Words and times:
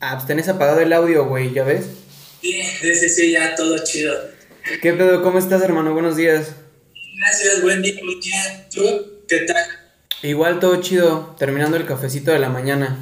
Ah, 0.00 0.14
pues 0.14 0.26
tenés 0.26 0.48
apagado 0.48 0.80
el 0.80 0.92
audio, 0.94 1.26
güey, 1.26 1.52
¿ya 1.52 1.62
ves? 1.62 1.84
Sí, 2.40 2.62
sí, 2.62 3.08
sí, 3.10 3.32
ya 3.32 3.54
todo 3.54 3.76
chido. 3.84 4.14
¿Qué 4.80 4.94
pedo? 4.94 5.22
¿Cómo 5.22 5.38
estás, 5.38 5.60
hermano? 5.60 5.92
Buenos 5.92 6.16
días. 6.16 6.54
Gracias, 7.18 7.60
buen 7.60 7.82
día, 7.82 8.00
buen 8.02 8.18
día. 8.18 8.66
¿Tú 8.74 9.24
qué 9.28 9.40
tal? 9.40 9.62
Igual 10.22 10.58
todo 10.58 10.80
chido, 10.80 11.36
terminando 11.38 11.76
el 11.76 11.84
cafecito 11.84 12.30
de 12.30 12.38
la 12.38 12.48
mañana. 12.48 12.98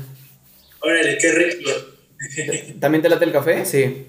Órale, 0.80 1.19
qué 1.19 1.30
rico. 1.30 1.71
¿También 2.81 3.01
te 3.01 3.08
late 3.08 3.26
el 3.26 3.33
café? 3.33 3.65
Sí. 3.65 4.06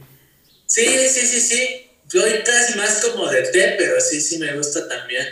Sí, 0.66 0.86
sí, 1.10 1.28
sí, 1.28 1.42
sí. 1.42 1.90
Yo 2.08 2.22
casi 2.44 2.76
más 2.76 3.06
como 3.06 3.28
de 3.28 3.44
té, 3.44 3.76
pero 3.78 4.02
sí, 4.02 4.20
sí 4.20 4.40
me 4.40 4.56
gusta 4.56 4.88
también. 4.88 5.28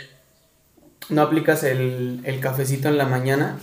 ¿No 1.08 1.22
aplicas 1.22 1.64
el, 1.64 2.20
el 2.22 2.38
cafecito 2.38 2.86
en 2.86 2.98
la 2.98 3.06
mañana? 3.06 3.58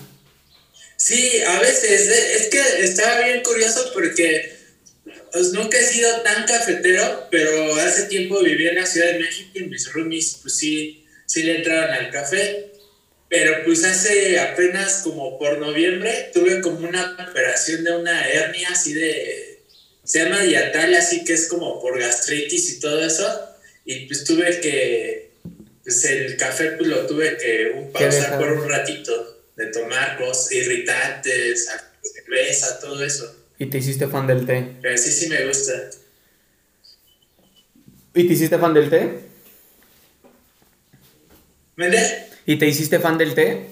Sí, 1.06 1.40
a 1.46 1.60
veces. 1.60 2.08
eh, 2.08 2.36
Es 2.36 2.48
que 2.48 2.84
estaba 2.84 3.21
bien 3.21 3.44
curioso 3.44 3.92
porque 3.94 4.58
pues, 5.32 5.52
nunca 5.54 5.78
he 5.78 5.84
sido 5.84 6.10
tan 6.21 6.48
cafetero, 6.48 7.28
pero 7.29 7.75
hace 7.75 8.06
tiempo 8.06 8.42
viví 8.42 8.68
en 8.68 8.74
la 8.74 8.88
Ciudad 8.88 9.12
de 9.12 9.20
México 9.20 9.52
y 9.54 9.65
mis 9.65 9.93
roomies, 9.93 10.39
pues 10.42 10.56
sí, 10.57 11.06
sí 11.28 11.43
le 11.43 11.57
entraban 11.57 11.92
al 11.92 12.10
café. 12.10 12.71
Pero 13.29 13.64
pues 13.65 13.84
hace 13.84 14.39
apenas 14.39 15.02
como 15.04 15.38
por 15.38 15.60
noviembre 15.60 16.32
tuve 16.34 16.60
como 16.62 16.88
una 16.88 17.15
operación 17.29 17.84
de 17.84 17.98
una 17.98 18.28
hernia 18.28 18.70
así 18.71 18.93
de... 18.93 19.62
Se 20.04 20.24
llama 20.24 20.42
diatal, 20.42 20.92
así 20.96 21.24
que 21.24 21.34
es 21.34 21.46
como 21.48 21.82
por 21.84 22.00
gastritis 22.00 22.71
y 22.71 22.79
todo 22.79 23.06
eso. 23.06 23.28
Y 23.86 24.07
pues 24.07 24.24
tuve 24.24 24.60
que... 24.60 25.34
Pues 25.84 26.04
el 26.06 26.36
café 26.37 26.71
pues 26.71 26.90
lo 26.90 27.06
tuve 27.06 27.37
que 27.37 27.74
un, 27.76 27.93
¿Qué 27.93 28.06
pausar 28.06 28.40
por 28.40 28.54
un 28.54 28.68
ratito 28.68 29.35
de 29.55 29.68
tomar 29.68 30.18
cosas 30.18 30.51
irritantes, 30.51 31.68
cerveza, 32.02 32.80
todo 32.80 33.03
eso. 33.03 33.33
¿Y 33.58 33.67
te 33.67 33.78
hiciste 33.78 34.08
fan 34.08 34.28
del 34.28 34.45
té? 34.45 34.75
Pero 34.81 34.97
sí, 34.97 35.11
sí 35.11 35.28
me 35.30 35.45
gusta. 35.47 35.73
¿Y 38.14 38.28
te 38.28 38.34
hiciste 38.34 38.58
fan 38.58 38.73
del 38.73 38.89
té? 38.89 39.20
¿Mende? 41.75 42.28
¿Y 42.45 42.58
te 42.58 42.67
hiciste 42.67 43.00
fan 43.00 43.17
del 43.17 43.34
té? 43.36 43.67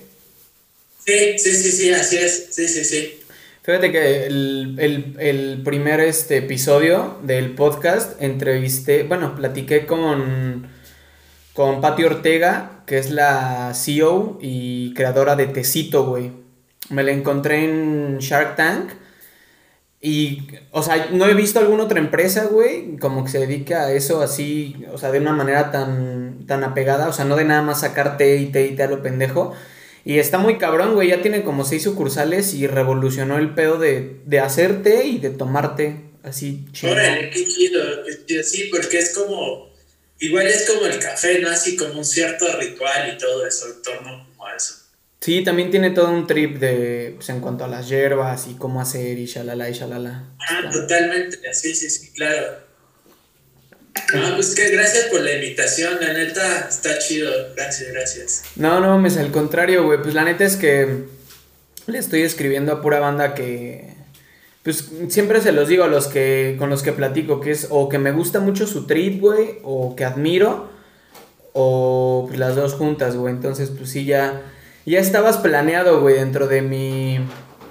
Sí, 1.05 1.37
sí, 1.37 1.51
sí, 1.55 1.71
sí, 1.71 1.93
así 1.93 2.17
es. 2.17 2.47
Sí, 2.51 2.67
sí, 2.67 2.83
sí. 2.83 3.19
Fíjate 3.61 3.91
que 3.91 4.25
el, 4.25 4.75
el- 4.79 5.15
el 5.19 5.61
primer 5.63 6.01
este, 6.01 6.37
episodio 6.37 7.19
del 7.23 7.51
podcast 7.55 8.21
entrevisté, 8.21 9.03
bueno, 9.03 9.35
platiqué 9.35 9.85
con, 9.85 10.67
con 11.53 11.79
Patti 11.79 12.03
Ortega, 12.03 12.82
que 12.85 12.97
es 12.97 13.11
la 13.11 13.73
CEO 13.73 14.37
y 14.41 14.93
creadora 14.93 15.35
de 15.35 15.47
Tecito, 15.47 16.05
güey. 16.05 16.31
Me 16.89 17.03
la 17.03 17.11
encontré 17.11 17.63
en 17.63 18.19
Shark 18.19 18.55
Tank. 18.55 18.91
Y, 20.01 20.47
o 20.71 20.83
sea, 20.83 21.07
no 21.11 21.27
he 21.27 21.33
visto 21.33 21.59
alguna 21.59 21.83
otra 21.83 21.97
empresa, 21.97 22.47
güey, 22.47 22.97
como 22.97 23.23
que 23.23 23.31
se 23.31 23.39
dedica 23.39 23.85
a 23.85 23.93
eso 23.93 24.21
así, 24.21 24.83
o 24.91 24.97
sea, 24.97 25.11
de 25.11 25.19
una 25.19 25.31
manera 25.31 25.71
tan, 25.71 26.45
tan 26.45 26.61
apegada, 26.65 27.07
o 27.07 27.13
sea, 27.13 27.23
no 27.23 27.37
de 27.37 27.45
nada 27.45 27.61
más 27.61 27.79
sacar 27.79 28.17
té 28.17 28.35
y 28.35 28.47
té 28.47 28.67
y 28.67 28.75
té 28.75 28.83
a 28.83 28.87
lo 28.87 29.01
pendejo. 29.01 29.53
Y 30.03 30.19
está 30.19 30.37
muy 30.37 30.57
cabrón, 30.57 30.95
güey, 30.95 31.07
ya 31.07 31.21
tiene 31.21 31.43
como 31.43 31.63
seis 31.63 31.83
sucursales 31.83 32.53
y 32.53 32.67
revolucionó 32.67 33.37
el 33.37 33.53
pedo 33.53 33.77
de, 33.77 34.19
de 34.25 34.39
hacer 34.41 34.83
té 34.83 35.05
y 35.05 35.19
de 35.19 35.29
tomar 35.29 35.77
té, 35.77 36.01
así 36.21 36.65
chido. 36.73 36.91
Órale, 36.91 37.29
qué 37.29 37.47
chido. 37.47 37.81
Sí, 38.43 38.69
porque 38.69 38.99
es 38.99 39.15
como. 39.15 39.72
Igual 40.19 40.47
es 40.47 40.69
como 40.69 40.85
el 40.85 40.99
café, 40.99 41.39
¿no? 41.39 41.49
Así 41.49 41.75
como 41.75 41.93
un 41.93 42.05
cierto 42.05 42.45
ritual 42.57 43.13
y 43.13 43.17
todo 43.17 43.45
eso 43.45 43.67
en 43.67 43.81
torno 43.81 44.27
como 44.29 44.47
a 44.47 44.55
eso. 44.55 44.75
Sí, 45.19 45.41
también 45.43 45.71
tiene 45.71 45.91
todo 45.91 46.09
un 46.09 46.27
trip 46.27 46.59
de, 46.59 47.13
pues, 47.15 47.29
en 47.29 47.39
cuanto 47.39 47.63
a 47.63 47.67
las 47.69 47.87
hierbas 47.87 48.47
y 48.47 48.55
cómo 48.55 48.81
hacer 48.81 49.17
y 49.17 49.25
shalala 49.25 49.69
y 49.69 49.73
shalala. 49.73 50.23
Ah, 50.49 50.69
totalmente. 50.69 51.37
Sí, 51.53 51.73
sí, 51.73 51.89
sí, 51.89 52.11
claro. 52.11 52.57
No, 54.13 54.35
pues 54.35 54.53
que 54.53 54.69
gracias 54.69 55.05
por 55.05 55.21
la 55.21 55.33
invitación, 55.33 55.97
la 56.01 56.13
neta 56.13 56.67
está 56.67 56.99
chido. 56.99 57.31
Gracias, 57.55 57.91
gracias. 57.91 58.43
No, 58.55 58.79
no, 58.79 58.89
mames, 58.89 59.17
al 59.17 59.31
contrario, 59.31 59.85
güey. 59.85 60.01
Pues 60.01 60.13
la 60.13 60.23
neta 60.23 60.43
es 60.43 60.55
que 60.55 61.05
le 61.87 61.97
estoy 61.97 62.23
escribiendo 62.23 62.73
a 62.73 62.81
pura 62.81 62.99
banda 62.99 63.33
que. 63.33 63.92
Pues 64.63 64.89
siempre 65.09 65.41
se 65.41 65.51
los 65.51 65.67
digo 65.67 65.83
a 65.83 65.87
los 65.87 66.07
que. 66.07 66.55
con 66.57 66.69
los 66.69 66.83
que 66.83 66.93
platico, 66.93 67.41
que 67.41 67.51
es 67.51 67.67
o 67.69 67.89
que 67.89 67.99
me 67.99 68.13
gusta 68.13 68.39
mucho 68.39 68.65
su 68.65 68.87
trip, 68.87 69.19
güey, 69.19 69.59
o 69.63 69.95
que 69.95 70.05
admiro, 70.05 70.69
o 71.51 72.25
pues, 72.27 72.39
las 72.39 72.55
dos 72.55 72.73
juntas, 72.73 73.17
güey. 73.17 73.33
Entonces, 73.33 73.69
pues 73.69 73.89
sí, 73.89 74.05
ya. 74.05 74.41
Ya 74.85 74.99
estabas 74.99 75.37
planeado, 75.37 76.01
güey, 76.01 76.15
dentro 76.15 76.47
de 76.47 76.61
mi. 76.61 77.19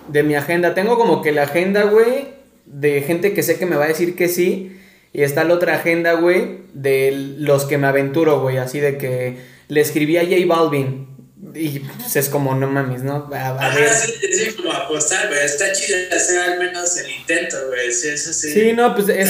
de 0.09 0.23
mi 0.23 0.35
agenda. 0.35 0.75
Tengo 0.75 0.99
como 0.99 1.23
que 1.23 1.33
la 1.33 1.45
agenda, 1.45 1.85
güey, 1.85 2.29
de 2.67 3.01
gente 3.03 3.33
que 3.33 3.43
sé 3.43 3.59
que 3.59 3.67
me 3.67 3.77
va 3.77 3.85
a 3.85 3.89
decir 3.89 4.15
que 4.15 4.29
sí. 4.29 4.79
Y 5.15 5.23
está 5.23 5.45
la 5.45 5.55
otra 5.55 5.77
agenda, 5.77 6.15
güey, 6.15 6.61
de 6.75 7.35
los 7.39 7.65
que 7.65 7.79
me 7.79 7.87
aventuro, 7.87 8.41
güey. 8.41 8.59
Así 8.59 8.81
de 8.81 8.99
que 8.99 9.39
le 9.69 9.81
escribí 9.81 10.19
a 10.19 10.25
J 10.25 10.37
Balvin. 10.47 11.12
Y 11.55 11.81
pues 11.81 12.15
es 12.15 12.29
como, 12.29 12.55
no 12.55 12.69
mames, 12.69 13.03
¿no? 13.03 13.29
A, 13.33 13.49
a 13.49 13.75
ver. 13.75 13.89
Ajá, 13.89 13.95
sí, 13.97 14.13
sí, 14.33 14.53
como 14.53 14.73
apostar, 14.73 15.27
güey. 15.27 15.45
Está 15.45 15.73
chido 15.73 15.99
hacer 16.15 16.39
al 16.39 16.59
menos 16.59 16.97
el 16.99 17.11
intento, 17.11 17.57
güey. 17.67 17.93
Sí, 17.93 18.09
eso 18.09 18.33
sí. 18.33 18.53
Sí, 18.53 18.73
no, 18.73 18.95
pues 18.95 19.09
es, 19.09 19.29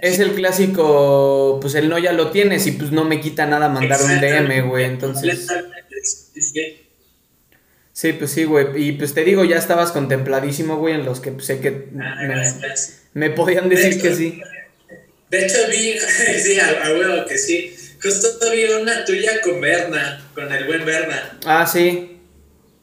es 0.00 0.18
el 0.20 0.34
clásico, 0.34 1.58
pues 1.60 1.74
el 1.74 1.88
no 1.88 1.98
ya 1.98 2.12
lo 2.12 2.30
tienes 2.30 2.66
y 2.68 2.72
pues 2.72 2.92
no 2.92 3.04
me 3.04 3.20
quita 3.20 3.46
nada 3.46 3.68
mandar 3.68 4.00
un 4.00 4.20
DM, 4.20 4.68
güey. 4.68 4.84
Entonces, 4.84 5.48
sí, 7.92 8.12
pues 8.12 8.30
sí, 8.30 8.44
güey. 8.44 8.66
Y 8.76 8.92
pues 8.92 9.12
te 9.12 9.24
digo, 9.24 9.44
ya 9.44 9.56
estabas 9.56 9.90
contempladísimo, 9.90 10.76
güey, 10.76 10.94
en 10.94 11.04
los 11.04 11.18
que 11.18 11.32
pues, 11.32 11.46
sé 11.46 11.60
que 11.60 11.88
Ah, 12.00 12.44
me 13.12 13.30
podían 13.30 13.68
decir 13.68 14.00
que 14.00 14.14
sí. 14.14 14.40
De 15.30 15.46
hecho, 15.46 15.58
vi, 15.68 15.98
sí, 16.42 16.60
a, 16.60 16.86
a 16.86 16.92
huevo 16.92 17.26
que 17.26 17.36
sí. 17.36 17.74
Justo 18.02 18.28
vi 18.50 18.64
una 18.80 19.04
tuya 19.04 19.40
con 19.42 19.60
Berna, 19.60 20.20
con 20.34 20.50
el 20.52 20.64
buen 20.66 20.84
Berna. 20.84 21.38
Ah, 21.44 21.66
sí. 21.66 22.18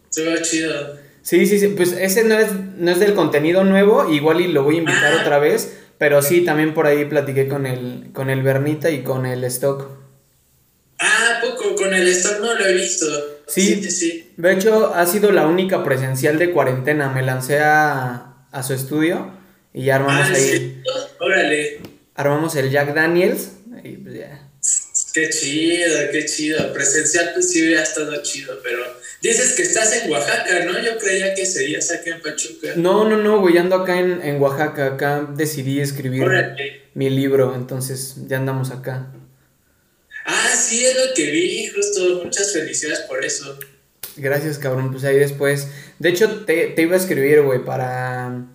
Estuvo 0.09 0.35
chido. 0.43 0.97
Sí, 1.21 1.45
sí, 1.45 1.59
sí, 1.59 1.67
pues 1.69 1.91
ese 1.93 2.23
no 2.23 2.37
es, 2.39 2.49
no 2.77 2.91
es 2.91 2.99
del 2.99 3.13
contenido 3.13 3.63
nuevo, 3.63 4.09
igual 4.13 4.41
y 4.41 4.47
lo 4.47 4.63
voy 4.63 4.75
a 4.75 4.79
invitar 4.79 5.13
Ah. 5.13 5.21
otra 5.21 5.39
vez, 5.39 5.77
pero 5.97 6.21
sí, 6.21 6.45
también 6.45 6.73
por 6.73 6.87
ahí 6.87 7.03
platiqué 7.05 7.47
con 7.47 7.65
el, 7.65 8.09
con 8.13 8.29
el 8.29 8.43
Bernita 8.43 8.89
y 8.91 9.01
con 9.03 9.25
el 9.25 9.43
Stock. 9.45 9.89
Ah, 10.99 11.39
poco, 11.41 11.75
con 11.75 11.93
el 11.93 12.07
stock 12.07 12.39
no 12.39 12.53
lo 12.55 12.65
he 12.65 12.73
visto. 12.73 13.05
Sí. 13.47 13.83
Sí. 13.91 14.31
De 14.37 14.53
hecho, 14.53 14.93
ha 14.95 15.05
sido 15.05 15.31
la 15.31 15.45
única 15.47 15.83
presencial 15.83 16.39
de 16.39 16.51
cuarentena, 16.51 17.09
me 17.09 17.21
lancé 17.23 17.59
a, 17.59 18.45
a 18.51 18.63
su 18.63 18.73
estudio 18.73 19.31
y 19.73 19.83
ya 19.85 19.95
armamos 19.97 20.27
Ah, 20.29 20.33
ahí, 20.33 20.41
sí. 20.43 20.81
Órale. 21.19 21.79
armamos 22.15 22.55
el 22.55 22.69
Jack 22.71 22.93
Daniels 22.95 23.51
y 23.83 23.97
pues 23.97 24.15
ya. 24.15 24.46
Qué 25.17 25.29
chido, 25.29 25.97
qué 26.11 26.25
chido. 26.25 26.71
Presencial 26.73 27.31
pues 27.33 27.51
sí 27.51 27.63
hubiera 27.63 27.81
estado 27.81 28.21
chido, 28.21 28.59
pero 28.61 28.83
dices 29.19 29.53
que 29.53 29.63
estás 29.63 29.91
en 29.93 30.11
Oaxaca, 30.11 30.63
¿no? 30.65 30.79
Yo 30.79 30.95
creía 30.99 31.33
que 31.33 31.43
serías 31.43 31.89
aquí 31.89 32.11
en 32.11 32.21
Pachuca. 32.21 32.73
No, 32.75 33.09
no, 33.09 33.17
no, 33.17 33.39
güey, 33.39 33.57
ando 33.57 33.77
acá 33.77 33.99
en, 33.99 34.21
en 34.21 34.39
Oaxaca, 34.39 34.85
acá 34.85 35.27
decidí 35.35 35.79
escribir 35.79 36.21
Órale. 36.21 36.83
mi 36.93 37.09
libro, 37.09 37.55
entonces 37.55 38.27
ya 38.27 38.37
andamos 38.37 38.69
acá. 38.69 39.11
Ah, 40.23 40.53
sí, 40.55 40.85
es 40.85 40.95
lo 40.95 41.11
que 41.15 41.31
vi, 41.31 41.65
justo. 41.65 42.21
Muchas 42.23 42.53
felicidades 42.53 42.99
por 43.07 43.25
eso. 43.25 43.57
Gracias, 44.17 44.59
cabrón. 44.59 44.91
Pues 44.91 45.03
ahí 45.03 45.17
después. 45.17 45.67
De 45.97 46.09
hecho, 46.09 46.45
te, 46.45 46.67
te 46.67 46.81
iba 46.83 46.93
a 46.93 46.99
escribir, 46.99 47.41
güey, 47.41 47.65
para. 47.65 48.45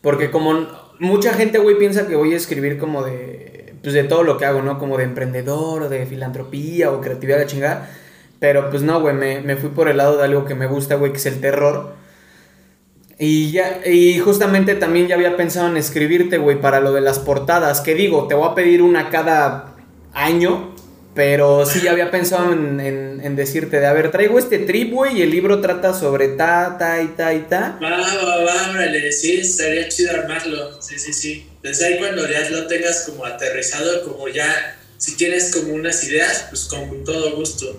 Porque 0.00 0.30
como 0.30 0.94
mucha 1.00 1.34
gente, 1.34 1.58
güey, 1.58 1.76
piensa 1.76 2.06
que 2.06 2.16
voy 2.16 2.32
a 2.32 2.38
escribir 2.38 2.78
como 2.78 3.04
de. 3.04 3.47
Pues 3.88 3.94
de 3.94 4.04
todo 4.04 4.22
lo 4.22 4.36
que 4.36 4.44
hago, 4.44 4.60
¿no? 4.60 4.78
Como 4.78 4.98
de 4.98 5.04
emprendedor, 5.04 5.84
o 5.84 5.88
de 5.88 6.04
filantropía, 6.04 6.90
o 6.90 7.00
creatividad, 7.00 7.38
la 7.38 7.46
chingada. 7.46 7.90
Pero 8.38 8.68
pues 8.68 8.82
no, 8.82 9.00
güey, 9.00 9.14
me, 9.14 9.40
me 9.40 9.56
fui 9.56 9.70
por 9.70 9.88
el 9.88 9.96
lado 9.96 10.18
de 10.18 10.24
algo 10.24 10.44
que 10.44 10.54
me 10.54 10.66
gusta, 10.66 10.96
güey, 10.96 11.10
que 11.12 11.16
es 11.16 11.24
el 11.24 11.40
terror. 11.40 11.94
Y 13.18 13.50
ya, 13.50 13.80
y 13.86 14.18
justamente 14.18 14.74
también 14.74 15.08
ya 15.08 15.14
había 15.14 15.38
pensado 15.38 15.68
en 15.68 15.78
escribirte, 15.78 16.36
güey, 16.36 16.60
para 16.60 16.80
lo 16.80 16.92
de 16.92 17.00
las 17.00 17.18
portadas. 17.18 17.80
Que 17.80 17.94
digo, 17.94 18.28
te 18.28 18.34
voy 18.34 18.48
a 18.50 18.54
pedir 18.54 18.82
una 18.82 19.08
cada 19.08 19.74
año. 20.12 20.74
Pero 21.14 21.64
sí 21.66 21.80
ya 21.80 21.90
había 21.92 22.10
pensado 22.12 22.52
en, 22.52 22.78
en- 22.78 23.20
en 23.24 23.34
decirte 23.34 23.80
de, 23.80 23.86
a 23.86 23.92
ver, 23.94 24.10
traigo 24.12 24.38
este 24.38 24.58
trip, 24.60 24.92
güey, 24.92 25.18
y 25.18 25.22
el 25.22 25.30
libro 25.30 25.60
trata 25.60 25.92
sobre 25.94 26.28
ta, 26.28 26.76
ta 26.78 27.02
y 27.02 27.08
ta 27.08 27.34
y 27.34 27.40
ta. 27.40 27.76
Va, 27.82 27.90
va, 27.90 28.44
va, 28.44 28.70
órale, 28.70 29.10
sí, 29.10 29.38
estaría 29.40 29.88
chido 29.88 30.12
armarlo. 30.12 30.80
Sí, 30.80 30.96
sí, 30.98 31.12
sí. 31.12 31.47
Desde 31.62 31.86
ahí 31.86 31.98
cuando 31.98 32.28
ya 32.28 32.48
lo 32.50 32.66
tengas 32.66 33.04
como 33.08 33.24
aterrizado, 33.24 34.04
como 34.04 34.28
ya, 34.28 34.78
si 34.96 35.16
tienes 35.16 35.54
como 35.54 35.74
unas 35.74 36.02
ideas, 36.04 36.46
pues 36.50 36.64
con 36.64 37.04
todo 37.04 37.36
gusto. 37.36 37.78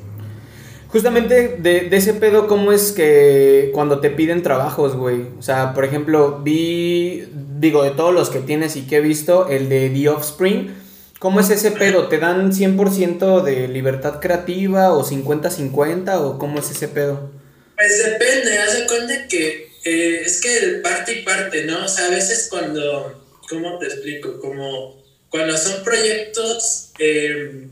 Justamente 0.90 1.58
de, 1.60 1.82
de 1.82 1.98
ese 1.98 2.14
pedo, 2.14 2.48
¿cómo 2.48 2.72
es 2.72 2.92
que 2.92 3.70
cuando 3.74 4.00
te 4.00 4.10
piden 4.10 4.42
trabajos, 4.42 4.96
güey? 4.96 5.28
O 5.38 5.42
sea, 5.42 5.74
por 5.74 5.86
ejemplo, 5.86 6.40
vi, 6.44 7.28
digo, 7.60 7.84
de 7.84 7.92
todos 7.92 8.14
los 8.14 8.30
que 8.30 8.40
tienes 8.40 8.76
y 8.76 8.88
que 8.88 8.98
he 8.98 9.02
visto, 9.02 9.48
el 9.50 9.70
de 9.70 9.90
The 9.90 10.10
Offspring. 10.10 10.76
¿Cómo 11.20 11.42
es 11.42 11.50
ese 11.50 11.72
pedo? 11.72 12.08
¿Te 12.08 12.18
dan 12.18 12.54
100% 12.54 13.44
de 13.44 13.68
libertad 13.68 14.22
creativa 14.22 14.94
o 14.94 15.06
50-50 15.06 16.16
o 16.22 16.40
cómo 16.40 16.60
es 16.60 16.72
ese 16.72 16.88
pedo? 16.88 17.30
Pues 17.76 18.04
depende, 18.04 18.58
haz 18.58 18.80
de 18.80 18.88
cuenta 18.88 19.28
que 19.28 19.70
eh, 19.84 20.22
es 20.26 20.42
que 20.42 20.80
parte 20.82 21.20
y 21.20 21.24
parte, 21.24 21.66
¿no? 21.66 21.84
O 21.84 21.88
sea, 21.88 22.08
a 22.08 22.10
veces 22.10 22.48
cuando, 22.50 23.19
¿cómo 23.50 23.80
te 23.80 23.88
explico? 23.88 24.40
Como 24.40 25.04
cuando 25.30 25.58
son 25.58 25.84
proyectos 25.84 26.92
em, 27.00 27.70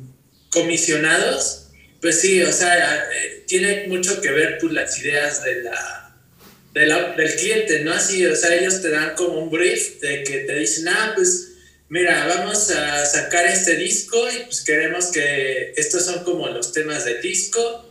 comisionados, 0.51 1.67
pues 2.01 2.19
sí, 2.19 2.41
o 2.41 2.51
sea, 2.51 3.07
eh, 3.13 3.43
tiene 3.47 3.87
mucho 3.87 4.19
que 4.21 4.31
ver 4.31 4.57
pues, 4.59 4.73
las 4.73 4.99
ideas 4.99 5.43
de 5.43 5.63
la, 5.63 6.03
del 6.73 7.35
cliente, 7.35 7.79
¿no? 7.81 7.93
Así, 7.93 8.25
o 8.25 8.35
sea, 8.35 8.55
ellos 8.55 8.81
te 8.81 8.89
dan 8.89 9.15
como 9.15 9.39
un 9.39 9.49
brief 9.49 9.99
de 10.01 10.23
que 10.23 10.39
te 10.39 10.59
dicen, 10.59 10.87
ah, 10.89 11.13
pues 11.15 11.53
mira, 11.89 12.27
vamos 12.27 12.69
a 12.71 13.05
sacar 13.05 13.45
este 13.47 13.75
disco 13.75 14.17
y 14.29 14.43
pues 14.43 14.61
queremos 14.61 15.07
que 15.07 15.73
estos 15.75 16.05
son 16.05 16.23
como 16.23 16.47
los 16.49 16.73
temas 16.73 17.05
del 17.05 17.21
disco 17.21 17.89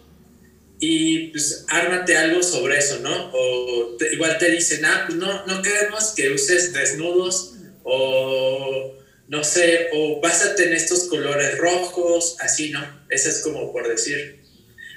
y 0.79 1.29
pues 1.29 1.65
ármate 1.69 2.17
algo 2.17 2.43
sobre 2.43 2.79
eso, 2.79 2.99
¿no? 3.00 3.31
O 3.33 3.97
igual 4.12 4.38
te 4.38 4.50
dicen, 4.50 4.85
ah, 4.85 5.05
pues 5.06 5.19
no, 5.19 5.47
no 5.47 5.62
queremos 5.62 6.12
que 6.15 6.31
uses 6.31 6.73
desnudos 6.73 7.56
o 7.88 8.94
no 9.29 9.44
sé, 9.44 9.88
o 9.93 10.21
básate 10.21 10.67
en 10.67 10.75
estos 10.75 11.05
colores 11.05 11.56
rojos, 11.59 12.37
así, 12.41 12.71
¿no? 12.71 12.81
Eso 13.09 13.29
es 13.29 13.41
como 13.41 13.73
por 13.73 13.88
decir. 13.88 14.41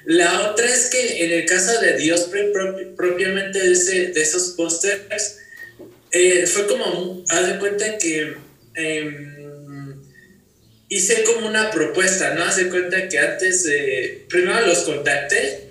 La 0.06 0.50
otra 0.50 0.66
es 0.68 0.90
que 0.90 1.24
en 1.24 1.32
el 1.32 1.46
caso 1.46 1.80
de 1.82 1.98
Dios 1.98 2.30
propiamente 2.96 3.60
de, 3.60 3.72
ese, 3.72 4.08
de 4.08 4.22
esos 4.22 4.50
pósters, 4.58 5.38
eh, 6.12 6.48
fue 6.48 6.68
como, 6.68 7.24
haz 7.30 7.48
de 7.48 7.60
cuenta 7.60 7.98
que 7.98 8.36
em, 8.76 10.02
hice 10.90 11.24
como 11.24 11.48
una 11.48 11.70
propuesta, 11.70 12.34
¿no? 12.34 12.44
Haz 12.44 12.58
de 12.58 12.70
cuenta 12.70 13.08
que 13.08 13.20
antes, 13.20 13.68
primero 14.30 14.66
los 14.66 14.80
contacté 14.80 15.70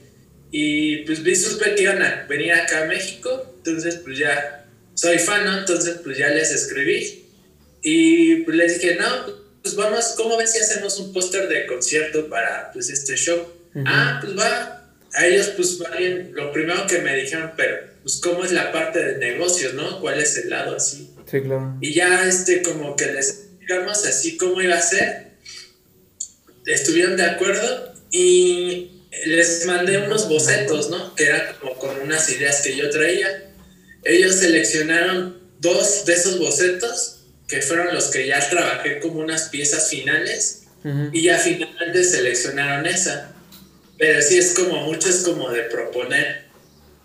y 0.50 0.98
pues 0.98 1.22
vi, 1.22 1.34
supe 1.34 1.74
que 1.74 1.82
iban 1.82 2.02
a 2.02 2.26
venir 2.28 2.52
acá 2.52 2.84
a 2.84 2.86
México, 2.86 3.54
entonces 3.58 3.96
pues 4.04 4.18
ya 4.18 4.67
soy 4.98 5.18
fan, 5.20 5.44
¿no? 5.44 5.58
Entonces 5.58 5.98
pues 6.02 6.18
ya 6.18 6.28
les 6.30 6.50
escribí 6.50 7.24
y 7.82 8.36
pues 8.42 8.56
les 8.56 8.80
dije, 8.80 8.96
no, 8.96 9.06
pues 9.62 9.76
vamos, 9.76 10.14
¿cómo 10.16 10.36
ven 10.36 10.48
si 10.48 10.58
hacemos 10.58 10.98
un 10.98 11.12
póster 11.12 11.46
de 11.46 11.66
concierto 11.66 12.28
para 12.28 12.72
pues 12.72 12.90
este 12.90 13.14
show? 13.14 13.46
Ah, 13.86 14.18
pues 14.20 14.36
va. 14.36 14.92
A 15.14 15.26
ellos 15.26 15.52
pues 15.56 15.80
va 15.80 15.96
bien, 15.96 16.32
lo 16.34 16.52
primero 16.52 16.84
que 16.88 16.98
me 16.98 17.14
dijeron, 17.16 17.52
pero 17.56 17.76
pues 18.02 18.16
cómo 18.16 18.44
es 18.44 18.50
la 18.50 18.72
parte 18.72 18.98
de 18.98 19.18
negocios, 19.18 19.74
¿no? 19.74 20.00
¿Cuál 20.00 20.18
es 20.18 20.36
el 20.36 20.50
lado 20.50 20.74
así? 20.74 21.10
Sí, 21.30 21.42
claro. 21.42 21.76
Y 21.80 21.94
ya 21.94 22.26
este 22.26 22.62
como 22.62 22.96
que 22.96 23.06
les 23.12 23.60
digamos 23.60 24.04
así 24.04 24.36
cómo 24.36 24.60
iba 24.60 24.74
a 24.74 24.82
ser. 24.82 25.28
Estuvieron 26.66 27.16
de 27.16 27.22
acuerdo 27.22 27.94
y 28.10 28.90
les 29.26 29.64
mandé 29.64 29.98
unos 29.98 30.28
bocetos, 30.28 30.90
¿no? 30.90 31.14
Que 31.14 31.26
eran 31.26 31.54
como 31.60 31.74
con 31.74 32.00
unas 32.00 32.28
ideas 32.30 32.62
que 32.62 32.76
yo 32.76 32.90
traía. 32.90 33.47
Ellos 34.04 34.36
seleccionaron 34.36 35.40
dos 35.60 36.04
de 36.06 36.14
esos 36.14 36.38
bocetos, 36.38 37.20
que 37.46 37.62
fueron 37.62 37.94
los 37.94 38.06
que 38.06 38.26
ya 38.26 38.48
trabajé 38.48 39.00
como 39.00 39.20
unas 39.20 39.48
piezas 39.48 39.88
finales, 39.88 40.62
y 41.12 41.22
ya 41.22 41.38
finalmente 41.38 42.04
seleccionaron 42.04 42.86
esa. 42.86 43.34
Pero 43.98 44.22
sí 44.22 44.38
es 44.38 44.52
como, 44.52 44.82
mucho 44.84 45.08
es 45.08 45.16
como 45.16 45.50
de 45.50 45.62
proponer, 45.64 46.44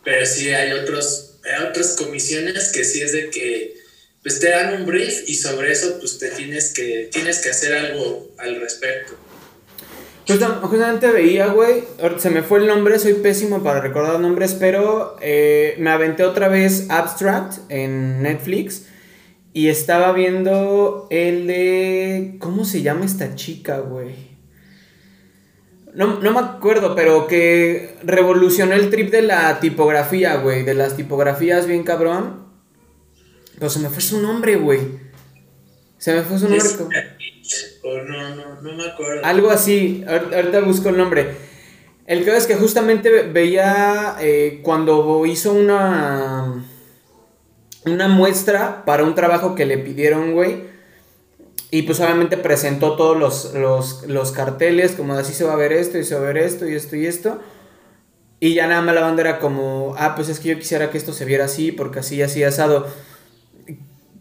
pero 0.04 0.26
sí 0.26 0.50
hay 0.50 0.72
otros, 0.74 1.40
hay 1.44 1.66
otras 1.66 1.96
comisiones 1.98 2.70
que 2.70 2.84
sí 2.84 3.02
es 3.02 3.12
de 3.12 3.30
que 3.30 3.84
pues 4.22 4.40
te 4.40 4.50
dan 4.50 4.74
un 4.76 4.86
brief 4.86 5.28
y 5.28 5.36
sobre 5.36 5.72
eso 5.72 6.00
pues 6.00 6.18
te 6.18 6.30
tienes 6.30 6.72
que, 6.74 7.10
tienes 7.12 7.40
que 7.40 7.50
hacer 7.50 7.74
algo 7.74 8.34
al 8.38 8.62
respecto. 8.62 9.18
Justamente 10.26 11.12
veía, 11.12 11.48
güey, 11.48 11.84
se 12.18 12.30
me 12.30 12.44
fue 12.44 12.60
el 12.60 12.68
nombre, 12.68 12.98
soy 12.98 13.14
pésimo 13.16 13.62
para 13.62 13.82
recordar 13.82 14.20
nombres, 14.20 14.54
pero 14.54 15.18
eh, 15.22 15.76
me 15.80 15.90
aventé 15.90 16.24
otra 16.24 16.48
vez 16.48 16.90
Abstract 16.90 17.70
en 17.70 18.22
Netflix 18.22 18.86
y 19.52 19.68
estaba 19.68 20.14
viendo 20.14 21.08
el 21.10 21.48
de... 21.48 22.38
¿Cómo 22.40 22.64
se 22.64 22.82
llama 22.82 23.06
esta 23.06 23.36
chica, 23.36 23.80
güey? 23.80 24.34
No, 25.94 26.20
no 26.22 26.32
me 26.32 26.40
acuerdo, 26.40 26.96
pero 26.96 27.28
que 27.28 27.98
revolucionó 28.04 28.74
el 28.74 28.90
trip 28.90 29.12
de 29.12 29.22
la 29.24 29.60
tipografía, 29.60 30.38
güey, 30.38 30.64
de 30.64 30.74
las 30.74 30.96
tipografías 30.96 31.68
bien 31.68 31.84
cabrón. 31.84 32.48
Pero 33.56 33.70
se 33.70 33.80
me 33.80 33.90
fue 33.90 34.02
su 34.02 34.22
nombre, 34.22 34.56
güey. 34.56 34.80
Se 35.98 36.14
me 36.14 36.22
fue 36.24 36.40
su 36.40 36.50
nombre. 36.50 36.68
No, 37.84 38.36
no, 38.36 38.62
no 38.62 38.74
me 38.74 38.86
acuerdo. 38.86 39.26
Algo 39.26 39.50
así, 39.50 40.06
ahorita 40.08 40.62
busco 40.62 40.90
el 40.90 40.98
nombre. 40.98 41.36
El 42.06 42.26
caso 42.26 42.38
es 42.38 42.48
que 42.48 42.56
justamente 42.56 43.10
veía 43.24 44.16
eh, 44.20 44.60
cuando 44.64 45.26
hizo 45.26 45.54
una. 45.54 46.66
Una 47.86 48.08
muestra 48.08 48.86
para 48.86 49.04
un 49.04 49.14
trabajo 49.14 49.56
que 49.56 49.66
le 49.66 49.78
pidieron, 49.78 50.34
güey. 50.34 50.72
Y 51.70 51.82
pues 51.82 52.00
obviamente 52.00 52.38
presentó 52.38 52.96
todos 52.96 53.18
los, 53.18 53.54
los, 53.56 54.08
los, 54.08 54.32
carteles, 54.32 54.94
como 54.94 55.16
así 55.16 55.34
se 55.34 55.44
va 55.44 55.54
a 55.54 55.58
ver 55.58 55.74
esto, 55.74 55.98
y 55.98 56.06
se 56.06 56.16
va 56.16 56.22
a 56.22 56.26
ver 56.26 56.38
esto, 56.38 56.68
y 56.68 56.76
esto, 56.76 56.96
y 56.96 57.06
esto. 57.06 57.42
Y 58.40 58.54
ya 58.54 58.68
nada 58.68 58.82
más 58.82 58.96
la 58.96 59.02
banda 59.02 59.22
era 59.22 59.40
como, 59.40 59.96
ah, 59.98 60.16
pues 60.16 60.30
es 60.30 60.40
que 60.40 60.50
yo 60.50 60.60
quisiera 60.60 60.92
que 60.92 60.98
esto 60.98 61.12
se 61.12 61.26
viera 61.26 61.46
así, 61.46 61.72
porque 61.74 62.00
así, 62.00 62.22
así, 62.22 62.44
asado. 62.44 62.88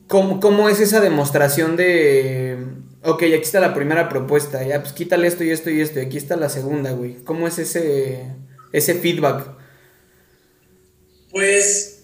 ¿Cómo, 0.08 0.40
cómo 0.40 0.68
es 0.68 0.80
esa 0.80 1.00
demostración 1.00 1.76
de 1.76 2.81
Ok, 3.04 3.22
aquí 3.24 3.42
está 3.42 3.58
la 3.58 3.74
primera 3.74 4.08
propuesta. 4.08 4.64
Ya, 4.64 4.80
pues 4.80 4.92
quítale 4.92 5.26
esto 5.26 5.42
y 5.42 5.50
esto 5.50 5.70
y 5.70 5.80
esto. 5.80 5.98
Y 5.98 6.04
aquí 6.04 6.16
está 6.16 6.36
la 6.36 6.48
segunda, 6.48 6.92
güey. 6.92 7.16
¿Cómo 7.24 7.48
es 7.48 7.58
ese, 7.58 8.26
ese 8.72 8.94
feedback? 8.94 9.46
Pues 11.30 12.02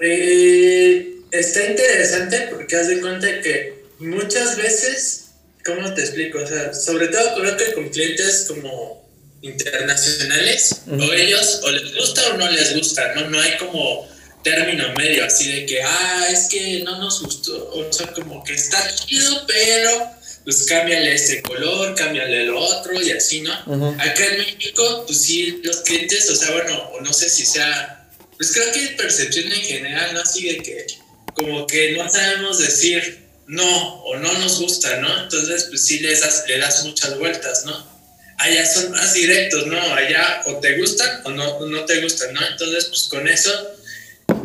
eh, 0.00 1.16
está 1.30 1.66
interesante 1.66 2.48
porque 2.50 2.76
haz 2.76 2.88
de 2.88 3.00
cuenta 3.00 3.40
que 3.40 3.84
muchas 3.98 4.56
veces, 4.56 5.30
¿cómo 5.64 5.92
te 5.94 6.02
explico? 6.02 6.38
O 6.38 6.46
sea, 6.46 6.72
sobre 6.72 7.08
todo 7.08 7.40
creo 7.40 7.56
que 7.56 7.72
con 7.72 7.88
clientes 7.88 8.46
como 8.46 9.04
internacionales, 9.42 10.82
o 10.88 11.12
ellos 11.12 11.60
o 11.64 11.70
les 11.70 11.94
gusta 11.94 12.22
o 12.32 12.36
no 12.38 12.50
les 12.50 12.76
gusta, 12.76 13.14
¿no? 13.14 13.30
No 13.30 13.40
hay 13.40 13.56
como 13.58 14.08
término 14.44 14.92
medio, 14.94 15.24
así 15.24 15.50
de 15.50 15.66
que, 15.66 15.82
ah, 15.82 16.28
es 16.30 16.48
que 16.48 16.80
no 16.84 16.98
nos 16.98 17.20
gustó, 17.22 17.70
o 17.70 17.92
sea, 17.92 18.12
como 18.12 18.44
que 18.44 18.54
está 18.54 18.94
chido, 18.94 19.44
pero 19.46 20.10
pues 20.44 20.64
cámbiale 20.64 21.14
este 21.14 21.40
color, 21.42 21.94
cámbiale 21.94 22.42
el 22.42 22.50
otro 22.50 23.00
y 23.00 23.10
así, 23.10 23.40
¿no? 23.40 23.52
Acá 23.98 24.26
en 24.26 24.38
México, 24.38 25.04
pues 25.06 25.22
sí, 25.22 25.60
los 25.64 25.78
clientes, 25.78 26.28
o 26.28 26.36
sea, 26.36 26.52
bueno, 26.52 26.90
o 26.92 27.00
no 27.00 27.12
sé 27.12 27.30
si 27.30 27.46
sea, 27.46 28.06
pues 28.36 28.52
creo 28.52 28.70
que 28.72 28.94
percepción 28.96 29.50
en 29.50 29.62
general, 29.62 30.12
¿no? 30.12 30.20
Así 30.20 30.44
de 30.46 30.58
que 30.58 30.86
como 31.34 31.66
que 31.66 31.92
no 31.92 32.08
sabemos 32.08 32.58
decir 32.58 33.24
no 33.46 34.02
o 34.04 34.16
no 34.16 34.32
nos 34.34 34.60
gusta, 34.60 34.98
¿no? 34.98 35.22
Entonces, 35.22 35.66
pues 35.70 35.84
sí 35.84 35.98
les 36.00 36.20
das, 36.20 36.44
le 36.46 36.58
das 36.58 36.84
muchas 36.84 37.18
vueltas, 37.18 37.64
¿no? 37.64 37.94
Allá 38.38 38.66
son 38.66 38.90
más 38.90 39.14
directos, 39.14 39.66
¿no? 39.66 39.80
Allá 39.94 40.42
o 40.46 40.58
te 40.58 40.76
gustan 40.78 41.22
o 41.24 41.30
no, 41.30 41.66
no 41.66 41.84
te 41.84 42.02
gustan, 42.02 42.34
¿no? 42.34 42.46
Entonces, 42.46 42.86
pues 42.86 43.02
con 43.04 43.26
eso 43.28 43.50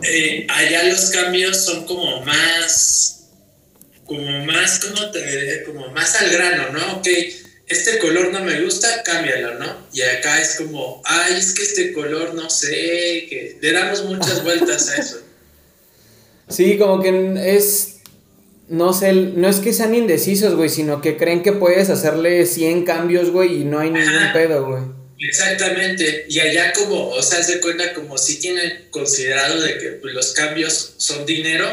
eh, 0.03 0.47
allá 0.49 0.83
los 0.83 1.09
cambios 1.11 1.57
son 1.57 1.85
como 1.85 2.21
más, 2.21 3.29
como 4.05 4.45
más, 4.45 4.79
¿cómo 4.79 5.11
te 5.11 5.25
diré? 5.25 5.63
Como 5.63 5.89
más 5.89 6.15
al 6.21 6.29
grano, 6.29 6.71
¿no? 6.71 6.97
Ok, 6.97 7.07
este 7.67 7.99
color 7.99 8.33
no 8.33 8.43
me 8.43 8.61
gusta, 8.61 9.03
cámbialo, 9.03 9.59
¿no? 9.59 9.87
Y 9.93 10.01
acá 10.01 10.41
es 10.41 10.55
como, 10.55 11.01
ay, 11.05 11.35
es 11.37 11.53
que 11.53 11.63
este 11.63 11.93
color 11.93 12.33
no 12.33 12.49
sé, 12.49 13.27
que 13.29 13.57
le 13.61 13.71
damos 13.71 14.03
muchas 14.05 14.43
vueltas 14.43 14.89
a 14.89 14.97
eso. 14.97 15.21
Sí, 16.47 16.77
como 16.79 17.01
que 17.01 17.55
es, 17.55 17.97
no 18.67 18.91
sé, 18.91 19.13
no 19.13 19.47
es 19.47 19.57
que 19.57 19.71
sean 19.71 19.93
indecisos, 19.93 20.55
güey, 20.55 20.69
sino 20.69 20.99
que 20.99 21.15
creen 21.15 21.43
que 21.43 21.53
puedes 21.53 21.91
hacerle 21.91 22.47
100 22.47 22.85
cambios, 22.85 23.29
güey, 23.29 23.61
y 23.61 23.65
no 23.65 23.79
hay 23.79 23.91
ningún 23.91 24.33
pedo, 24.33 24.65
güey. 24.65 24.98
Exactamente, 25.19 26.25
y 26.29 26.39
allá 26.39 26.71
como, 26.71 27.09
o 27.09 27.21
sea, 27.21 27.43
se 27.43 27.59
cuenta 27.59 27.93
como 27.93 28.17
si 28.17 28.39
tienen 28.39 28.87
considerado 28.89 29.59
de 29.61 29.77
que 29.77 29.89
pues, 29.93 30.13
los 30.13 30.31
cambios 30.33 30.93
son 30.97 31.25
dinero, 31.25 31.67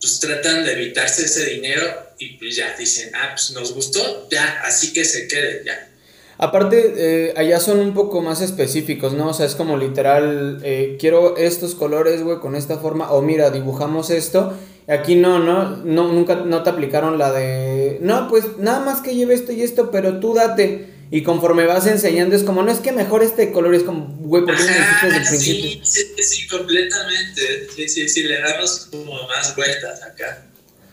pues 0.00 0.20
tratan 0.20 0.64
de 0.64 0.72
evitarse 0.72 1.26
ese 1.26 1.44
dinero 1.44 1.84
y 2.18 2.38
pues 2.38 2.56
ya 2.56 2.74
dicen, 2.78 3.10
ah, 3.14 3.30
pues 3.34 3.50
nos 3.50 3.74
gustó, 3.74 4.28
ya, 4.30 4.62
así 4.64 4.92
que 4.92 5.04
se 5.04 5.28
quede, 5.28 5.62
ya. 5.66 5.90
Aparte, 6.38 6.94
eh, 6.96 7.34
allá 7.36 7.58
son 7.58 7.80
un 7.80 7.94
poco 7.94 8.22
más 8.22 8.40
específicos, 8.40 9.12
¿no? 9.12 9.30
O 9.30 9.34
sea, 9.34 9.44
es 9.44 9.56
como 9.56 9.76
literal, 9.76 10.60
eh, 10.62 10.96
quiero 10.98 11.36
estos 11.36 11.74
colores, 11.74 12.22
güey, 12.22 12.38
con 12.38 12.54
esta 12.54 12.78
forma, 12.78 13.10
o 13.10 13.20
mira, 13.20 13.50
dibujamos 13.50 14.10
esto. 14.10 14.56
Aquí 14.86 15.16
no, 15.16 15.40
no, 15.40 15.76
no, 15.78 16.12
nunca, 16.12 16.36
no 16.36 16.62
te 16.62 16.70
aplicaron 16.70 17.18
la 17.18 17.32
de, 17.32 17.98
no, 18.00 18.28
pues 18.28 18.44
nada 18.58 18.80
más 18.80 19.02
que 19.02 19.14
lleve 19.14 19.34
esto 19.34 19.52
y 19.52 19.62
esto, 19.62 19.90
pero 19.90 20.20
tú 20.20 20.32
date. 20.32 20.97
Y 21.10 21.22
conforme 21.22 21.64
vas 21.64 21.86
enseñando 21.86 22.36
es 22.36 22.42
como, 22.42 22.62
no 22.62 22.70
es 22.70 22.80
que 22.80 22.92
mejor 22.92 23.22
este 23.22 23.50
color, 23.50 23.74
es 23.74 23.82
como, 23.82 24.14
güey, 24.20 24.44
¿por 24.44 24.54
qué 24.54 24.62
no 24.62 24.68
desde 25.04 25.16
el 25.16 25.26
principio? 25.26 25.70
Sí, 25.82 26.02
sí, 26.16 26.22
sí, 26.22 26.48
completamente. 26.48 27.68
Sí, 27.74 27.88
sí, 27.88 28.08
sí, 28.08 28.22
le 28.24 28.40
damos 28.40 28.88
como 28.90 29.26
más 29.26 29.56
vueltas 29.56 30.02
acá. 30.02 30.46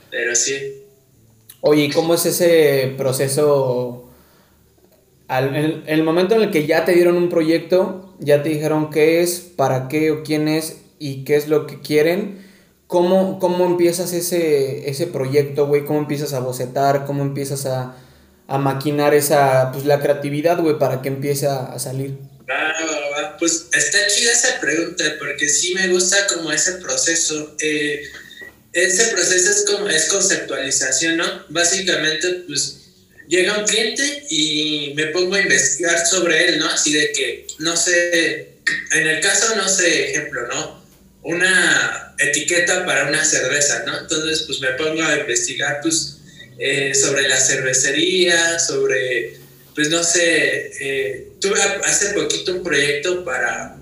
Pero 0.10 0.34
sí. 0.36 0.84
Oye, 1.60 1.86
¿y 1.86 1.92
cómo 1.92 2.14
es 2.14 2.26
ese 2.26 2.94
proceso? 2.98 4.10
Al, 5.28 5.54
en, 5.56 5.84
el 5.88 6.04
momento 6.04 6.36
en 6.36 6.44
el 6.44 6.52
que 6.52 6.66
ya 6.66 6.86
te 6.86 6.94
dieron 6.94 7.18
un 7.18 7.30
proyecto, 7.30 8.16
ya 8.20 8.42
te 8.42 8.50
dijeron 8.50 8.90
qué 8.92 9.22
es, 9.22 9.40
para 9.40 9.90
qué 9.90 10.12
o 10.12 10.24
quién 10.24 10.48
es, 10.48 10.78
y 10.98 11.26
qué 11.26 11.36
es 11.36 11.50
lo 11.50 11.68
que 11.68 11.82
quieren, 11.82 12.40
¿cómo, 12.88 13.40
cómo 13.40 13.66
empiezas 13.66 14.14
ese, 14.14 14.90
ese 14.90 15.08
proyecto, 15.08 15.68
güey? 15.68 15.84
¿Cómo 15.84 16.00
empiezas 16.00 16.34
a 16.34 16.40
bocetar? 16.40 17.06
¿Cómo 17.06 17.24
empiezas 17.24 17.66
a, 17.66 17.98
a 18.48 18.58
maquinar 18.58 19.14
esa, 19.14 19.72
pues 19.72 19.86
la 19.86 20.00
creatividad, 20.00 20.60
güey, 20.60 20.78
para 20.78 21.02
que 21.02 21.10
empiece 21.10 21.48
a, 21.48 21.78
salir? 21.80 22.18
Ah, 22.50 23.36
pues 23.40 23.68
está 23.74 24.08
chida 24.08 24.32
esa 24.32 24.60
pregunta, 24.60 25.04
porque 25.20 25.50
sí 25.50 25.74
me 25.74 25.88
gusta 25.88 26.18
como 26.28 26.52
ese 26.52 26.74
proceso. 26.74 27.56
Eh, 27.60 28.04
ese 28.74 29.06
proceso 29.06 29.50
es 29.50 29.66
como 29.66 29.90
es 29.90 30.06
conceptualización, 30.06 31.18
¿no? 31.18 31.26
Básicamente, 31.50 32.44
pues 32.48 32.82
llega 33.28 33.58
un 33.58 33.66
cliente 33.66 34.26
y 34.30 34.94
me 34.96 35.08
pongo 35.08 35.36
a 35.36 35.42
investigar 35.42 36.06
sobre 36.06 36.50
él, 36.50 36.60
¿no? 36.60 36.70
Así 36.70 36.94
de 36.94 37.12
que, 37.14 37.48
no 37.60 37.76
sé, 37.76 38.60
en 38.92 39.08
el 39.08 39.22
caso, 39.22 39.56
no 39.56 39.68
sé, 39.68 40.12
ejemplo, 40.12 40.48
¿no? 40.48 40.86
Una 41.24 42.14
etiqueta 42.20 42.86
para 42.86 43.08
una 43.08 43.24
cerveza, 43.24 43.84
¿no? 43.88 43.98
Entonces, 43.98 44.44
pues 44.44 44.60
me 44.60 44.70
pongo 44.74 45.04
a 45.04 45.18
investigar, 45.18 45.80
pues, 45.82 46.15
eh, 46.58 46.94
sobre 46.96 47.28
la 47.28 47.38
cervecería, 47.38 48.60
sobre, 48.60 49.38
pues, 49.74 49.90
no 49.90 50.04
sé, 50.04 50.72
eh, 50.80 51.28
tuve 51.42 51.60
hace 51.84 52.14
poquito 52.14 52.54
un 52.54 52.64
proyecto 52.64 53.24
para, 53.24 53.78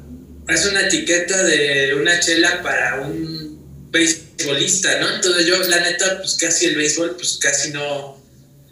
es 0.49 0.65
una 0.65 0.87
etiqueta 0.87 1.43
de 1.43 1.95
una 1.95 2.19
chela 2.19 2.61
para 2.61 3.01
un 3.01 3.89
beisbolista, 3.91 4.99
¿no? 4.99 5.15
Entonces 5.15 5.45
yo, 5.45 5.57
la 5.69 5.79
neta, 5.81 6.17
pues 6.17 6.35
casi 6.35 6.65
el 6.65 6.75
béisbol, 6.75 7.15
pues 7.15 7.37
casi 7.39 7.69
no, 7.69 8.21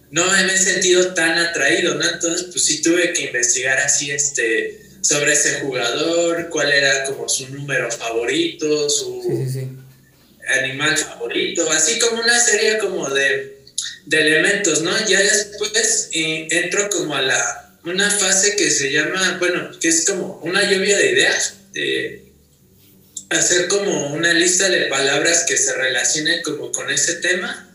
no 0.10 0.30
me 0.32 0.54
he 0.54 0.58
sentido 0.58 1.14
tan 1.14 1.38
atraído, 1.38 1.96
¿no? 1.96 2.10
Entonces, 2.10 2.48
pues 2.52 2.66
sí 2.66 2.82
tuve 2.82 3.14
que 3.14 3.26
investigar 3.26 3.78
así, 3.78 4.12
este, 4.12 4.82
sobre 5.02 5.34
ese 5.34 5.62
jugador, 5.62 6.50
cuál 6.50 6.72
era 6.72 7.06
como 7.06 7.28
su 7.28 7.48
número 7.50 7.90
favorito, 7.92 8.90
su 8.90 9.48
animal 10.60 10.98
favorito, 10.98 11.70
así 11.72 12.00
como 12.00 12.22
una 12.22 12.40
serie 12.40 12.78
como 12.78 13.10
de, 13.10 13.61
de 14.12 14.20
elementos, 14.20 14.82
¿no? 14.82 14.92
Ya 15.08 15.22
después 15.22 16.10
eh, 16.12 16.46
entro 16.52 16.90
como 16.90 17.16
a 17.16 17.22
la, 17.22 17.78
una 17.86 18.12
fase 18.12 18.58
que 18.58 18.70
se 18.70 18.92
llama, 18.92 19.38
bueno, 19.40 19.72
que 19.80 19.88
es 19.88 20.06
como 20.06 20.38
una 20.44 20.70
lluvia 20.70 20.98
de 20.98 21.12
ideas, 21.12 21.54
de 21.72 22.26
hacer 23.30 23.70
como 23.70 24.14
una 24.14 24.34
lista 24.34 24.68
de 24.68 24.88
palabras 24.88 25.46
que 25.48 25.56
se 25.56 25.74
relacionen 25.76 26.44
como 26.44 26.74
con 26.74 26.92
ese 26.92 27.16
tema 27.16 27.74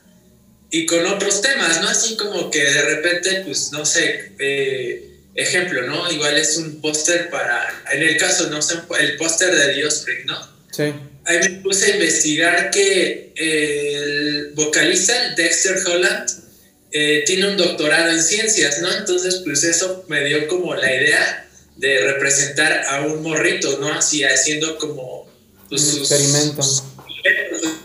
y 0.70 0.84
con 0.84 1.06
otros 1.06 1.40
temas, 1.40 1.80
¿no? 1.80 1.88
Así 1.88 2.16
como 2.16 2.50
que 2.50 2.62
de 2.62 2.82
repente, 2.82 3.42
pues, 3.46 3.72
no 3.72 3.86
sé, 3.86 4.32
eh, 4.38 5.10
ejemplo, 5.34 5.86
¿no? 5.86 6.10
Igual 6.12 6.36
es 6.36 6.58
un 6.58 6.82
póster 6.82 7.30
para, 7.30 7.82
en 7.92 8.02
el 8.02 8.18
caso, 8.18 8.50
no 8.50 8.60
sé, 8.60 8.74
el 9.00 9.16
póster 9.16 9.54
de 9.54 9.72
Dios 9.72 10.04
¿no? 10.26 10.38
Sí. 10.70 10.92
Ahí 11.26 11.38
me 11.40 11.50
puse 11.60 11.86
a 11.86 11.94
investigar 11.96 12.70
que 12.70 13.32
el 13.34 14.52
vocalista 14.54 15.34
Dexter 15.34 15.76
Holland 15.86 16.30
eh, 16.92 17.24
tiene 17.26 17.48
un 17.48 17.56
doctorado 17.56 18.12
en 18.12 18.22
ciencias, 18.22 18.80
¿no? 18.80 18.92
Entonces, 18.92 19.42
pues 19.44 19.64
eso 19.64 20.04
me 20.08 20.24
dio 20.24 20.46
como 20.46 20.74
la 20.76 20.94
idea 20.94 21.48
de 21.76 22.12
representar 22.12 22.84
a 22.88 23.02
un 23.02 23.22
morrito, 23.22 23.78
¿no? 23.78 23.92
Así 23.92 24.22
haciendo 24.22 24.78
como 24.78 25.28
pues, 25.68 25.82
sus 25.82 26.10
experimentos. 26.10 26.84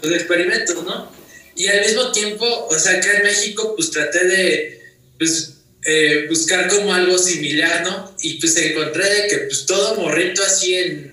Sus 0.04 0.12
experimentos, 0.14 0.84
¿no? 0.84 1.12
Y 1.56 1.68
al 1.68 1.82
mismo 1.82 2.12
tiempo, 2.12 2.46
o 2.70 2.78
sea, 2.78 2.98
acá 2.98 3.18
en 3.18 3.24
México, 3.24 3.74
pues 3.76 3.90
traté 3.90 4.26
de 4.26 4.82
pues, 5.18 5.56
eh, 5.84 6.28
buscar 6.30 6.68
como 6.70 6.94
algo 6.94 7.18
similar, 7.18 7.84
¿no? 7.84 8.16
Y 8.22 8.36
pues 8.36 8.56
encontré 8.58 9.28
que 9.30 9.38
pues 9.40 9.66
todo 9.66 9.96
morrito 9.96 10.44
así 10.44 10.76
en, 10.76 11.11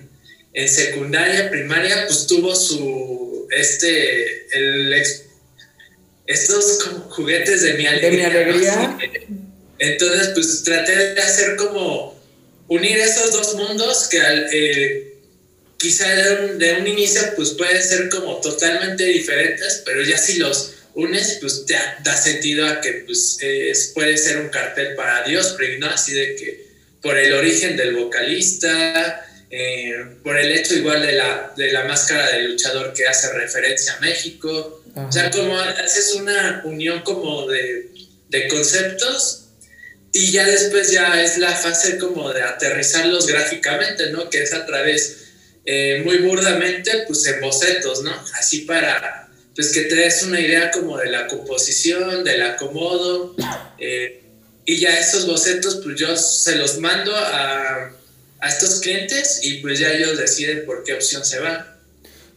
en 0.53 0.69
secundaria, 0.69 1.49
primaria, 1.49 2.05
pues 2.07 2.27
tuvo 2.27 2.55
su, 2.55 3.47
este, 3.51 4.47
el, 4.57 4.93
estos 6.25 6.83
juguetes 7.09 7.61
de 7.61 7.73
mi 7.73 7.87
alegría. 7.87 8.29
De 8.29 8.45
mi 8.45 8.51
alegría. 8.51 8.97
Entonces, 9.79 10.29
pues 10.33 10.63
traté 10.63 10.95
de 10.95 11.21
hacer 11.21 11.55
como 11.55 12.19
unir 12.67 12.97
esos 12.99 13.31
dos 13.31 13.55
mundos 13.55 14.07
que 14.09 14.19
eh, 14.51 15.13
quizá 15.77 16.07
de 16.13 16.73
un, 16.73 16.87
inicio 16.87 17.21
pues 17.35 17.51
pueden 17.51 17.81
ser 17.81 18.09
como 18.09 18.39
totalmente 18.41 19.05
diferentes, 19.05 19.81
pero 19.85 20.03
ya 20.03 20.17
si 20.17 20.37
los 20.37 20.73
unes, 20.93 21.37
pues 21.39 21.65
te 21.65 21.75
da 22.03 22.17
sentido 22.17 22.67
a 22.67 22.81
que 22.81 23.05
pues 23.05 23.39
puede 23.93 24.17
ser 24.17 24.41
un 24.41 24.49
cartel 24.49 24.95
para 24.95 25.23
Dios, 25.23 25.55
¿no? 25.79 25.87
Así 25.87 26.13
de 26.13 26.35
que 26.35 26.69
por 27.01 27.17
el 27.17 27.33
origen 27.33 27.77
del 27.77 27.95
vocalista, 27.95 29.25
eh, 29.51 30.17
por 30.23 30.37
el 30.37 30.51
hecho 30.51 30.75
igual 30.75 31.01
de 31.01 31.13
la, 31.13 31.53
de 31.55 31.71
la 31.71 31.85
máscara 31.85 32.31
del 32.31 32.51
luchador 32.51 32.93
que 32.93 33.07
hace 33.07 33.33
referencia 33.33 33.93
a 33.93 33.99
México, 33.99 34.83
o 34.95 35.11
sea, 35.11 35.31
como 35.31 35.57
haces 35.59 36.13
una 36.15 36.61
unión 36.65 37.01
como 37.01 37.47
de, 37.47 37.91
de 38.29 38.47
conceptos 38.47 39.45
y 40.11 40.31
ya 40.31 40.45
después 40.45 40.91
ya 40.91 41.21
es 41.21 41.37
la 41.37 41.55
fase 41.55 41.97
como 41.97 42.31
de 42.33 42.41
aterrizarlos 42.41 43.27
gráficamente, 43.27 44.11
¿no? 44.11 44.29
Que 44.29 44.43
es 44.43 44.53
a 44.53 44.65
través 44.65 45.29
eh, 45.65 46.01
muy 46.03 46.17
burdamente, 46.17 47.03
pues 47.07 47.25
en 47.27 47.41
bocetos, 47.41 48.01
¿no? 48.01 48.11
Así 48.33 48.61
para, 48.61 49.29
pues 49.55 49.71
que 49.71 49.81
te 49.81 49.95
des 49.95 50.23
una 50.23 50.39
idea 50.39 50.71
como 50.71 50.97
de 50.97 51.11
la 51.11 51.27
composición, 51.27 52.23
del 52.23 52.41
acomodo, 52.41 53.35
eh, 53.77 54.23
y 54.65 54.79
ya 54.79 54.99
esos 54.99 55.27
bocetos, 55.27 55.81
pues 55.83 55.99
yo 55.99 56.15
se 56.15 56.55
los 56.55 56.79
mando 56.79 57.15
a, 57.15 57.91
a 58.41 58.47
estos 58.47 58.81
clientes 58.81 59.39
y 59.43 59.55
pues 59.61 59.79
ya 59.79 59.91
ellos 59.91 60.17
deciden 60.17 60.65
por 60.65 60.83
qué 60.83 60.93
opción 60.93 61.25
se 61.25 61.39
van. 61.39 61.65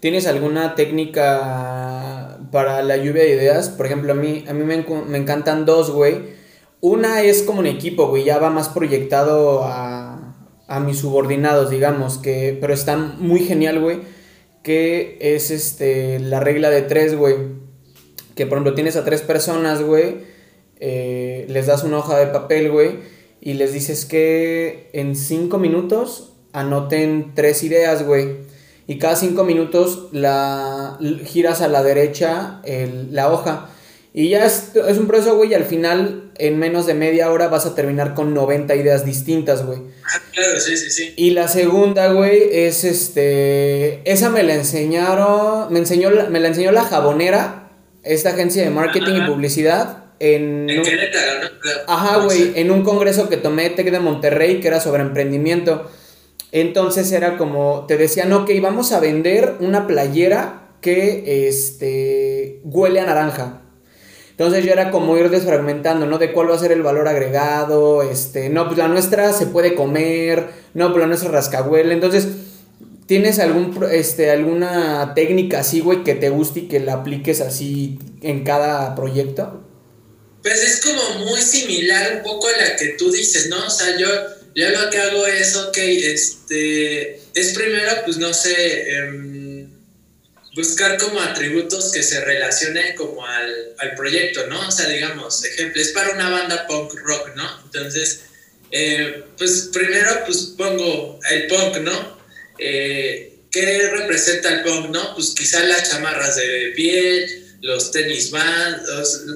¿Tienes 0.00 0.26
alguna 0.26 0.74
técnica 0.74 2.38
para 2.50 2.82
la 2.82 2.96
lluvia 2.96 3.22
de 3.22 3.30
ideas? 3.34 3.68
Por 3.68 3.86
ejemplo, 3.86 4.12
a 4.12 4.16
mí, 4.16 4.44
a 4.48 4.52
mí 4.52 4.64
me, 4.64 4.84
me 5.06 5.18
encantan 5.18 5.64
dos, 5.64 5.90
güey. 5.90 6.40
Una 6.80 7.22
es 7.22 7.42
como 7.42 7.60
un 7.60 7.66
equipo, 7.66 8.08
güey, 8.08 8.24
ya 8.24 8.38
va 8.38 8.50
más 8.50 8.68
proyectado 8.68 9.62
a 9.64 10.12
a 10.72 10.80
mis 10.80 11.00
subordinados, 11.00 11.68
digamos, 11.68 12.16
que, 12.16 12.56
pero 12.58 12.72
está 12.72 12.96
muy 12.96 13.40
genial, 13.40 13.78
güey, 13.78 13.98
que 14.62 15.18
es 15.20 15.50
este, 15.50 16.18
la 16.18 16.40
regla 16.40 16.70
de 16.70 16.80
tres, 16.80 17.14
güey, 17.14 17.36
que 18.34 18.46
por 18.46 18.56
ejemplo 18.56 18.72
tienes 18.72 18.96
a 18.96 19.04
tres 19.04 19.20
personas, 19.20 19.82
güey, 19.82 20.24
eh, 20.80 21.44
les 21.50 21.66
das 21.66 21.84
una 21.84 21.98
hoja 21.98 22.18
de 22.18 22.28
papel, 22.28 22.70
güey, 22.70 23.00
y 23.44 23.54
les 23.54 23.72
dices 23.72 24.04
que 24.04 24.88
en 24.92 25.16
cinco 25.16 25.58
minutos 25.58 26.32
anoten 26.52 27.32
tres 27.34 27.64
ideas, 27.64 28.06
güey. 28.06 28.36
Y 28.86 28.98
cada 28.98 29.16
cinco 29.16 29.42
minutos 29.42 30.08
la 30.12 30.96
giras 31.24 31.60
a 31.60 31.66
la 31.66 31.82
derecha 31.82 32.62
la 33.10 33.32
hoja. 33.32 33.68
Y 34.14 34.28
ya 34.28 34.44
es, 34.44 34.76
es 34.76 34.96
un 34.98 35.08
proceso, 35.08 35.36
güey, 35.36 35.50
y 35.50 35.54
al 35.54 35.64
final, 35.64 36.30
en 36.36 36.58
menos 36.58 36.86
de 36.86 36.94
media 36.94 37.32
hora, 37.32 37.48
vas 37.48 37.66
a 37.66 37.74
terminar 37.74 38.14
con 38.14 38.32
90 38.32 38.76
ideas 38.76 39.04
distintas, 39.04 39.64
güey. 39.66 39.78
Ah, 40.04 40.20
claro, 40.32 40.60
sí, 40.60 40.76
sí, 40.76 40.90
sí. 40.90 41.14
Y 41.16 41.30
la 41.30 41.48
segunda, 41.48 42.12
güey, 42.12 42.42
es 42.52 42.84
este. 42.84 44.08
Esa 44.10 44.28
me 44.28 44.42
la 44.42 44.54
enseñaron. 44.54 45.72
Me, 45.72 45.80
enseñó, 45.80 46.10
me 46.30 46.40
la 46.40 46.48
enseñó 46.48 46.70
la 46.72 46.84
jabonera, 46.84 47.70
esta 48.02 48.30
agencia 48.30 48.62
de 48.62 48.70
marketing 48.70 49.14
y 49.16 49.26
publicidad. 49.26 50.01
En, 50.24 50.70
en 50.70 50.84
Querétaro, 50.84 51.40
¿no? 51.42 51.48
Ajá, 51.92 52.18
güey, 52.18 52.52
en 52.54 52.70
un 52.70 52.84
congreso 52.84 53.28
que 53.28 53.36
tomé 53.36 53.70
Tec 53.70 53.90
de 53.90 53.98
Monterrey, 53.98 54.60
que 54.60 54.68
era 54.68 54.78
sobre 54.78 55.02
emprendimiento. 55.02 55.90
Entonces 56.52 57.10
era 57.10 57.36
como, 57.36 57.86
te 57.88 57.96
decían, 57.96 58.32
ok, 58.32 58.48
vamos 58.62 58.92
a 58.92 59.00
vender 59.00 59.56
una 59.58 59.88
playera 59.88 60.68
que 60.80 61.48
este, 61.48 62.60
huele 62.62 63.00
a 63.00 63.06
naranja. 63.06 63.62
Entonces 64.30 64.64
yo 64.64 64.72
era 64.72 64.92
como 64.92 65.16
ir 65.16 65.28
desfragmentando, 65.28 66.06
¿no? 66.06 66.18
De 66.18 66.32
cuál 66.32 66.50
va 66.50 66.54
a 66.54 66.58
ser 66.58 66.70
el 66.70 66.82
valor 66.82 67.08
agregado, 67.08 68.02
este, 68.02 68.48
no, 68.48 68.66
pues 68.66 68.78
la 68.78 68.86
nuestra 68.86 69.32
se 69.32 69.46
puede 69.46 69.74
comer, 69.74 70.50
no, 70.74 70.92
pues 70.92 71.00
la 71.00 71.08
nuestra 71.08 71.32
rascahuele. 71.32 71.92
Entonces, 71.92 72.28
¿tienes 73.06 73.40
algún, 73.40 73.76
este, 73.90 74.30
alguna 74.30 75.14
técnica 75.16 75.58
así, 75.58 75.80
güey, 75.80 76.04
que 76.04 76.14
te 76.14 76.30
guste 76.30 76.60
y 76.60 76.68
que 76.68 76.78
la 76.78 76.94
apliques 76.94 77.40
así 77.40 77.98
en 78.20 78.44
cada 78.44 78.94
proyecto? 78.94 79.71
Pues 80.42 80.62
es 80.62 80.80
como 80.80 81.26
muy 81.26 81.40
similar 81.40 82.16
un 82.16 82.22
poco 82.22 82.48
a 82.48 82.56
la 82.56 82.76
que 82.76 82.88
tú 82.98 83.10
dices, 83.12 83.48
¿no? 83.48 83.66
O 83.66 83.70
sea, 83.70 83.96
yo, 83.96 84.08
yo 84.54 84.70
lo 84.70 84.90
que 84.90 84.98
hago 84.98 85.26
es, 85.26 85.54
ok, 85.56 85.76
este, 85.78 87.20
es 87.34 87.52
primero, 87.54 88.02
pues 88.04 88.16
no 88.16 88.34
sé, 88.34 88.90
em, 88.96 89.70
buscar 90.54 90.98
como 90.98 91.20
atributos 91.20 91.92
que 91.92 92.02
se 92.02 92.20
relacionen 92.22 92.94
como 92.96 93.24
al, 93.24 93.74
al, 93.78 93.94
proyecto, 93.94 94.46
¿no? 94.48 94.68
O 94.68 94.70
sea, 94.70 94.88
digamos, 94.88 95.44
ejemplo, 95.44 95.80
es 95.80 95.88
para 95.88 96.10
una 96.10 96.28
banda 96.28 96.66
punk 96.66 96.92
rock, 96.94 97.34
¿no? 97.36 97.62
Entonces, 97.64 98.22
eh, 98.70 99.24
pues 99.36 99.70
primero 99.72 100.24
pues 100.24 100.54
pongo 100.56 101.20
el 101.30 101.46
punk, 101.46 101.76
¿no? 101.78 102.18
Eh, 102.58 103.28
¿Qué 103.50 103.88
representa 103.88 104.48
el 104.48 104.62
punk, 104.62 104.88
no? 104.90 105.14
Pues 105.14 105.34
quizás 105.36 105.66
las 105.66 105.90
chamarras 105.90 106.36
de 106.36 106.72
piel, 106.74 107.41
los 107.62 107.92
tenis 107.92 108.30
vas, 108.30 108.82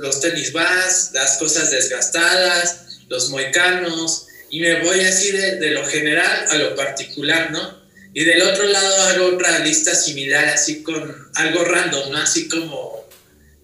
los, 0.03 0.21
tenis 0.21 0.53
vas, 0.53 1.11
las 1.15 1.39
cosas 1.39 1.71
desgastadas, 1.71 3.05
los 3.09 3.31
moicanos, 3.31 4.27
y 4.51 4.61
me 4.61 4.83
voy 4.83 5.01
así 5.01 5.31
de, 5.33 5.57
de 5.57 5.71
lo 5.71 5.87
general 5.87 6.47
a 6.51 6.57
lo 6.57 6.75
particular, 6.75 7.51
¿no? 7.53 7.87
Y 8.13 8.25
del 8.25 8.43
otro 8.43 8.65
lado 8.65 9.03
hago 9.05 9.27
otra 9.35 9.61
lista 9.61 9.95
similar, 9.95 10.47
así 10.49 10.83
con 10.83 11.15
algo 11.35 11.65
random, 11.65 12.11
¿no? 12.11 12.19
Así 12.19 12.49
como, 12.49 13.09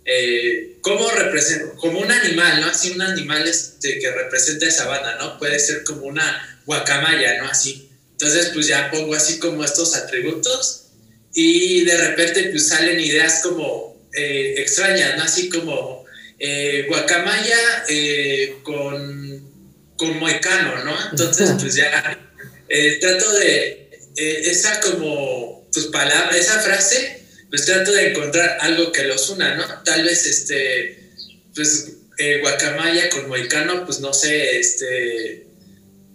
eh, 0.04 0.76
¿cómo 0.80 1.10
representa? 1.10 1.74
Como 1.76 1.98
un 1.98 2.10
animal, 2.10 2.60
¿no? 2.60 2.66
Así 2.68 2.90
un 2.90 3.02
animal 3.02 3.48
este, 3.48 3.98
que 3.98 4.10
representa 4.10 4.66
esa 4.66 4.86
banda, 4.86 5.16
¿no? 5.16 5.38
Puede 5.38 5.58
ser 5.58 5.82
como 5.84 6.02
una 6.02 6.60
guacamaya, 6.66 7.42
¿no? 7.42 7.48
Así. 7.48 7.88
Entonces, 8.12 8.50
pues 8.54 8.68
ya 8.68 8.90
pongo 8.90 9.14
así 9.14 9.38
como 9.38 9.64
estos 9.64 9.96
atributos 9.96 10.82
y 11.34 11.84
de 11.84 11.96
repente 11.96 12.50
pues 12.50 12.68
salen 12.68 13.00
ideas 13.00 13.40
como 13.42 13.91
eh, 14.14 14.54
extrañas, 14.58 15.16
¿no? 15.16 15.24
Así 15.24 15.48
como 15.48 16.04
eh, 16.38 16.86
guacamaya 16.88 17.84
eh, 17.88 18.56
con, 18.62 19.50
con 19.96 20.18
moicano, 20.18 20.84
¿no? 20.84 20.96
Entonces, 21.10 21.50
pues 21.58 21.74
ya 21.74 22.18
trato 23.00 23.32
de 23.34 23.82
eh, 24.16 24.42
esa 24.44 24.80
como, 24.80 25.66
pues 25.72 25.86
palabra, 25.86 26.36
esa 26.36 26.60
frase, 26.60 27.22
pues 27.48 27.64
trato 27.64 27.92
de 27.92 28.10
encontrar 28.10 28.58
algo 28.60 28.92
que 28.92 29.04
los 29.04 29.30
una, 29.30 29.54
¿no? 29.54 29.64
Tal 29.84 30.04
vez, 30.04 30.26
este, 30.26 31.12
pues, 31.54 31.92
eh, 32.18 32.38
guacamaya 32.40 33.08
con 33.08 33.28
moicano, 33.28 33.86
pues 33.86 34.00
no 34.00 34.12
sé, 34.12 34.58
este, 34.58 35.46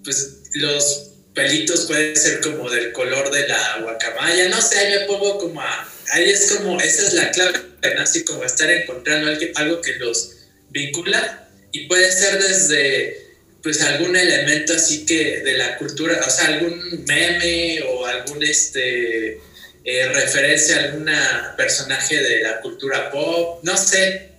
pues 0.03 0.41
los 0.53 1.11
pelitos 1.33 1.85
pueden 1.85 2.15
ser 2.15 2.39
como 2.41 2.69
del 2.69 2.91
color 2.91 3.31
de 3.31 3.47
la 3.47 3.79
guacamaya, 3.81 4.47
no 4.49 4.61
sé, 4.61 4.77
ahí 4.77 4.99
me 4.99 5.05
pongo 5.05 5.39
como 5.39 5.61
a, 5.61 5.89
ahí 6.11 6.29
es 6.29 6.51
como, 6.51 6.79
esa 6.79 7.07
es 7.07 7.13
la 7.13 7.31
clave, 7.31 7.59
¿no? 7.95 8.01
Así 8.01 8.23
como 8.23 8.43
estar 8.43 8.69
encontrando 8.69 9.31
algo 9.55 9.81
que 9.81 9.95
los 9.95 10.35
vincula 10.69 11.47
y 11.71 11.87
puede 11.87 12.11
ser 12.11 12.41
desde 12.41 13.27
pues 13.63 13.81
algún 13.81 14.15
elemento 14.15 14.73
así 14.73 15.05
que 15.05 15.41
de 15.41 15.57
la 15.57 15.77
cultura, 15.77 16.21
o 16.25 16.29
sea, 16.29 16.47
algún 16.47 17.03
meme 17.05 17.81
o 17.83 18.05
algún 18.05 18.41
este 18.43 19.41
eh, 19.83 20.07
referencia 20.13 20.77
a 20.77 20.83
algún 20.83 21.09
personaje 21.57 22.21
de 22.21 22.41
la 22.43 22.61
cultura 22.61 23.11
pop, 23.11 23.59
no 23.63 23.75
sé. 23.77 24.29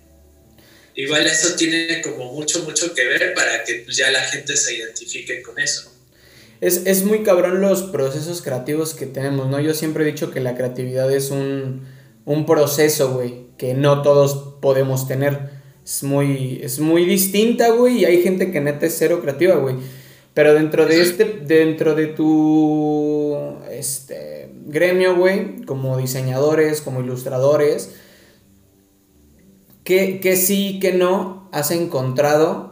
Igual 0.95 1.27
eso 1.27 1.55
tiene 1.55 2.01
como 2.03 2.33
mucho, 2.33 2.65
mucho 2.65 2.95
que 2.95 3.05
ver 3.05 3.35
para 3.35 3.65
que 3.65 3.83
pues, 3.85 3.97
ya 3.97 4.11
la 4.11 4.23
gente 4.25 4.57
se 4.57 4.75
identifique 4.75 5.43
con 5.43 5.59
eso. 5.59 5.98
Es, 6.61 6.87
es 6.87 7.05
muy 7.05 7.23
cabrón 7.23 7.61
los 7.61 7.83
procesos 7.85 8.43
creativos 8.43 8.95
que 8.95 9.07
tenemos, 9.07 9.49
¿no? 9.49 9.61
Yo 9.61 9.75
siempre 9.75 10.05
he 10.05 10.07
dicho 10.07 10.31
que 10.31 10.41
la 10.41 10.57
creatividad 10.57 11.13
es 11.13 11.31
un, 11.31 11.83
un 12.25 12.47
proceso, 12.47 13.13
güey, 13.13 13.47
que 13.57 13.75
no 13.75 14.03
todos 14.03 14.57
podemos 14.61 15.07
tener 15.07 15.59
es 15.89 16.03
muy, 16.03 16.61
es 16.63 16.81
muy 16.81 17.07
distinta, 17.07 17.71
güey, 17.71 18.01
y 18.01 18.05
hay 18.05 18.23
gente 18.23 18.53
que 18.53 18.61
neta 18.61 18.85
es 18.85 18.97
cero 18.99 19.21
creativa, 19.23 19.55
güey. 19.55 19.77
Pero 20.35 20.53
dentro 20.53 20.85
de 20.85 21.01
este, 21.01 21.25
dentro 21.25 21.95
de 21.95 22.09
tu 22.09 23.35
este, 23.71 24.51
gremio, 24.67 25.17
güey, 25.17 25.63
como 25.63 25.97
diseñadores, 25.97 26.83
como 26.83 27.01
ilustradores, 27.01 27.95
¿qué, 29.83 30.21
qué 30.21 30.37
sí, 30.37 30.79
qué 30.79 30.93
no 30.93 31.49
has 31.53 31.71
encontrado 31.71 32.68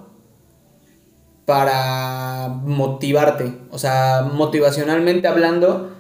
para 1.47 2.49
motivarte? 2.49 3.53
O 3.71 3.79
sea, 3.79 4.29
motivacionalmente 4.31 5.29
hablando, 5.29 5.97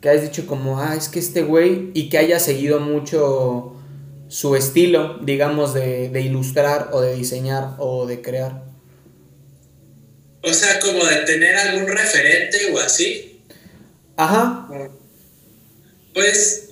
que 0.00 0.10
has 0.10 0.22
dicho 0.22 0.46
como, 0.46 0.80
ah, 0.80 0.94
es 0.96 1.08
que 1.08 1.18
este 1.18 1.42
güey, 1.42 1.90
y 1.94 2.08
que 2.08 2.18
haya 2.18 2.38
seguido 2.38 2.78
mucho 2.78 3.74
su 4.28 4.56
estilo, 4.56 5.18
digamos, 5.22 5.74
de, 5.74 6.10
ilustrar 6.20 6.90
o 6.92 7.00
de 7.00 7.14
diseñar 7.14 7.74
o 7.78 8.06
de 8.06 8.22
crear. 8.22 8.64
O 10.42 10.52
sea, 10.52 10.80
como 10.80 11.04
de 11.04 11.16
tener 11.26 11.56
algún 11.56 11.86
referente 11.86 12.72
o 12.72 12.78
así. 12.80 13.40
Ajá. 14.16 14.68
Pues 16.12 16.68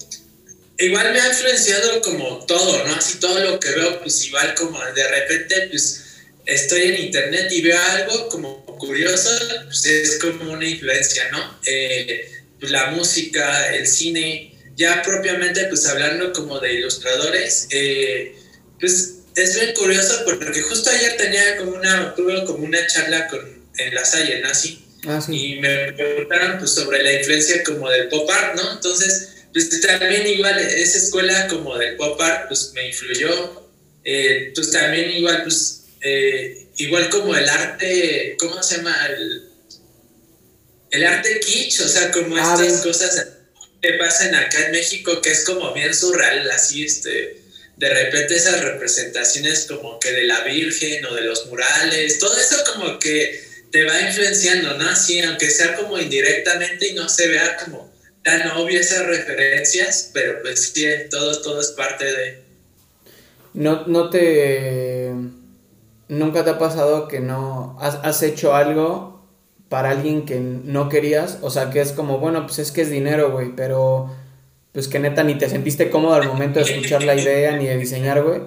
igual 0.79 1.13
me 1.13 1.21
ha 1.21 1.29
influenciado 1.29 2.01
como 2.03 2.45
todo, 2.47 2.87
¿no? 2.87 2.95
Así 2.95 3.19
todo 3.19 3.39
lo 3.39 3.61
que 3.61 3.71
veo, 3.71 4.01
pues 4.01 4.25
igual 4.27 4.55
como 4.55 4.79
de 4.79 5.09
repente, 5.09 5.69
pues 5.71 6.10
estoy 6.47 6.83
en 6.83 7.05
internet 7.05 7.51
y 7.51 7.63
veo 7.63 7.79
algo 7.79 8.29
como 8.29 8.65
curioso, 8.79 9.31
pues 9.65 9.87
es 9.87 10.19
como 10.19 10.53
una 10.53 10.69
influencia, 10.69 11.29
¿no? 11.31 11.59
Eh, 11.67 12.31
pues 12.59 12.73
la 12.73 12.91
música, 12.91 13.75
el 13.75 13.87
cine, 13.87 14.55
ya 14.77 15.03
propiamente, 15.03 15.65
pues 15.67 15.87
hablando 15.87 16.33
como 16.33 16.59
de 16.61 16.75
ilustradores, 16.75 17.69
eh, 17.71 18.35
pues 18.79 19.17
es 19.37 19.55
bien 19.55 19.75
curioso 19.75 20.23
porque 20.25 20.63
justo 20.63 20.91
ayer 20.91 21.17
tenía 21.17 21.57
como 21.59 21.73
una, 21.73 22.15
tuve 22.15 22.45
como 22.45 22.65
una 22.65 22.87
charla 22.87 23.29
con, 23.29 23.41
en 23.77 23.95
la 23.95 24.05
Salle, 24.05 24.41
Nazi, 24.41 24.85
ah, 25.07 25.25
y 25.29 25.57
me 25.57 25.93
preguntaron 25.93 26.59
pues 26.59 26.73
sobre 26.73 27.03
la 27.03 27.13
influencia 27.15 27.63
como 27.65 27.89
del 27.91 28.09
pop 28.09 28.29
art, 28.31 28.57
¿no? 28.57 28.73
Entonces, 28.73 29.29
pues 29.53 29.81
también 29.81 30.27
igual 30.27 30.59
esa 30.59 30.99
escuela 30.99 31.49
como 31.49 31.77
del 31.77 31.97
pop 31.97 32.21
art, 32.21 32.49
pues 32.49 32.73
me 32.75 32.89
influyó, 32.89 33.71
eh, 34.05 34.53
pues 34.55 34.71
también 34.71 35.11
igual, 35.11 35.43
pues, 35.43 35.80
eh, 36.03 36.69
igual 36.77 37.09
como 37.11 37.37
el 37.37 37.49
arte, 37.49 38.37
¿cómo 38.39 38.63
se 38.63 38.79
llama? 38.79 39.07
El, 39.07 39.49
el 40.91 41.07
arte 41.07 41.41
kitsch, 41.41 41.81
o 41.81 41.89
sea, 41.89 42.11
como 42.11 42.37
ah, 42.37 42.59
estas 42.61 42.83
cosas 42.83 43.29
que 43.81 43.95
pasan 43.95 44.35
acá 44.35 44.67
en 44.67 44.73
México 44.73 45.21
que 45.23 45.31
es 45.31 45.45
como 45.45 45.73
bien 45.73 45.95
surreal, 45.95 46.51
así, 46.51 46.85
este, 46.85 47.41
de 47.77 47.95
repente 47.95 48.37
esas 48.37 48.61
representaciones 48.63 49.67
como 49.67 49.99
que 49.99 50.13
de 50.13 50.25
la 50.25 50.45
Virgen 50.45 51.05
o 51.07 51.15
de 51.15 51.23
los 51.23 51.47
murales, 51.47 52.19
todo 52.19 52.39
eso 52.39 52.57
como 52.73 52.99
que 52.99 53.43
te 53.71 53.85
va 53.85 54.01
influenciando, 54.01 54.77
¿no? 54.77 54.89
Así, 54.91 55.21
aunque 55.21 55.49
sea 55.49 55.77
como 55.77 55.99
indirectamente 55.99 56.89
y 56.89 56.95
no 56.95 57.09
se 57.09 57.29
vea 57.29 57.57
como 57.57 57.91
tan 58.23 58.51
obvio 58.51 58.81
esas 58.81 59.07
referencias, 59.07 60.11
pero 60.13 60.43
pues 60.43 60.73
sí, 60.75 60.85
todo, 61.11 61.41
todo 61.41 61.61
es 61.61 61.69
parte 61.69 62.05
de... 62.05 62.43
No, 63.55 63.87
no 63.87 64.11
te... 64.11 65.11
Nunca 66.11 66.45
te 66.45 66.51
ha 66.51 66.59
pasado 66.59 67.09
que 67.09 67.21
no 67.21 67.79
has, 67.81 67.95
has 68.03 68.23
hecho 68.23 68.55
algo 68.55 69.27
para 69.71 69.91
alguien 69.91 70.27
que 70.27 70.41
no 70.41 70.89
querías, 70.89 71.39
o 71.43 71.51
sea, 71.51 71.71
que 71.71 71.81
es 71.81 71.93
como, 71.93 72.19
bueno, 72.19 72.45
pues 72.47 72.59
es 72.59 72.73
que 72.73 72.83
es 72.83 72.91
dinero, 72.91 73.31
güey, 73.31 73.55
pero 73.55 74.15
pues 74.73 74.89
que 74.89 74.99
neta 74.99 75.23
ni 75.23 75.39
te 75.39 75.49
sentiste 75.49 75.89
cómodo 75.91 76.15
al 76.15 76.27
momento 76.27 76.59
de 76.59 76.71
escuchar 76.71 77.05
la 77.05 77.15
idea 77.15 77.57
ni 77.57 77.67
de 77.67 77.79
diseñar, 77.79 78.23
güey. 78.23 78.41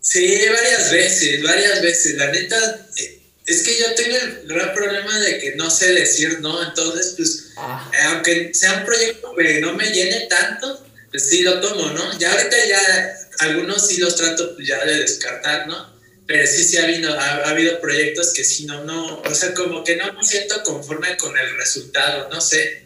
Sí, 0.00 0.38
varias 0.48 0.90
veces, 0.90 1.42
varias 1.42 1.80
veces. 1.80 2.16
La 2.16 2.30
neta, 2.32 2.56
eh, 2.96 3.22
es 3.46 3.62
que 3.62 3.78
yo 3.78 3.94
tengo 3.94 4.16
el 4.16 4.48
gran 4.48 4.74
problema 4.74 5.18
de 5.20 5.38
que 5.38 5.54
no 5.54 5.70
sé 5.70 5.92
decir 5.92 6.40
no, 6.40 6.60
entonces, 6.62 7.14
pues, 7.16 7.52
ah. 7.56 7.90
aunque 8.08 8.52
sea 8.52 8.78
un 8.78 8.84
proyecto 8.84 9.34
que 9.36 9.60
no 9.60 9.74
me 9.74 9.90
llene 9.90 10.26
tanto, 10.28 10.84
pues 11.10 11.28
sí 11.28 11.42
lo 11.42 11.60
tomo, 11.60 11.90
¿no? 11.90 12.18
Ya 12.18 12.32
ahorita 12.32 12.56
ya 12.68 13.16
algunos 13.40 13.86
sí 13.86 13.98
los 13.98 14.16
trato 14.16 14.56
ya 14.58 14.84
de 14.84 15.00
descartar, 15.00 15.66
¿no? 15.66 15.94
pero 16.26 16.46
sí, 16.46 16.64
sí 16.64 16.78
ha 16.78 16.84
habido, 16.84 17.12
ha, 17.12 17.50
habido 17.50 17.80
proyectos 17.80 18.32
que 18.32 18.44
sí, 18.44 18.66
no, 18.66 18.84
no, 18.84 19.20
o 19.20 19.34
sea, 19.34 19.52
como 19.52 19.84
que 19.84 19.96
no 19.96 20.12
me 20.12 20.24
siento 20.24 20.54
conforme 20.64 21.16
con 21.18 21.36
el 21.36 21.56
resultado, 21.56 22.28
no 22.30 22.40
sé. 22.40 22.84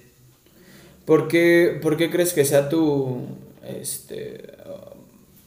¿Por 1.04 1.28
qué, 1.28 1.78
por 1.80 1.96
qué 1.96 2.10
crees 2.10 2.32
que 2.32 2.44
sea 2.44 2.68
tu, 2.68 3.28
este, 3.64 4.42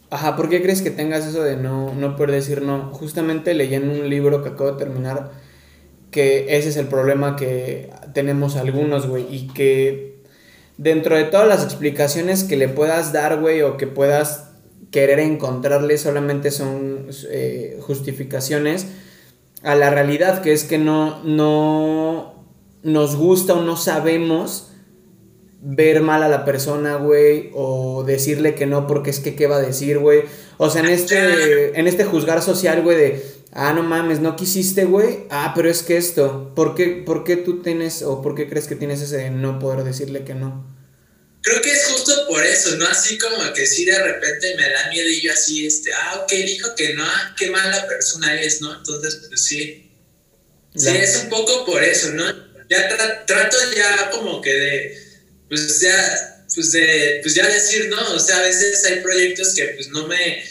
ajá, 0.10 0.36
por 0.36 0.50
qué 0.50 0.62
crees 0.62 0.82
que 0.82 0.90
tengas 0.90 1.28
eso 1.28 1.44
de 1.44 1.58
no, 1.58 1.94
no 1.94 2.16
poder 2.16 2.32
decir 2.32 2.62
no? 2.62 2.92
Justamente 2.94 3.54
leí 3.54 3.76
en 3.76 3.90
un 3.90 4.10
libro 4.10 4.42
que 4.42 4.50
acabo 4.50 4.72
de 4.72 4.78
terminar 4.78 5.32
que 6.12 6.58
ese 6.58 6.70
es 6.70 6.78
el 6.78 6.88
problema 6.88 7.36
que 7.36 7.90
tenemos 8.14 8.56
algunos, 8.56 9.06
güey, 9.08 9.26
y 9.30 9.48
que 9.50 10.16
dentro 10.78 11.16
de 11.16 11.26
todas 11.26 11.48
las 11.48 11.64
explicaciones 11.64 12.44
que 12.44 12.58
le 12.58 12.70
puedas 12.70 13.14
dar, 13.14 13.40
güey, 13.40 13.62
o 13.62 13.78
que 13.78 13.88
puedas 13.88 14.51
querer 14.90 15.20
encontrarle 15.20 15.98
solamente 15.98 16.52
son 16.52 17.08
eh, 17.30 17.78
justificaciones 17.82 18.88
a 19.64 19.76
la 19.76 19.90
realidad, 19.90 20.42
que 20.42 20.54
es 20.54 20.64
que 20.64 20.78
no, 20.78 21.24
no 21.24 22.46
nos 22.84 23.16
gusta 23.16 23.54
o 23.54 23.62
no 23.62 23.78
sabemos 23.78 24.72
ver 25.62 26.02
mal 26.02 26.24
a 26.24 26.30
la 26.30 26.44
persona, 26.44 26.96
güey, 26.96 27.52
o 27.54 28.04
decirle 28.04 28.56
que 28.56 28.66
no 28.66 28.88
porque 28.88 29.12
es 29.12 29.20
que 29.20 29.36
qué 29.36 29.46
va 29.46 29.58
a 29.58 29.62
decir, 29.62 30.00
güey. 30.00 30.24
O 30.58 30.70
sea, 30.70 30.82
en 30.82 30.90
este, 30.90 31.80
en 31.80 31.88
este 31.88 32.04
juzgar 32.04 32.42
social, 32.42 32.82
güey, 32.82 32.98
de, 32.98 33.26
ah, 33.54 33.72
no 33.74 33.84
mames, 33.84 34.20
no 34.20 34.36
quisiste, 34.36 34.86
güey, 34.86 35.26
ah, 35.30 35.54
pero 35.56 35.70
es 35.70 35.84
que 35.84 35.98
esto, 35.98 36.52
¿por 36.56 36.74
qué, 36.74 37.04
¿por 37.06 37.24
qué 37.24 37.38
tú 37.38 37.62
tienes 37.62 38.02
o 38.02 38.22
por 38.22 38.34
qué 38.34 38.50
crees 38.50 38.68
que 38.68 38.76
tienes 38.76 39.02
ese 39.02 39.30
no 39.30 39.60
poder 39.60 39.84
decirle 39.84 40.24
que 40.24 40.34
no? 40.34 40.81
Creo 41.42 41.62
que 41.62 41.72
es 41.72 41.86
justo 41.86 42.28
por 42.28 42.46
eso, 42.46 42.76
¿no? 42.78 42.88
Así 42.88 43.18
como 43.18 43.54
que 43.54 43.66
si 43.66 43.86
de 43.86 43.98
repente 43.98 44.56
me 44.56 44.70
da 44.70 44.90
miedo 44.90 45.10
y 45.10 45.22
yo 45.22 45.34
así, 45.34 45.66
este, 45.66 45.92
ah, 45.94 46.22
ok, 46.24 46.32
dijo 46.32 46.76
que 46.76 46.94
no, 46.94 47.04
ah, 47.04 47.36
qué 47.38 47.50
mala 47.50 47.88
persona 47.88 48.40
es, 48.40 48.62
¿no? 48.62 48.76
Entonces, 48.76 49.22
pues 49.28 49.44
sí. 49.44 49.92
Sí, 50.76 50.90
es 50.90 51.18
un 51.24 51.30
poco 51.30 51.66
por 51.66 51.84
eso, 51.84 52.12
¿no? 52.12 52.26
Ya 52.70 52.88
trato 53.26 53.58
ya 53.76 54.10
como 54.12 54.42
que 54.42 54.54
de, 54.54 55.04
pues 55.50 55.82
ya, 55.82 56.46
pues 56.56 56.72
de, 56.72 57.20
pues 57.22 57.36
ya 57.36 57.46
decir, 57.48 57.90
¿no? 57.90 58.14
O 58.14 58.20
sea, 58.20 58.38
a 58.38 58.44
veces 58.44 58.86
hay 58.86 59.02
proyectos 59.02 59.54
que 59.54 59.66
pues 59.76 59.90
no 59.90 60.08
me, 60.08 60.46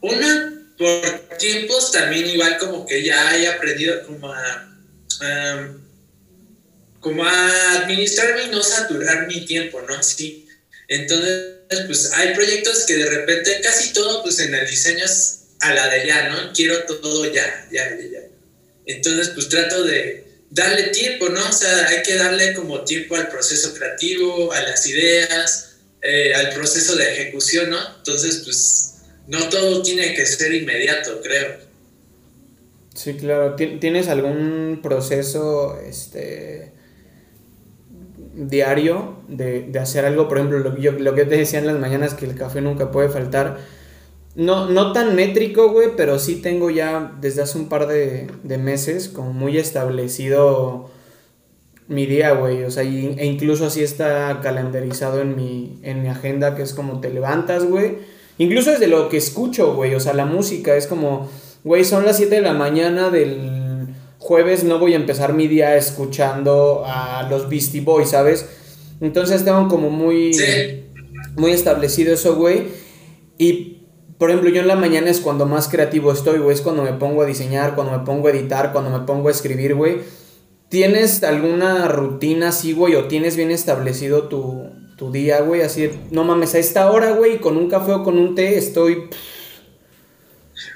una, 0.00 0.66
por 0.76 1.28
tiempos 1.38 1.92
también 1.92 2.26
igual 2.26 2.58
como 2.58 2.84
que 2.86 3.04
ya 3.04 3.36
he 3.36 3.46
aprendido 3.46 4.04
como 4.06 4.32
a 4.32 4.66
como 7.00 7.24
a 7.24 7.72
administrarme 7.82 8.44
y 8.44 8.50
no 8.50 8.62
saturar 8.62 9.26
mi 9.26 9.44
tiempo, 9.46 9.80
¿no? 9.82 10.02
Sí. 10.02 10.46
Entonces, 10.88 11.56
pues 11.86 12.12
hay 12.12 12.34
proyectos 12.34 12.84
que 12.86 12.96
de 12.96 13.08
repente 13.08 13.60
casi 13.62 13.92
todo, 13.92 14.22
pues 14.22 14.38
en 14.40 14.54
el 14.54 14.68
diseño 14.68 15.04
es 15.04 15.44
a 15.60 15.74
la 15.74 15.88
de 15.88 16.06
ya, 16.06 16.28
¿no? 16.28 16.52
Quiero 16.52 16.84
todo 16.84 17.24
ya, 17.32 17.68
ya, 17.72 17.88
ya, 17.90 18.08
ya. 18.10 18.20
Entonces, 18.86 19.30
pues 19.30 19.48
trato 19.48 19.84
de 19.84 20.24
darle 20.50 20.88
tiempo, 20.88 21.28
¿no? 21.28 21.48
O 21.48 21.52
sea, 21.52 21.88
hay 21.88 22.02
que 22.02 22.16
darle 22.16 22.54
como 22.54 22.84
tiempo 22.84 23.16
al 23.16 23.28
proceso 23.28 23.72
creativo, 23.74 24.52
a 24.52 24.60
las 24.62 24.86
ideas, 24.86 25.76
eh, 26.02 26.34
al 26.34 26.50
proceso 26.50 26.96
de 26.96 27.12
ejecución, 27.12 27.70
¿no? 27.70 27.78
Entonces, 27.98 28.42
pues 28.44 28.94
no 29.28 29.48
todo 29.48 29.82
tiene 29.82 30.14
que 30.14 30.26
ser 30.26 30.52
inmediato, 30.52 31.20
creo. 31.22 31.70
Sí, 32.94 33.14
claro. 33.14 33.54
¿Tienes 33.54 34.08
algún 34.08 34.80
proceso, 34.82 35.80
este 35.80 36.72
diario 38.48 39.16
de, 39.28 39.62
de, 39.62 39.78
hacer 39.78 40.04
algo, 40.04 40.28
por 40.28 40.38
ejemplo, 40.38 40.58
lo, 40.58 40.76
yo, 40.78 40.92
lo 40.92 41.14
que 41.14 41.24
te 41.24 41.36
decía 41.36 41.58
en 41.58 41.66
las 41.66 41.78
mañanas, 41.78 42.14
que 42.14 42.24
el 42.24 42.34
café 42.34 42.60
nunca 42.60 42.90
puede 42.90 43.08
faltar. 43.08 43.58
No, 44.34 44.68
no 44.68 44.92
tan 44.92 45.14
métrico, 45.16 45.70
güey, 45.70 45.90
pero 45.96 46.18
sí 46.18 46.36
tengo 46.36 46.70
ya 46.70 47.12
desde 47.20 47.42
hace 47.42 47.58
un 47.58 47.68
par 47.68 47.86
de, 47.86 48.28
de 48.42 48.58
meses 48.58 49.08
como 49.08 49.32
muy 49.32 49.58
establecido 49.58 50.88
mi 51.88 52.06
día, 52.06 52.32
güey. 52.32 52.62
O 52.62 52.70
sea, 52.70 52.84
e 52.84 53.26
incluso 53.26 53.66
así 53.66 53.82
está 53.82 54.40
calendarizado 54.42 55.20
en 55.20 55.36
mi, 55.36 55.78
en 55.82 56.02
mi 56.02 56.08
agenda, 56.08 56.54
que 56.54 56.62
es 56.62 56.72
como 56.72 57.00
te 57.00 57.10
levantas, 57.10 57.64
güey. 57.64 57.98
Incluso 58.38 58.70
desde 58.70 58.86
lo 58.86 59.08
que 59.08 59.18
escucho, 59.18 59.74
güey. 59.74 59.94
O 59.94 60.00
sea, 60.00 60.14
la 60.14 60.24
música 60.24 60.76
es 60.76 60.86
como, 60.86 61.28
güey, 61.64 61.84
son 61.84 62.06
las 62.06 62.16
7 62.16 62.36
de 62.36 62.40
la 62.40 62.54
mañana 62.54 63.10
del 63.10 63.49
jueves 64.30 64.62
no 64.62 64.78
voy 64.78 64.92
a 64.92 64.96
empezar 64.96 65.32
mi 65.32 65.48
día 65.48 65.74
escuchando 65.74 66.84
a 66.86 67.26
los 67.28 67.48
Beastie 67.48 67.80
Boys, 67.80 68.10
¿sabes? 68.10 68.46
Entonces 69.00 69.44
tengo 69.44 69.66
como 69.66 69.90
muy, 69.90 70.30
muy 71.34 71.50
establecido 71.50 72.14
eso, 72.14 72.36
güey. 72.36 72.68
Y, 73.38 73.88
por 74.18 74.30
ejemplo, 74.30 74.48
yo 74.50 74.60
en 74.60 74.68
la 74.68 74.76
mañana 74.76 75.10
es 75.10 75.18
cuando 75.18 75.46
más 75.46 75.66
creativo 75.66 76.12
estoy, 76.12 76.38
güey. 76.38 76.54
Es 76.54 76.60
cuando 76.60 76.84
me 76.84 76.92
pongo 76.92 77.22
a 77.22 77.26
diseñar, 77.26 77.74
cuando 77.74 77.98
me 77.98 78.04
pongo 78.04 78.28
a 78.28 78.30
editar, 78.30 78.70
cuando 78.70 78.96
me 78.96 79.04
pongo 79.04 79.26
a 79.26 79.32
escribir, 79.32 79.74
güey. 79.74 79.96
¿Tienes 80.68 81.24
alguna 81.24 81.88
rutina 81.88 82.50
así, 82.50 82.72
güey? 82.72 82.94
¿O 82.94 83.08
tienes 83.08 83.34
bien 83.34 83.50
establecido 83.50 84.28
tu, 84.28 84.70
tu 84.96 85.10
día, 85.10 85.40
güey? 85.40 85.62
Así, 85.62 85.90
no 86.12 86.22
mames, 86.22 86.54
a 86.54 86.58
esta 86.60 86.88
hora, 86.92 87.10
güey, 87.10 87.40
con 87.40 87.56
un 87.56 87.68
café 87.68 87.94
o 87.94 88.04
con 88.04 88.16
un 88.16 88.36
té 88.36 88.56
estoy... 88.56 89.10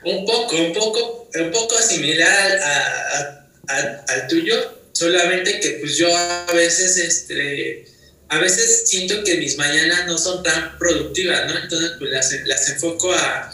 Un 0.04 0.26
poco, 0.26 0.56
un 0.56 0.72
poco, 0.72 1.28
un 1.40 1.50
poco 1.52 1.74
similar 1.76 2.58
a 2.60 3.43
al, 3.68 4.26
tuyo, 4.28 4.80
solamente 4.92 5.60
que 5.60 5.70
pues 5.80 5.96
yo 5.96 6.14
a 6.16 6.52
veces, 6.52 6.96
este, 6.96 7.86
a 8.28 8.38
veces 8.38 8.84
siento 8.86 9.22
que 9.24 9.36
mis 9.36 9.56
mañanas 9.56 10.06
no 10.06 10.18
son 10.18 10.42
tan 10.42 10.78
productivas, 10.78 11.46
¿no? 11.46 11.58
Entonces 11.58 11.92
pues 11.98 12.10
las, 12.10 12.32
las 12.46 12.68
enfoco 12.70 13.12
a 13.12 13.52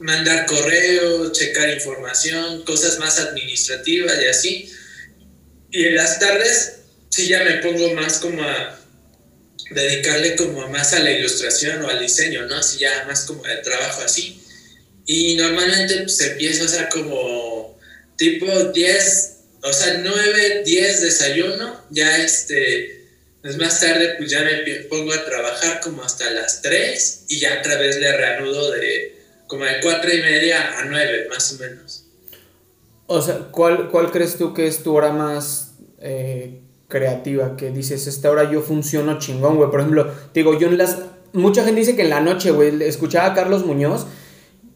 mandar 0.00 0.46
correos, 0.46 1.32
checar 1.32 1.70
información, 1.70 2.62
cosas 2.64 2.98
más 2.98 3.18
administrativas 3.18 4.20
y 4.20 4.26
así. 4.26 4.72
Y 5.70 5.86
en 5.86 5.96
las 5.96 6.18
tardes 6.18 6.74
sí 7.08 7.28
ya 7.28 7.44
me 7.44 7.56
pongo 7.58 7.94
más 7.94 8.18
como 8.18 8.42
a 8.42 8.78
dedicarle 9.70 10.36
como 10.36 10.68
más 10.68 10.92
a 10.92 10.98
la 10.98 11.12
ilustración 11.12 11.82
o 11.82 11.88
al 11.88 12.00
diseño, 12.00 12.46
¿no? 12.46 12.56
Así 12.56 12.78
ya 12.78 13.04
más 13.06 13.22
como 13.22 13.42
de 13.42 13.56
trabajo 13.58 14.02
así. 14.02 14.42
Y 15.06 15.34
normalmente 15.36 16.02
pues 16.02 16.20
empiezo, 16.20 16.64
o 16.64 16.68
sea, 16.68 16.88
como 16.88 17.51
tipo 18.22 18.46
10, 18.46 19.36
o 19.64 19.72
sea, 19.72 20.00
9, 20.00 20.62
10 20.64 21.02
desayuno, 21.02 21.74
ya 21.90 22.18
este, 22.18 23.08
pues 23.42 23.58
más 23.58 23.80
tarde 23.80 24.14
pues 24.16 24.30
ya 24.30 24.42
me 24.42 24.84
pongo 24.88 25.12
a 25.12 25.24
trabajar 25.24 25.80
como 25.80 26.04
hasta 26.04 26.30
las 26.30 26.62
3 26.62 27.24
y 27.30 27.40
ya 27.40 27.58
otra 27.58 27.78
vez 27.78 27.98
le 27.98 28.16
reanudo 28.16 28.70
de 28.70 29.20
como 29.48 29.64
de 29.64 29.80
4 29.82 30.14
y 30.14 30.18
media 30.18 30.78
a 30.78 30.84
9 30.84 31.26
más 31.30 31.52
o 31.52 31.58
menos. 31.58 32.06
O 33.08 33.20
sea, 33.20 33.48
¿cuál, 33.50 33.90
cuál 33.90 34.12
crees 34.12 34.38
tú 34.38 34.54
que 34.54 34.68
es 34.68 34.84
tu 34.84 34.94
hora 34.94 35.12
más 35.12 35.72
eh, 35.98 36.60
creativa? 36.86 37.56
Que 37.56 37.70
dices, 37.70 38.06
esta 38.06 38.30
hora 38.30 38.50
yo 38.50 38.62
funciono 38.62 39.18
chingón, 39.18 39.56
güey. 39.56 39.68
Por 39.70 39.80
ejemplo, 39.80 40.14
digo, 40.32 40.58
yo 40.58 40.68
en 40.68 40.78
las... 40.78 40.98
Mucha 41.32 41.64
gente 41.64 41.80
dice 41.80 41.96
que 41.96 42.02
en 42.02 42.10
la 42.10 42.20
noche, 42.20 42.52
güey, 42.52 42.82
escuchaba 42.84 43.26
a 43.26 43.34
Carlos 43.34 43.66
Muñoz 43.66 44.06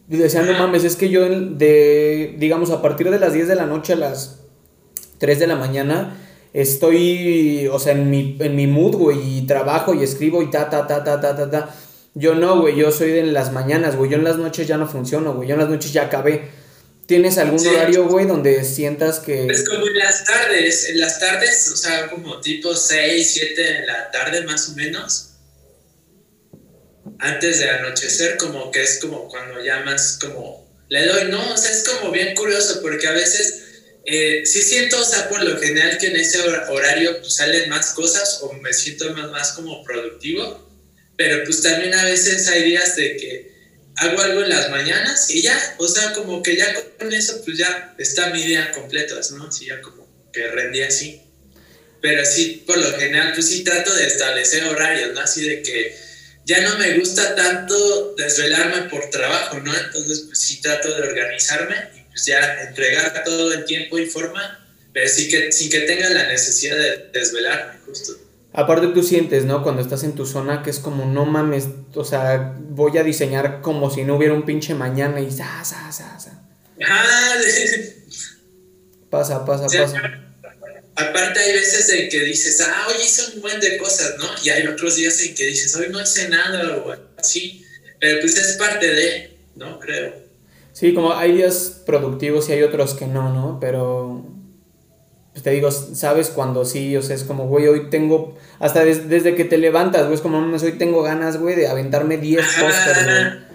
y 0.09 0.17
decía, 0.17 0.41
no 0.41 0.53
mames, 0.53 0.85
es 0.85 0.95
que 0.95 1.09
yo 1.09 1.27
de, 1.27 2.35
digamos, 2.37 2.71
a 2.71 2.81
partir 2.81 3.09
de 3.11 3.19
las 3.19 3.33
10 3.33 3.49
de 3.49 3.55
la 3.55 3.65
noche 3.65 3.93
a 3.93 3.97
las 3.97 4.39
3 5.17 5.39
de 5.39 5.47
la 5.47 5.57
mañana, 5.57 6.17
estoy, 6.53 7.67
o 7.67 7.77
sea, 7.77 7.91
en 7.91 8.09
mi, 8.09 8.37
en 8.39 8.55
mi 8.55 8.67
mood, 8.67 8.95
güey, 8.95 9.39
y 9.39 9.47
trabajo 9.47 9.93
y 9.93 10.03
escribo 10.03 10.41
y 10.41 10.49
ta, 10.49 10.69
ta, 10.69 10.87
ta, 10.87 11.03
ta, 11.03 11.19
ta, 11.19 11.35
ta, 11.35 11.49
ta. 11.49 11.75
Yo 12.13 12.35
no, 12.35 12.61
güey, 12.61 12.77
yo 12.77 12.89
soy 12.91 13.11
de 13.11 13.23
las 13.23 13.51
mañanas, 13.51 13.97
güey, 13.97 14.09
yo 14.09 14.17
en 14.17 14.23
las 14.23 14.37
noches 14.37 14.65
ya 14.65 14.77
no 14.77 14.87
funciono, 14.87 15.33
güey, 15.33 15.49
yo 15.49 15.55
en 15.55 15.61
las 15.61 15.69
noches 15.69 15.91
ya 15.91 16.03
acabé. 16.03 16.49
¿Tienes 17.05 17.37
algún 17.37 17.65
horario, 17.65 18.07
güey, 18.07 18.25
donde 18.25 18.63
sientas 18.63 19.19
que... 19.19 19.47
Es 19.47 19.67
como 19.67 19.87
en 19.87 19.97
las 19.97 20.25
tardes, 20.25 20.89
en 20.89 20.99
las 20.99 21.19
tardes, 21.19 21.69
o 21.73 21.77
sea, 21.77 22.09
como 22.09 22.39
tipo 22.41 22.73
6, 22.73 23.31
7 23.33 23.61
de 23.61 23.85
la 23.85 24.11
tarde 24.11 24.43
más 24.43 24.69
o 24.69 24.73
menos 24.73 25.26
antes 27.19 27.59
de 27.59 27.69
anochecer, 27.69 28.37
como 28.37 28.71
que 28.71 28.83
es 28.83 28.99
como 28.99 29.27
cuando 29.27 29.63
ya 29.63 29.81
más 29.81 30.17
como 30.19 30.67
le 30.89 31.05
doy, 31.05 31.29
¿no? 31.29 31.53
O 31.53 31.57
sea, 31.57 31.71
es 31.71 31.83
como 31.83 32.11
bien 32.11 32.35
curioso 32.35 32.81
porque 32.81 33.07
a 33.07 33.11
veces 33.11 33.63
eh, 34.05 34.45
sí 34.45 34.61
siento, 34.61 34.99
o 34.99 35.05
sea, 35.05 35.27
por 35.27 35.43
lo 35.43 35.59
general 35.59 35.97
que 35.97 36.07
en 36.07 36.15
ese 36.15 36.39
horario 36.41 37.19
pues, 37.19 37.35
salen 37.35 37.69
más 37.69 37.91
cosas 37.91 38.39
o 38.41 38.53
me 38.53 38.73
siento 38.73 39.13
más, 39.13 39.31
más 39.31 39.51
como 39.51 39.83
productivo, 39.83 40.65
pero 41.17 41.43
pues 41.43 41.61
también 41.61 41.93
a 41.93 42.05
veces 42.05 42.47
hay 42.47 42.63
días 42.63 42.95
de 42.95 43.17
que 43.17 43.57
hago 43.97 44.21
algo 44.21 44.43
en 44.43 44.49
las 44.49 44.69
mañanas 44.69 45.29
y 45.29 45.41
ya, 45.41 45.75
o 45.77 45.87
sea, 45.87 46.13
como 46.13 46.41
que 46.41 46.55
ya 46.55 46.73
con 46.97 47.11
eso 47.11 47.41
pues 47.43 47.57
ya 47.57 47.95
está 47.97 48.29
mi 48.29 48.43
día 48.43 48.71
completo, 48.71 49.19
¿no? 49.31 49.51
Sí, 49.51 49.65
ya 49.65 49.81
como 49.81 50.07
que 50.31 50.47
rendí 50.47 50.83
así. 50.83 51.21
Pero 51.99 52.23
sí, 52.25 52.63
por 52.65 52.77
lo 52.77 52.93
general, 52.97 53.33
pues 53.33 53.47
sí 53.47 53.63
trato 53.63 53.93
de 53.93 54.05
establecer 54.05 54.63
horarios, 54.65 55.13
¿no? 55.13 55.19
Así 55.19 55.43
de 55.43 55.63
que 55.63 56.06
ya 56.47 56.61
no 56.61 56.79
me 56.79 56.97
gusta 56.97 57.35
tanto 57.35 58.15
desvelarme 58.15 58.89
por 58.89 59.09
trabajo, 59.09 59.59
¿no? 59.59 59.71
Entonces, 59.75 60.21
pues 60.27 60.39
sí 60.39 60.61
trato 60.61 60.87
de 60.95 61.01
organizarme 61.01 61.75
y 61.93 62.09
pues 62.09 62.25
ya 62.25 62.63
entregar 62.63 63.21
todo 63.25 63.53
en 63.53 63.65
tiempo 63.65 63.99
y 63.99 64.05
forma, 64.05 64.65
pero 64.93 65.09
sí 65.09 65.27
que, 65.27 65.51
sin 65.51 65.69
que 65.69 65.81
tenga 65.81 66.09
la 66.09 66.27
necesidad 66.29 66.77
de 66.77 67.09
desvelarme, 67.11 67.79
justo. 67.85 68.13
Aparte 68.53 68.87
tú 68.87 69.03
sientes, 69.03 69.43
¿no? 69.43 69.61
Cuando 69.61 69.81
estás 69.81 70.05
en 70.05 70.15
tu 70.15 70.25
zona 70.25 70.63
que 70.63 70.69
es 70.69 70.79
como, 70.79 71.03
no 71.03 71.25
mames, 71.25 71.67
o 71.93 72.05
sea, 72.05 72.55
voy 72.57 72.97
a 72.97 73.03
diseñar 73.03 73.59
como 73.61 73.89
si 73.89 74.05
no 74.05 74.15
hubiera 74.15 74.33
un 74.33 74.45
pinche 74.45 74.73
mañana 74.73 75.19
y 75.19 75.29
sa, 75.29 75.65
sa, 75.65 75.91
sa, 75.91 76.17
sa. 76.17 76.43
Ah, 76.87 77.35
pasa, 79.09 79.43
pasa, 79.43 79.67
pasa. 79.67 80.26
Aparte 80.97 81.39
hay 81.39 81.53
veces 81.53 81.89
en 81.89 82.09
que 82.09 82.21
dices, 82.21 82.59
ah, 82.61 82.87
hoy 82.87 82.95
hice 83.03 83.35
un 83.35 83.41
buen 83.41 83.59
de 83.59 83.77
cosas, 83.77 84.15
¿no? 84.17 84.25
Y 84.43 84.49
hay 84.49 84.65
otros 84.65 84.95
días 84.95 85.21
en 85.21 85.35
que 85.35 85.45
dices, 85.45 85.75
hoy 85.75 85.89
no 85.89 86.01
hice 86.01 86.27
nada 86.27 86.77
o 86.77 86.95
así. 87.17 87.63
Pero 87.99 88.19
pues 88.19 88.35
es 88.35 88.57
parte 88.57 88.87
de, 88.91 89.37
¿no? 89.55 89.79
Creo. 89.79 90.13
Sí, 90.73 90.93
como 90.93 91.13
hay 91.13 91.33
días 91.33 91.81
productivos 91.85 92.49
y 92.49 92.53
hay 92.53 92.63
otros 92.63 92.95
que 92.95 93.05
no, 93.05 93.31
¿no? 93.31 93.59
Pero, 93.59 94.25
pues 95.33 95.43
te 95.43 95.51
digo, 95.51 95.71
sabes 95.71 96.29
cuando 96.29 96.65
sí, 96.65 96.97
o 96.97 97.03
sea, 97.03 97.15
es 97.15 97.23
como, 97.23 97.47
güey, 97.47 97.67
hoy 97.67 97.89
tengo, 97.91 98.35
hasta 98.59 98.83
desde 98.83 99.35
que 99.35 99.45
te 99.45 99.57
levantas, 99.57 100.03
güey, 100.03 100.15
es 100.15 100.21
como, 100.21 100.39
hoy 100.39 100.71
tengo 100.73 101.03
ganas, 101.03 101.37
güey, 101.37 101.55
de 101.55 101.67
aventarme 101.67 102.17
10 102.17 102.45
pósters, 102.45 103.03
güey. 103.05 103.46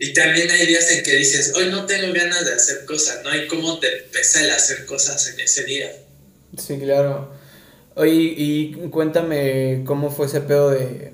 Y 0.00 0.12
también 0.12 0.50
hay 0.50 0.66
días 0.66 0.90
en 0.92 1.02
que 1.02 1.16
dices, 1.16 1.52
hoy 1.56 1.70
no 1.70 1.84
tengo 1.86 2.12
ganas 2.12 2.44
de 2.44 2.54
hacer 2.54 2.84
cosas, 2.84 3.22
¿no? 3.24 3.30
hay 3.30 3.48
cómo 3.48 3.80
te 3.80 3.88
pesa 4.12 4.42
el 4.44 4.50
hacer 4.50 4.86
cosas 4.86 5.26
en 5.28 5.40
ese 5.40 5.64
día. 5.64 5.92
Sí, 6.56 6.78
claro. 6.78 7.32
Oye, 7.96 8.34
y 8.36 8.72
cuéntame 8.90 9.82
cómo 9.84 10.10
fue 10.10 10.26
ese 10.26 10.40
pedo 10.42 10.70
de, 10.70 11.12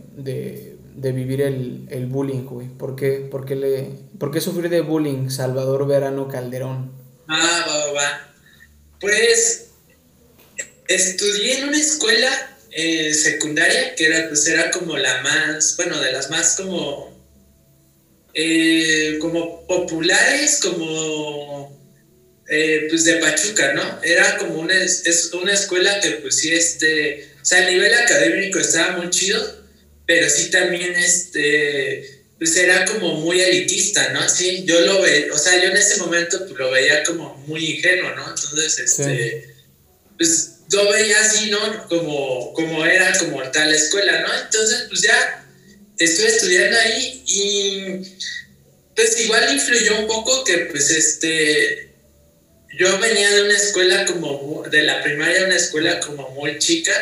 vivir 0.94 1.40
el, 1.40 2.06
bullying, 2.06 2.44
güey. 2.44 2.68
¿Por 2.68 2.94
qué, 2.94 3.26
por, 3.30 3.46
qué 3.46 3.56
le, 3.56 3.90
¿Por 4.18 4.30
qué 4.30 4.42
sufrir 4.42 4.68
de 4.68 4.82
bullying, 4.82 5.30
Salvador 5.30 5.86
Verano 5.86 6.28
Calderón? 6.28 6.92
Ah, 7.26 7.64
va, 7.66 7.86
va, 7.86 7.92
va. 7.92 8.34
Pues 9.00 9.68
estudié 10.88 11.58
en 11.58 11.68
una 11.68 11.78
escuela 11.78 12.58
eh, 12.70 13.14
secundaria 13.14 13.94
que 13.94 14.06
era, 14.06 14.28
pues, 14.28 14.46
era 14.46 14.70
como 14.70 14.98
la 14.98 15.22
más, 15.22 15.76
bueno, 15.76 15.98
de 16.00 16.12
las 16.12 16.28
más 16.28 16.56
como 16.56 17.13
eh, 18.34 19.18
como 19.20 19.66
populares, 19.66 20.58
como 20.60 21.80
eh, 22.48 22.86
pues 22.90 23.04
de 23.04 23.16
Pachuca, 23.16 23.72
¿no? 23.74 24.00
Era 24.02 24.36
como 24.36 24.60
una, 24.60 24.74
es 24.74 25.30
una 25.32 25.52
escuela 25.52 26.00
que 26.00 26.10
pues 26.12 26.38
sí, 26.38 26.52
este, 26.52 27.30
o 27.40 27.44
sea, 27.44 27.66
a 27.66 27.70
nivel 27.70 27.94
académico 27.94 28.58
estaba 28.58 28.96
muy 28.96 29.10
chido, 29.10 29.64
pero 30.06 30.28
sí 30.28 30.50
también, 30.50 30.94
este, 30.96 32.24
pues 32.38 32.56
era 32.56 32.84
como 32.84 33.14
muy 33.14 33.40
elitista, 33.40 34.10
¿no? 34.10 34.28
Sí, 34.28 34.64
yo 34.66 34.80
lo 34.80 35.00
veía, 35.00 35.32
o 35.32 35.38
sea, 35.38 35.62
yo 35.62 35.70
en 35.70 35.76
ese 35.76 35.98
momento 35.98 36.38
pues, 36.46 36.58
lo 36.58 36.70
veía 36.70 37.02
como 37.04 37.36
muy 37.46 37.76
ingenuo, 37.76 38.14
¿no? 38.14 38.28
Entonces, 38.28 38.78
este, 38.78 39.54
pues 40.18 40.50
yo 40.68 40.90
veía 40.90 41.20
así, 41.20 41.50
¿no? 41.50 41.88
Como, 41.88 42.52
como 42.52 42.84
era 42.84 43.16
como 43.18 43.42
tal 43.50 43.72
escuela, 43.72 44.20
¿no? 44.20 44.28
Entonces, 44.42 44.86
pues 44.88 45.02
ya 45.02 45.43
estuve 45.98 46.28
estudiando 46.28 46.78
ahí 46.78 47.22
y 47.26 48.16
pues 48.94 49.20
igual 49.20 49.52
influyó 49.52 50.00
un 50.00 50.06
poco 50.06 50.44
que 50.44 50.58
pues 50.70 50.90
este, 50.90 51.94
yo 52.78 52.98
venía 52.98 53.30
de 53.30 53.42
una 53.42 53.56
escuela 53.56 54.04
como, 54.04 54.64
de 54.70 54.82
la 54.82 55.02
primaria, 55.02 55.44
una 55.44 55.56
escuela 55.56 56.00
como 56.00 56.30
muy 56.30 56.58
chica, 56.58 56.92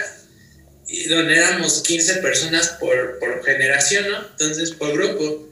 y 0.87 1.09
donde 1.09 1.37
éramos 1.37 1.83
15 1.83 2.17
personas 2.17 2.69
por, 2.81 3.19
por 3.19 3.43
generación, 3.45 4.11
¿no? 4.11 4.27
Entonces, 4.33 4.73
por 4.73 4.93
grupo. 4.93 5.49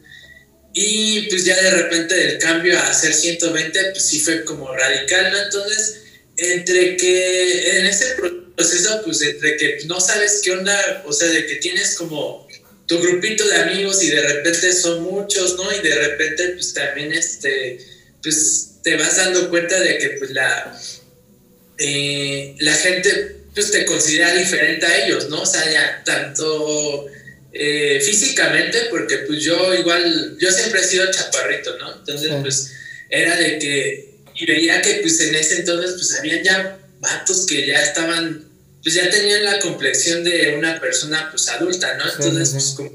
Y 0.74 1.22
pues 1.30 1.44
ya 1.46 1.60
de 1.60 1.70
repente 1.70 2.32
el 2.32 2.38
cambio 2.38 2.78
a 2.78 2.90
hacer 2.90 3.14
120, 3.14 3.92
pues 3.92 4.06
sí 4.06 4.20
fue 4.20 4.44
como 4.44 4.74
radical, 4.74 5.32
¿no? 5.32 5.42
Entonces, 5.42 6.02
entre 6.36 6.96
que 6.96 7.78
en 7.78 7.86
ese 7.86 8.16
proceso, 8.54 9.00
pues 9.02 9.22
entre 9.22 9.56
que 9.56 9.78
no 9.86 9.98
sabes 10.00 10.42
qué 10.44 10.52
onda, 10.52 11.02
o 11.06 11.12
sea, 11.12 11.28
de 11.28 11.46
que 11.46 11.56
tienes 11.56 11.94
como 11.94 12.46
tu 12.90 13.00
grupito 13.00 13.46
de 13.46 13.54
amigos 13.54 14.02
y 14.02 14.10
de 14.10 14.20
repente 14.20 14.72
son 14.72 15.04
muchos, 15.04 15.54
¿no? 15.54 15.72
Y 15.72 15.78
de 15.78 15.94
repente, 15.94 16.48
pues 16.48 16.74
también, 16.74 17.12
este, 17.12 17.78
pues 18.20 18.80
te 18.82 18.96
vas 18.96 19.16
dando 19.16 19.48
cuenta 19.48 19.78
de 19.78 19.96
que, 19.96 20.08
pues 20.18 20.32
la, 20.32 20.76
eh, 21.78 22.56
la 22.58 22.74
gente, 22.74 23.36
pues 23.54 23.70
te 23.70 23.84
considera 23.84 24.34
diferente 24.34 24.86
a 24.86 25.06
ellos, 25.06 25.28
¿no? 25.28 25.42
O 25.42 25.46
sea, 25.46 25.70
ya 25.70 26.02
tanto 26.04 27.06
eh, 27.52 28.02
físicamente, 28.04 28.88
porque 28.90 29.18
pues 29.18 29.40
yo 29.40 29.72
igual, 29.72 30.36
yo 30.40 30.50
siempre 30.50 30.80
he 30.80 30.84
sido 30.84 31.08
chaparrito, 31.12 31.78
¿no? 31.78 31.94
Entonces, 31.94 32.32
pues 32.42 32.72
era 33.08 33.36
de 33.36 33.60
que 33.60 34.10
y 34.34 34.46
veía 34.46 34.82
que 34.82 34.94
pues 34.94 35.20
en 35.20 35.36
ese 35.36 35.60
entonces 35.60 35.92
pues 35.92 36.18
habían 36.18 36.42
ya 36.42 36.78
vatos 36.98 37.46
que 37.46 37.68
ya 37.68 37.80
estaban, 37.80 38.49
pues 38.82 38.94
ya 38.94 39.10
tenían 39.10 39.44
la 39.44 39.58
complexión 39.58 40.24
de 40.24 40.56
una 40.56 40.80
persona 40.80 41.28
pues 41.30 41.48
adulta, 41.48 41.94
¿no? 41.96 42.04
Entonces 42.10 42.50
pues 42.52 42.74
como, 42.76 42.90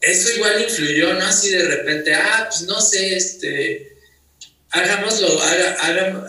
eso 0.00 0.32
igual 0.32 0.62
influyó, 0.62 1.14
¿no? 1.14 1.24
Así 1.24 1.50
de 1.50 1.62
repente, 1.62 2.14
ah, 2.14 2.48
pues 2.48 2.62
no 2.62 2.80
sé, 2.80 3.16
este, 3.16 3.96
hagámoslo, 4.70 5.40
haga, 5.40 5.76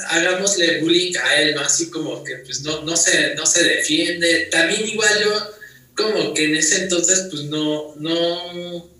hagámosle 0.09 0.81
bullying 0.81 1.15
a 1.17 1.41
él, 1.41 1.55
¿no? 1.55 1.61
Así 1.61 1.89
como 1.89 2.23
que 2.23 2.37
pues 2.37 2.61
no, 2.61 2.83
no, 2.83 2.95
se, 2.95 3.35
no 3.35 3.45
se 3.45 3.63
defiende. 3.63 4.47
También 4.51 4.87
igual 4.87 5.23
yo 5.23 5.51
como 5.95 6.33
que 6.33 6.45
en 6.45 6.55
ese 6.55 6.83
entonces 6.83 7.27
pues 7.31 7.43
no, 7.43 7.95
no, 7.95 8.91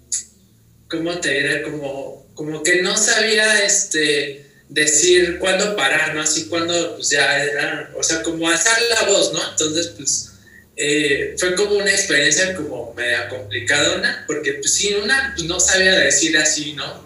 ¿cómo 0.89 1.19
te 1.19 1.31
diré? 1.31 1.61
Como, 1.61 2.27
como 2.33 2.63
que 2.63 2.81
no 2.81 2.97
sabía, 2.97 3.63
este, 3.63 4.52
decir 4.69 5.39
cuándo 5.39 5.75
parar, 5.75 6.15
¿no? 6.15 6.21
Así 6.21 6.45
cuando, 6.45 6.95
pues 6.95 7.09
ya 7.09 7.43
era, 7.43 7.91
o 7.95 8.03
sea, 8.03 8.21
como 8.23 8.49
alzar 8.49 8.77
la 8.89 9.03
voz, 9.03 9.33
¿no? 9.33 9.39
Entonces, 9.51 9.93
pues 9.95 10.29
eh, 10.75 11.35
fue 11.37 11.55
como 11.55 11.75
una 11.75 11.91
experiencia 11.91 12.55
como 12.55 12.93
media 12.95 13.29
complicadona, 13.29 14.23
porque 14.27 14.53
pues 14.53 14.73
sí, 14.73 14.95
una, 15.01 15.33
pues 15.35 15.47
no 15.47 15.59
sabía 15.59 15.95
decir 15.99 16.37
así, 16.37 16.73
¿no? 16.73 17.03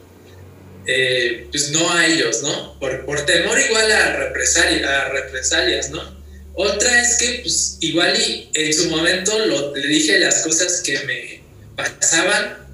Eh, 0.86 1.48
pues 1.52 1.72
no 1.72 1.91
a 1.91 2.08
ellos, 2.08 2.43
¿no? 2.43 2.80
Por, 2.80 3.06
por 3.06 3.26
temor 3.26 3.60
igual 3.60 3.91
a, 3.91 4.15
represalia, 4.17 5.02
a 5.02 5.10
represalias, 5.10 5.89
¿no? 5.89 6.17
Otra 6.54 7.02
es 7.02 7.17
que, 7.17 7.39
pues 7.41 7.78
igual 7.82 8.17
y 8.20 8.50
en 8.54 8.74
su 8.74 8.89
momento 8.89 9.38
lo, 9.46 9.76
le 9.76 9.88
dije 9.88 10.17
las 10.20 10.43
cosas 10.43 10.82
que 10.82 11.00
me 11.02 11.43
pasaban 11.76 12.66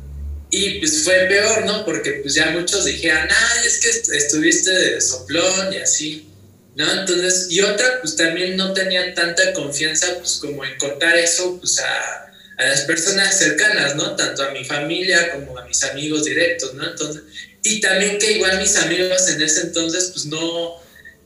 y 0.55 0.77
pues 0.77 1.03
fue 1.03 1.15
peor, 1.27 1.65
¿no? 1.65 1.83
Porque 1.83 2.19
pues 2.21 2.35
ya 2.35 2.51
muchos 2.51 2.85
dijeron, 2.85 3.27
ah, 3.27 3.61
es 3.65 3.79
que 3.79 4.17
estuviste 4.17 4.69
de 4.69 5.01
soplón 5.01 5.73
y 5.73 5.77
así, 5.77 6.27
¿no? 6.75 6.91
Entonces, 6.91 7.47
y 7.49 7.61
otra, 7.61 7.99
pues 8.01 8.15
también 8.15 8.55
no 8.55 8.71
tenía 8.71 9.15
tanta 9.15 9.51
confianza, 9.53 10.15
pues 10.19 10.33
como 10.33 10.63
en 10.63 10.77
contar 10.77 11.17
eso, 11.17 11.57
pues 11.59 11.79
a, 11.79 12.31
a 12.59 12.67
las 12.67 12.81
personas 12.81 13.35
cercanas, 13.35 13.95
¿no? 13.95 14.15
Tanto 14.15 14.43
a 14.43 14.51
mi 14.51 14.63
familia 14.63 15.31
como 15.31 15.57
a 15.57 15.65
mis 15.65 15.83
amigos 15.85 16.25
directos, 16.25 16.75
¿no? 16.75 16.87
Entonces, 16.87 17.23
y 17.63 17.81
también 17.81 18.19
que 18.19 18.33
igual 18.33 18.59
mis 18.59 18.75
amigos 18.75 19.27
en 19.29 19.41
ese 19.41 19.61
entonces, 19.61 20.11
pues 20.13 20.27
no, 20.27 20.75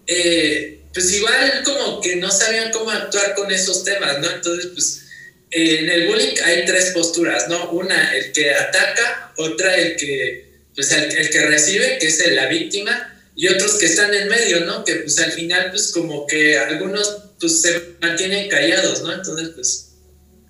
eh, 0.08 0.84
pues 0.94 1.13
igual 1.13 1.63
como 1.66 2.00
que 2.00 2.16
no 2.16 2.32
sabían 2.32 2.72
cómo 2.72 2.92
actuar 2.92 3.36
con 3.36 3.52
esos 3.52 3.84
temas, 3.84 4.20
¿no? 4.20 4.32
Entonces, 4.32 4.68
pues 4.74 5.07
en 5.51 5.89
el 5.89 6.07
bullying 6.07 6.36
hay 6.43 6.65
tres 6.65 6.91
posturas, 6.91 7.47
¿no? 7.47 7.71
Una, 7.71 8.15
el 8.15 8.31
que 8.31 8.51
ataca, 8.53 9.33
otra, 9.38 9.75
el 9.75 9.95
que, 9.95 10.62
pues, 10.75 10.91
el, 10.91 11.29
que 11.29 11.45
recibe, 11.45 11.97
que 11.99 12.07
es 12.07 12.31
la 12.31 12.47
víctima, 12.47 13.13
y 13.36 13.47
otros 13.47 13.75
que 13.75 13.86
están 13.86 14.13
en 14.13 14.27
medio, 14.27 14.62
¿no? 14.65 14.83
Que 14.83 14.95
pues 14.95 15.19
al 15.19 15.31
final, 15.31 15.69
pues 15.69 15.91
como 15.91 16.25
que 16.25 16.57
algunos 16.57 17.23
pues 17.39 17.62
se 17.62 17.95
mantienen 18.01 18.49
callados, 18.49 19.03
¿no? 19.03 19.13
Entonces, 19.13 19.49
pues 19.49 19.89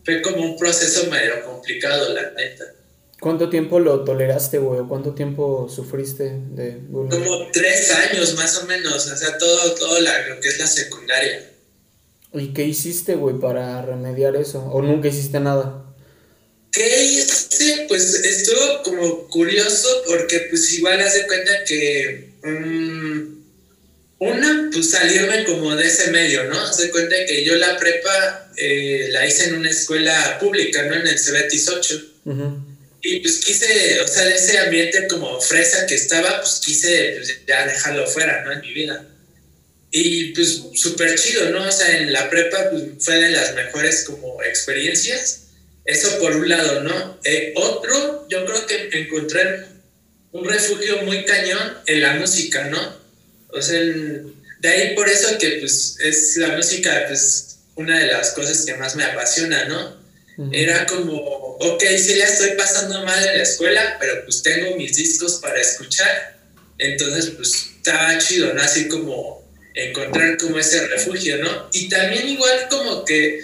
fue 0.06 0.22
como 0.22 0.38
un 0.38 0.58
proceso 0.58 1.08
medio 1.08 1.44
complicado, 1.44 2.14
la 2.14 2.32
neta. 2.32 2.64
¿Cuánto 3.20 3.50
tiempo 3.50 3.80
lo 3.80 4.06
toleraste, 4.06 4.60
güey? 4.60 4.82
¿Cuánto 4.88 5.14
tiempo 5.14 5.68
sufriste 5.68 6.32
de 6.52 6.78
bullying? 6.78 7.10
Como 7.10 7.52
tres 7.52 7.92
años, 7.92 8.36
más 8.36 8.58
o 8.64 8.68
menos, 8.68 9.06
o 9.06 9.18
sea, 9.18 9.38
todo, 9.38 9.74
todo 9.76 10.00
lo 10.00 10.40
que 10.40 10.48
es 10.48 10.58
la 10.58 10.68
secundaria. 10.68 11.52
¿Y 12.40 12.54
qué 12.54 12.66
hiciste, 12.66 13.16
güey, 13.16 13.40
para 13.40 13.82
remediar 13.82 14.36
eso? 14.36 14.60
¿O 14.72 14.82
nunca 14.82 15.08
hiciste 15.08 15.40
nada? 15.40 15.84
¿Qué 16.72 17.04
hice? 17.04 17.86
Pues 17.88 18.14
estuvo 18.14 18.84
como 18.84 19.28
curioso 19.28 19.88
porque 20.08 20.48
pues 20.50 20.72
igual 20.74 21.00
hace 21.02 21.26
cuenta 21.28 21.52
que... 21.66 22.30
Um, 22.44 23.38
una, 24.20 24.70
pues 24.74 24.92
salirme 24.92 25.44
como 25.44 25.76
de 25.76 25.88
ese 25.88 26.10
medio, 26.10 26.46
¿no? 26.46 26.60
Hace 26.60 26.90
cuenta 26.90 27.16
que 27.28 27.44
yo 27.44 27.56
la 27.56 27.78
prepa 27.78 28.50
eh, 28.58 29.10
la 29.12 29.28
hice 29.28 29.46
en 29.46 29.56
una 29.56 29.70
escuela 29.70 30.40
pública, 30.40 30.84
¿no? 30.84 30.96
En 30.96 31.06
el 31.06 31.20
Cebetis 31.20 31.70
8. 31.70 32.06
Y 33.04 33.20
pues 33.20 33.38
quise, 33.46 34.02
o 34.02 34.08
sea, 34.08 34.26
de 34.26 34.36
ese 34.36 34.58
ambiente 34.58 35.08
como 35.08 35.40
fresa 35.40 35.86
que 35.86 35.96
estaba, 35.96 36.42
pues 36.42 36.62
quise 36.66 37.14
pues, 37.18 37.42
ya 37.48 37.68
dejarlo 37.68 38.08
fuera, 38.08 38.44
¿no? 38.44 38.54
En 38.54 38.62
mi 38.62 38.74
vida. 38.74 39.08
Y 39.92 40.34
pues 40.34 40.64
súper 40.76 41.18
chido, 41.18 41.50
¿no? 41.50 41.68
O 41.68 41.72
sea, 41.72 41.98
en 41.98 42.12
la 42.12 42.30
prepa 42.30 42.70
pues, 42.70 42.84
fue 43.00 43.16
de 43.16 43.32
las 43.32 43.56
mejores 43.56 44.04
como 44.04 44.42
experiencias. 44.44 45.44
Eso 45.86 46.20
por 46.20 46.36
un 46.36 46.50
lado, 46.50 46.84
¿no? 46.84 47.20
Eh, 47.24 47.54
otro, 47.56 48.28
yo 48.30 48.46
creo 48.46 48.66
que 48.66 48.90
encontré 49.00 49.66
un 50.34 50.46
refugio 50.46 51.04
muy 51.04 51.24
cañón 51.24 51.78
en 51.86 52.02
la 52.02 52.16
música, 52.16 52.66
¿no? 52.66 52.98
O 53.50 53.62
sea, 53.62 53.80
de 53.80 54.70
ahí 54.70 54.96
por 54.96 55.08
eso 55.08 55.38
que 55.38 55.58
pues 55.60 55.98
es 56.00 56.36
la 56.38 56.50
música, 56.50 57.06
pues 57.08 57.60
una 57.76 58.00
de 58.00 58.08
las 58.08 58.32
cosas 58.32 58.66
que 58.66 58.76
más 58.76 58.96
me 58.96 59.06
apasiona, 59.06 59.66
¿no? 59.66 59.98
Era 60.52 60.86
como, 60.86 61.16
ok, 61.16 61.84
sí 61.98 62.16
la 62.16 62.26
estoy 62.26 62.52
pasando 62.52 63.04
mal 63.04 63.28
en 63.28 63.38
la 63.38 63.44
escuela, 63.44 63.98
pero 64.00 64.24
pues 64.24 64.44
tengo 64.44 64.76
mis 64.76 64.96
discos 64.96 65.40
para 65.42 65.60
escuchar. 65.60 66.38
Entonces, 66.78 67.32
pues 67.36 67.72
estaba 67.78 68.16
chido, 68.20 68.54
¿no? 68.54 68.62
Así 68.62 68.88
como 68.88 69.47
encontrar 69.78 70.38
como 70.38 70.58
ese 70.60 70.88
refugio, 70.88 71.38
¿no? 71.38 71.70
Y 71.74 71.90
también 71.90 72.28
igual 72.28 72.68
como 72.70 73.06
que 73.06 73.40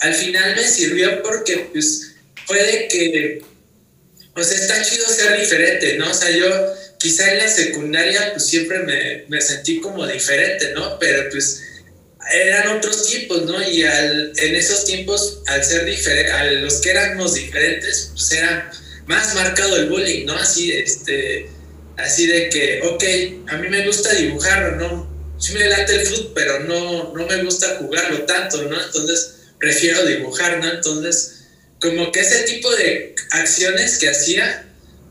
al 0.00 0.14
final 0.14 0.56
me 0.56 0.64
sirvió 0.64 1.22
porque 1.22 1.68
pues 1.72 2.12
puede 2.46 2.88
que, 2.88 3.42
o 4.34 4.42
sea, 4.42 4.56
está 4.58 4.82
chido 4.82 5.06
ser 5.08 5.38
diferente, 5.40 5.96
¿no? 5.96 6.10
O 6.10 6.14
sea, 6.14 6.30
yo 6.30 6.48
quizá 6.98 7.32
en 7.32 7.38
la 7.38 7.48
secundaria 7.48 8.32
pues 8.32 8.46
siempre 8.46 8.80
me, 8.80 9.24
me 9.28 9.40
sentí 9.40 9.80
como 9.80 10.06
diferente, 10.06 10.72
¿no? 10.74 10.98
Pero 10.98 11.30
pues 11.30 11.62
eran 12.30 12.76
otros 12.76 13.06
tiempos, 13.06 13.44
¿no? 13.46 13.62
Y 13.68 13.82
al, 13.82 14.32
en 14.36 14.54
esos 14.54 14.84
tiempos, 14.84 15.42
al 15.46 15.64
ser 15.64 15.84
diferentes, 15.84 16.32
a 16.32 16.44
los 16.44 16.80
que 16.80 16.90
éramos 16.90 17.34
diferentes, 17.34 18.10
pues 18.12 18.32
era 18.32 18.70
más 19.06 19.34
marcado 19.34 19.76
el 19.76 19.88
bullying, 19.88 20.26
¿no? 20.26 20.34
Así, 20.34 20.72
este, 20.72 21.48
así 21.96 22.26
de 22.26 22.48
que, 22.48 22.80
ok, 22.82 23.52
a 23.52 23.56
mí 23.58 23.68
me 23.68 23.86
gusta 23.86 24.12
dibujar, 24.14 24.76
¿no? 24.76 25.11
Sí 25.42 25.54
me 25.54 25.68
late 25.68 25.96
el 25.96 26.06
fútbol, 26.06 26.32
pero 26.34 26.60
no, 26.60 27.12
no 27.14 27.26
me 27.26 27.42
gusta 27.42 27.76
jugarlo 27.80 28.22
tanto, 28.22 28.62
¿no? 28.62 28.80
Entonces 28.80 29.34
prefiero 29.58 30.04
dibujar, 30.06 30.58
¿no? 30.58 30.70
Entonces, 30.70 31.46
como 31.80 32.12
que 32.12 32.20
ese 32.20 32.44
tipo 32.44 32.70
de 32.76 33.16
acciones 33.32 33.98
que 33.98 34.08
hacía, 34.08 34.68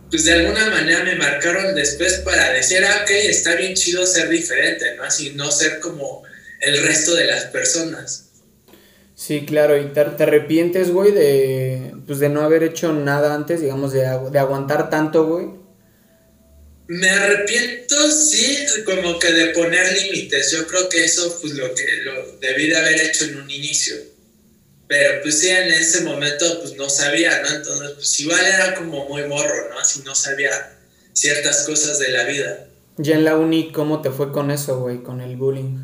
pues 0.09 0.23
de 0.23 0.33
alguna 0.33 0.69
manera 0.69 1.03
me 1.03 1.15
marcaron 1.15 1.75
después 1.75 2.13
para 2.19 2.53
decir, 2.53 2.83
ah, 2.85 3.01
ok, 3.03 3.09
está 3.09 3.55
bien 3.55 3.73
chido 3.73 4.05
ser 4.05 4.29
diferente, 4.29 4.95
¿no? 4.95 5.03
Así 5.03 5.31
no 5.31 5.51
ser 5.51 5.81
como 5.81 6.23
el 6.61 6.81
resto 6.81 7.13
de 7.13 7.25
las 7.25 7.45
personas. 7.45 8.29
Sí, 9.15 9.45
claro, 9.45 9.77
y 9.77 9.91
te, 9.91 9.99
arrepientes, 9.99 10.91
güey, 10.91 11.11
de, 11.11 11.93
pues 12.07 12.19
de 12.19 12.29
no 12.29 12.41
haber 12.41 12.63
hecho 12.63 12.93
nada 12.93 13.35
antes, 13.35 13.61
digamos, 13.61 13.91
de, 13.91 13.99
de 14.31 14.39
aguantar 14.39 14.89
tanto, 14.89 15.25
güey. 15.25 15.60
Me 16.91 17.09
arrepiento, 17.09 18.11
sí, 18.11 18.57
como 18.83 19.17
que 19.17 19.31
de 19.31 19.45
poner 19.53 19.93
límites. 19.93 20.51
Yo 20.51 20.67
creo 20.67 20.89
que 20.89 21.05
eso 21.05 21.39
pues 21.39 21.53
lo 21.53 21.73
que 21.73 21.85
lo 22.03 22.37
debí 22.41 22.67
de 22.67 22.75
haber 22.75 22.99
hecho 22.99 23.23
en 23.23 23.37
un 23.37 23.49
inicio. 23.49 23.95
Pero 24.89 25.21
pues 25.21 25.39
sí, 25.39 25.47
en 25.47 25.71
ese 25.71 26.01
momento 26.01 26.59
pues 26.59 26.75
no 26.75 26.89
sabía, 26.89 27.41
¿no? 27.43 27.55
Entonces 27.55 27.91
pues 27.95 28.19
igual 28.19 28.45
era 28.45 28.75
como 28.75 29.07
muy 29.07 29.23
morro, 29.23 29.69
¿no? 29.69 29.79
Así 29.79 30.01
no 30.03 30.13
sabía 30.13 30.79
ciertas 31.13 31.63
cosas 31.65 31.97
de 31.99 32.09
la 32.09 32.25
vida. 32.25 32.67
Ya 32.97 33.15
en 33.15 33.23
la 33.23 33.37
uni, 33.37 33.71
¿cómo 33.71 34.01
te 34.01 34.11
fue 34.11 34.33
con 34.33 34.51
eso, 34.51 34.81
güey? 34.81 35.01
Con 35.01 35.21
el 35.21 35.37
bullying. 35.37 35.77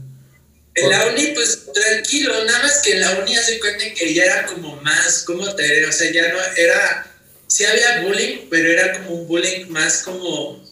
En 0.75 0.89
la 0.89 1.07
uni, 1.07 1.27
pues 1.27 1.67
tranquilo, 1.73 2.33
nada 2.43 2.63
más 2.63 2.81
que 2.83 2.91
en 2.91 2.99
la 2.99 3.17
uni 3.19 3.33
hace 3.33 3.61
cuenta 3.61 3.85
que 3.97 4.13
ya 4.13 4.25
era 4.25 4.45
como 4.45 4.75
más, 4.81 5.23
¿cómo 5.25 5.55
te? 5.55 5.85
O 5.85 5.91
sea, 5.93 6.11
ya 6.11 6.33
no 6.33 6.37
era, 6.57 7.15
sí 7.47 7.63
había 7.63 8.01
bullying, 8.01 8.49
pero 8.49 8.69
era 8.69 8.91
como 8.91 9.21
un 9.21 9.27
bullying 9.29 9.67
más 9.69 10.03
como, 10.03 10.67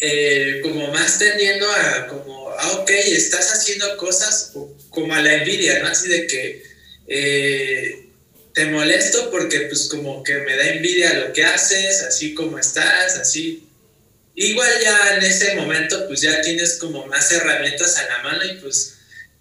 eh, 0.00 0.60
como 0.62 0.88
más 0.88 1.18
tendiendo 1.18 1.70
a 1.70 2.06
como, 2.06 2.50
ah, 2.50 2.72
ok, 2.78 2.90
estás 2.90 3.52
haciendo 3.52 3.96
cosas 3.98 4.52
como 4.88 5.14
a 5.14 5.20
la 5.20 5.34
envidia, 5.34 5.80
¿no? 5.80 5.88
Así 5.88 6.08
de 6.08 6.26
que 6.26 6.62
eh, 7.06 8.08
te 8.54 8.66
molesto 8.66 9.30
porque 9.30 9.60
pues 9.62 9.88
como 9.88 10.22
que 10.22 10.34
me 10.38 10.56
da 10.56 10.68
envidia 10.68 11.12
lo 11.14 11.32
que 11.32 11.44
haces, 11.44 12.02
así 12.02 12.34
como 12.34 12.58
estás, 12.58 13.16
así. 13.16 13.66
Igual 14.34 14.70
ya 14.82 15.16
en 15.16 15.22
ese 15.22 15.54
momento 15.54 16.06
pues 16.08 16.22
ya 16.22 16.40
tienes 16.40 16.74
como 16.78 17.06
más 17.06 17.30
herramientas 17.32 17.96
a 17.98 18.08
la 18.08 18.22
mano 18.22 18.44
y 18.44 18.54
pues, 18.54 18.96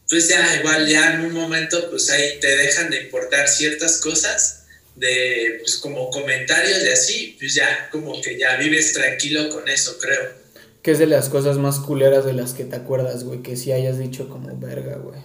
pues 0.10 0.28
ya 0.28 0.58
igual 0.58 0.88
ya 0.88 1.14
en 1.14 1.22
un 1.22 1.34
momento 1.34 1.90
pues 1.90 2.10
ahí 2.10 2.40
te 2.42 2.58
dejan 2.58 2.90
de 2.90 3.04
importar 3.04 3.48
ciertas 3.48 4.00
cosas 4.00 4.64
de 4.96 5.60
pues 5.62 5.78
como 5.78 6.10
comentarios 6.10 6.84
y 6.84 6.90
así, 6.90 7.36
pues 7.40 7.54
ya 7.54 7.90
como 7.92 8.22
que 8.22 8.38
ya 8.38 8.58
vives 8.58 8.92
tranquilo 8.92 9.50
con 9.50 9.70
eso, 9.70 9.98
creo. 9.98 10.39
¿Qué 10.82 10.92
es 10.92 11.00
de 11.00 11.08
las 11.08 11.30
cosas 11.30 11.58
más 11.58 11.80
culeras 11.80 12.26
de 12.26 12.34
las 12.34 12.54
que 12.54 12.64
te 12.64 12.76
acuerdas, 12.76 13.24
güey? 13.24 13.42
Que 13.42 13.58
si 13.58 13.72
hayas 13.72 13.98
dicho 13.98 14.30
como 14.30 14.58
verga, 14.58 14.98
güey. 14.98 15.20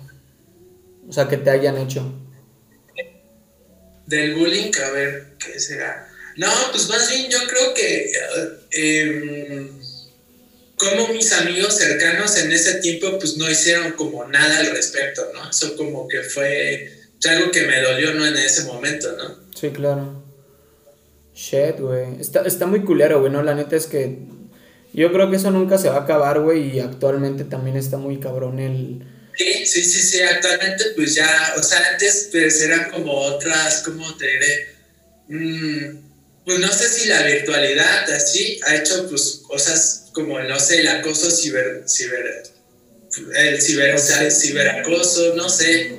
O 1.09 1.13
sea, 1.13 1.29
que 1.29 1.37
te 1.37 1.51
hayan 1.51 1.77
hecho. 1.77 2.13
Del 4.07 4.35
bullying, 4.35 4.73
a 4.85 4.91
ver, 4.91 5.37
¿qué 5.39 5.59
será? 5.61 6.09
No, 6.37 6.49
pues 6.73 6.89
más 6.89 7.09
bien 7.09 7.31
yo 7.31 7.39
creo 7.49 7.75
que 7.75 8.13
eh, 8.73 9.71
como 10.77 11.09
mis 11.09 11.33
amigos 11.33 11.77
cercanos 11.77 12.37
en 12.39 12.51
ese 12.51 12.81
tiempo 12.81 13.19
pues 13.19 13.37
no 13.37 13.49
hicieron 13.49 13.93
como 13.93 14.27
nada 14.27 14.59
al 14.59 14.71
respecto, 14.73 15.23
¿no? 15.33 15.49
Eso 15.49 15.77
como 15.77 16.09
que 16.09 16.23
fue 16.23 16.91
algo 17.29 17.51
que 17.51 17.67
me 17.67 17.81
dolió, 17.81 18.13
¿no? 18.15 18.27
En 18.27 18.37
ese 18.37 18.65
momento, 18.65 19.17
¿no? 19.17 19.37
Sí, 19.55 19.71
claro. 19.71 20.23
Shit, 21.35 21.79
güey. 21.79 22.21
Está, 22.21 22.43
está 22.43 22.67
muy 22.67 22.83
culero, 22.85 23.21
güey, 23.21 23.33
¿no? 23.33 23.43
La 23.43 23.55
neta 23.55 23.77
es 23.77 23.87
que 23.87 24.19
yo 24.95 25.13
creo 25.13 25.31
que 25.31 25.37
eso 25.37 25.51
nunca 25.51 25.77
se 25.79 25.89
va 25.89 25.97
a 25.97 26.03
acabar, 26.03 26.41
güey, 26.41 26.77
y 26.77 26.81
actualmente 26.81 27.45
también 27.45 27.77
está 27.77 27.97
muy 27.99 28.19
cabrón 28.21 28.59
el 28.59 29.05
Sí, 29.37 29.67
sí, 29.67 29.83
sí, 29.83 30.01
sí, 30.01 30.21
actualmente 30.21 30.85
pues 30.95 31.17
ya, 31.17 31.55
o 31.59 31.63
sea, 31.63 31.81
antes 31.93 32.29
pues 32.31 32.61
eran 32.61 32.91
como 32.91 33.13
otras, 33.13 33.83
¿cómo 33.85 34.17
te 34.17 34.27
diré? 34.27 34.69
Mm, 35.29 35.99
pues 36.45 36.59
no 36.61 36.69
sé 36.73 36.89
si 36.89 37.09
la 37.09 37.23
virtualidad 37.23 38.09
así 38.13 38.61
ha 38.65 38.77
hecho 38.77 39.09
pues 39.09 39.43
cosas 39.47 40.11
como, 40.13 40.39
no 40.39 40.61
sé, 40.61 40.81
el 40.81 40.89
acoso 40.89 41.31
ciber, 41.31 41.83
ciber 41.89 42.45
el 43.37 43.61
ciber, 43.61 43.99
ciberacoso, 43.99 45.35
no 45.35 45.49
sé, 45.49 45.99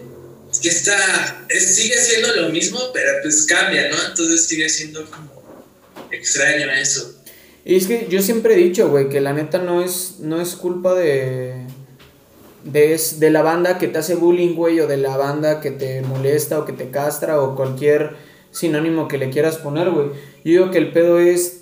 es 0.52 0.60
que 0.60 0.70
está, 0.70 1.46
sigue 1.50 1.98
siendo 1.98 2.34
lo 2.36 2.50
mismo, 2.50 2.92
pero 2.94 3.12
pues 3.22 3.46
cambia, 3.46 3.90
¿no? 3.90 3.98
Entonces 4.08 4.48
sigue 4.48 4.70
siendo 4.70 5.10
como 5.10 5.44
extraño 6.12 6.72
eso. 6.72 7.22
Y 7.66 7.76
es 7.76 7.88
que 7.88 8.08
yo 8.10 8.22
siempre 8.22 8.54
he 8.54 8.58
dicho, 8.58 8.90
güey, 8.90 9.10
que 9.10 9.20
la 9.20 9.34
neta 9.34 9.58
no 9.58 9.84
es, 9.84 10.18
no 10.20 10.40
es 10.40 10.56
culpa 10.56 10.94
de 10.94 11.66
de, 12.66 13.00
de 13.20 13.30
la 13.30 13.44
banda 13.44 13.78
que 13.78 13.88
te 13.88 14.00
hace 14.00 14.16
bullying, 14.16 14.56
güey, 14.56 14.80
o 14.80 14.88
de 14.88 14.98
la 14.98 15.16
banda 15.16 15.62
que 15.62 15.72
te 15.72 16.02
molesta 16.02 16.60
o 16.60 16.66
que 16.66 16.74
te 16.74 16.90
castra 16.90 17.40
o 17.42 17.56
cualquier 17.56 18.16
sinónimo 18.52 19.08
que 19.08 19.18
le 19.18 19.30
quieras 19.30 19.58
poner, 19.58 19.92
güey. 19.92 20.08
Yo 20.44 20.52
digo 20.52 20.72
que 20.72 20.80
el 20.80 20.92
pedo 20.92 21.20
es 21.20 21.62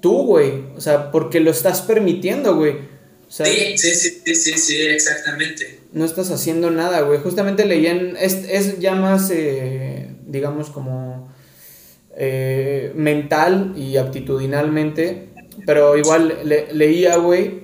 tú, 0.00 0.24
güey. 0.24 0.64
O 0.76 0.80
sea, 0.80 1.12
porque 1.12 1.40
lo 1.40 1.50
estás 1.50 1.82
permitiendo, 1.82 2.56
güey. 2.56 2.74
sí, 3.28 3.44
sí, 3.76 3.94
sí, 3.94 4.34
sí, 4.34 4.52
sí, 4.58 4.76
exactamente. 4.82 5.78
No 5.92 6.04
estás 6.04 6.30
haciendo 6.30 6.70
nada, 6.70 7.02
güey. 7.02 7.20
Justamente 7.20 7.64
leían, 7.64 8.16
es, 8.16 8.34
es 8.48 8.80
ya 8.80 8.94
más, 8.94 9.30
eh, 9.30 10.08
digamos, 10.26 10.70
como 10.70 11.32
eh, 12.22 12.92
mental 12.94 13.72
y 13.76 13.96
aptitudinalmente. 13.96 15.30
Pero 15.64 15.96
igual 15.96 16.36
leía, 16.44 17.16
güey, 17.16 17.62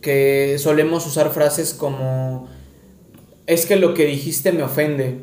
que 0.00 0.58
solemos 0.60 1.04
usar 1.08 1.32
frases 1.32 1.74
como 1.74 2.48
es 3.48 3.66
que 3.66 3.74
lo 3.74 3.94
que 3.94 4.06
dijiste 4.06 4.52
me 4.52 4.62
ofende. 4.62 5.22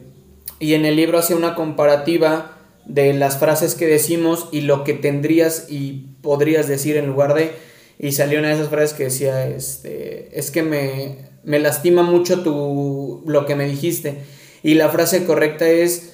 Y 0.60 0.74
en 0.74 0.84
el 0.84 0.98
libro 0.98 1.18
hace 1.18 1.34
una 1.34 1.56
comparativa 1.56 2.58
de 2.86 3.13
las 3.13 3.38
frases 3.38 3.74
que 3.74 3.88
decimos 3.88 4.50
y 4.52 4.62
lo 4.62 4.84
que 4.84 4.94
tendrías 4.94 5.68
y 5.70 6.08
podrías 6.22 6.68
decir 6.68 6.98
en 6.98 7.08
lugar 7.08 7.34
de 7.34 7.52
y 8.00 8.12
salió 8.12 8.39
una 8.39 8.50
de 8.50 8.56
esas 8.56 8.68
frases 8.68 8.94
que 8.94 9.06
decía 9.06 9.48
este 9.48 10.38
es 10.38 10.52
que 10.52 10.62
me, 10.62 11.20
me 11.46 11.60
lastima 11.60 12.04
mucho 12.04 12.42
tu 12.42 13.24
lo 13.26 13.46
que 13.46 13.56
me 13.56 13.66
dijiste 13.66 14.18
y 14.62 14.74
la 14.74 14.89
frase 14.89 15.24
correcta 15.24 15.70
es 15.70 16.12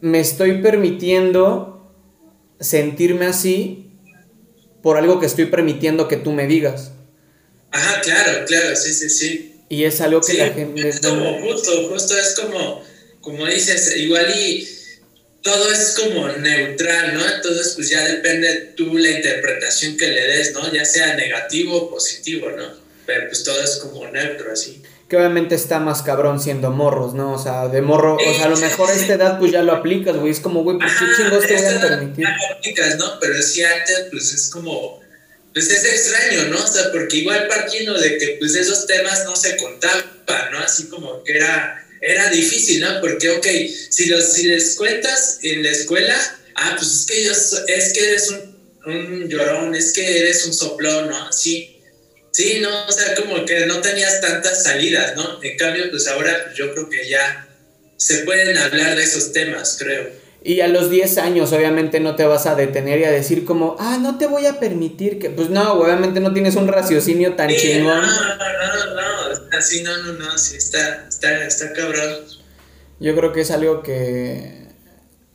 me 0.00 0.20
estoy 0.20 0.62
permitiendo 0.62 1.92
sentirme 2.60 3.26
así 3.26 3.90
por 4.82 4.96
algo 4.96 5.20
que 5.20 5.26
estoy 5.26 5.46
permitiendo 5.46 6.08
que 6.08 6.16
tú 6.16 6.32
me 6.32 6.46
digas 6.46 6.92
Ajá, 7.70 8.00
claro, 8.00 8.44
claro, 8.46 8.76
sí, 8.76 8.92
sí, 8.94 9.10
sí. 9.10 9.54
Y 9.68 9.84
es 9.84 10.00
algo 10.00 10.20
que 10.20 10.34
la 10.34 10.50
gente... 10.50 10.88
Es 10.88 11.00
como 11.00 11.40
justo, 11.40 11.88
justo 11.90 12.16
es 12.16 12.34
como, 12.34 12.82
como 13.20 13.46
dices, 13.46 13.94
igual 13.96 14.32
y 14.34 14.66
todo 15.42 15.70
es 15.70 15.94
como 15.98 16.28
neutral, 16.28 17.14
¿no? 17.14 17.34
Entonces, 17.34 17.74
pues 17.74 17.90
ya 17.90 18.02
depende 18.06 18.72
tú 18.76 18.96
la 18.96 19.10
interpretación 19.10 19.96
que 19.96 20.08
le 20.08 20.26
des, 20.26 20.52
¿no? 20.52 20.72
Ya 20.72 20.84
sea 20.84 21.14
negativo 21.16 21.76
o 21.76 21.90
positivo, 21.90 22.50
¿no? 22.50 22.72
Pero 23.04 23.28
pues 23.28 23.44
todo 23.44 23.62
es 23.62 23.76
como 23.76 24.06
neutro, 24.08 24.52
así. 24.52 24.82
Que 25.08 25.16
obviamente 25.16 25.54
está 25.54 25.80
más 25.80 26.02
cabrón 26.02 26.38
siendo 26.38 26.70
morros, 26.70 27.14
¿no? 27.14 27.32
O 27.32 27.38
sea, 27.38 27.68
de 27.68 27.80
morro, 27.80 28.16
o 28.16 28.34
sea, 28.34 28.44
a 28.44 28.48
lo 28.48 28.56
mejor 28.58 28.90
a 28.90 28.92
esta 28.92 29.14
edad 29.14 29.38
pues 29.38 29.52
ya 29.52 29.62
lo 29.62 29.72
aplicas, 29.72 30.16
güey. 30.16 30.30
Es 30.30 30.40
como, 30.40 30.62
güey, 30.62 30.78
pues 30.78 30.92
qué 30.98 31.04
chingos 31.16 31.46
te 31.46 31.54
voy 31.54 31.64
a 31.64 31.80
permitir. 31.80 32.24
Lo 32.24 32.56
aplicas, 32.56 32.96
¿no? 32.98 33.18
Pero 33.18 33.42
si 33.42 33.64
antes, 33.64 34.08
pues 34.10 34.34
es 34.34 34.50
como 34.50 35.00
pues 35.52 35.70
es 35.70 35.84
extraño, 35.84 36.50
¿no? 36.50 36.62
O 36.62 36.66
sea, 36.66 36.92
porque 36.92 37.18
igual 37.18 37.48
partiendo 37.48 37.98
de 37.98 38.18
que 38.18 38.36
pues 38.38 38.54
esos 38.54 38.86
temas 38.86 39.24
no 39.24 39.34
se 39.34 39.56
contaban, 39.56 40.04
¿no? 40.52 40.58
Así 40.58 40.84
como 40.84 41.22
que 41.24 41.32
era, 41.32 41.84
era 42.00 42.30
difícil, 42.30 42.80
¿no? 42.80 43.00
Porque, 43.00 43.30
ok, 43.30 43.46
si, 43.90 44.06
los, 44.06 44.32
si 44.32 44.46
les 44.46 44.76
cuentas 44.76 45.40
en 45.42 45.62
la 45.62 45.70
escuela, 45.70 46.16
ah, 46.54 46.74
pues 46.76 46.92
es 46.92 47.06
que, 47.06 47.20
ellos, 47.20 47.62
es 47.66 47.92
que 47.92 48.08
eres 48.08 48.30
un, 48.30 48.92
un 48.92 49.28
llorón, 49.28 49.74
es 49.74 49.92
que 49.92 50.20
eres 50.20 50.44
un 50.46 50.52
soplón, 50.52 51.08
¿no? 51.08 51.32
Sí, 51.32 51.77
sí, 52.30 52.60
¿no? 52.60 52.86
O 52.86 52.92
sea, 52.92 53.14
como 53.14 53.44
que 53.44 53.66
no 53.66 53.80
tenías 53.80 54.20
tantas 54.20 54.62
salidas, 54.62 55.16
¿no? 55.16 55.42
En 55.42 55.56
cambio, 55.56 55.90
pues 55.90 56.08
ahora 56.08 56.52
yo 56.54 56.72
creo 56.72 56.88
que 56.88 57.08
ya 57.08 57.48
se 57.96 58.18
pueden 58.18 58.56
hablar 58.56 58.96
de 58.96 59.02
esos 59.02 59.32
temas, 59.32 59.76
creo. 59.78 60.08
Y 60.42 60.60
a 60.60 60.68
los 60.68 60.88
10 60.88 61.18
años 61.18 61.52
obviamente 61.52 61.98
no 61.98 62.14
te 62.14 62.24
vas 62.24 62.46
a 62.46 62.54
detener 62.54 63.00
y 63.00 63.04
a 63.04 63.10
decir 63.10 63.44
como, 63.44 63.76
ah, 63.80 63.98
no 64.00 64.18
te 64.18 64.26
voy 64.26 64.46
a 64.46 64.60
permitir 64.60 65.18
que... 65.18 65.30
Pues 65.30 65.50
no, 65.50 65.72
obviamente 65.74 66.20
no 66.20 66.32
tienes 66.32 66.54
un 66.54 66.68
raciocinio 66.68 67.34
tan 67.34 67.50
chingón. 67.50 68.00
No, 68.00 68.36
no, 68.36 68.94
no, 68.94 69.58
así 69.58 69.82
no, 69.82 69.96
no, 69.98 70.12
no, 70.12 70.38
sí, 70.38 70.56
está, 70.56 71.06
está, 71.08 71.44
está 71.44 71.72
cabrón. 71.72 72.24
Yo 73.00 73.16
creo 73.16 73.32
que 73.32 73.40
es 73.40 73.50
algo 73.50 73.82
que... 73.82 74.57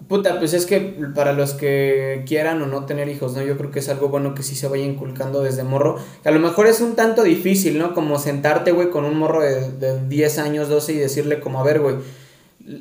Puta, 0.08 0.40
pues 0.40 0.54
es 0.54 0.66
que 0.66 0.80
para 1.16 1.34
los 1.34 1.54
que 1.54 2.24
quieran 2.28 2.62
o 2.62 2.68
no 2.68 2.86
tener 2.86 3.10
hijos, 3.10 3.34
¿no? 3.36 3.44
Yo 3.44 3.58
creo 3.58 3.72
que 3.72 3.80
es 3.80 3.90
algo 3.90 4.10
bueno 4.10 4.36
que 4.36 4.44
sí 4.44 4.56
se 4.56 4.68
vaya 4.68 4.84
inculcando 4.84 5.42
desde 5.42 5.64
morro. 5.64 5.98
Que 6.22 6.30
a 6.30 6.32
lo 6.32 6.40
mejor 6.40 6.68
es 6.68 6.82
un 6.82 6.96
tanto 6.96 7.24
difícil, 7.24 7.78
¿no? 7.78 7.94
Como 7.94 8.20
sentarte, 8.20 8.72
güey, 8.72 8.90
con 8.90 9.06
un 9.06 9.18
morro 9.18 9.42
de, 9.42 9.72
de 9.72 10.08
10 10.08 10.40
años, 10.40 10.70
12 10.70 10.94
y 10.94 10.98
decirle 10.98 11.40
como, 11.40 11.60
a 11.60 11.64
ver, 11.64 11.80
güey 11.80 11.96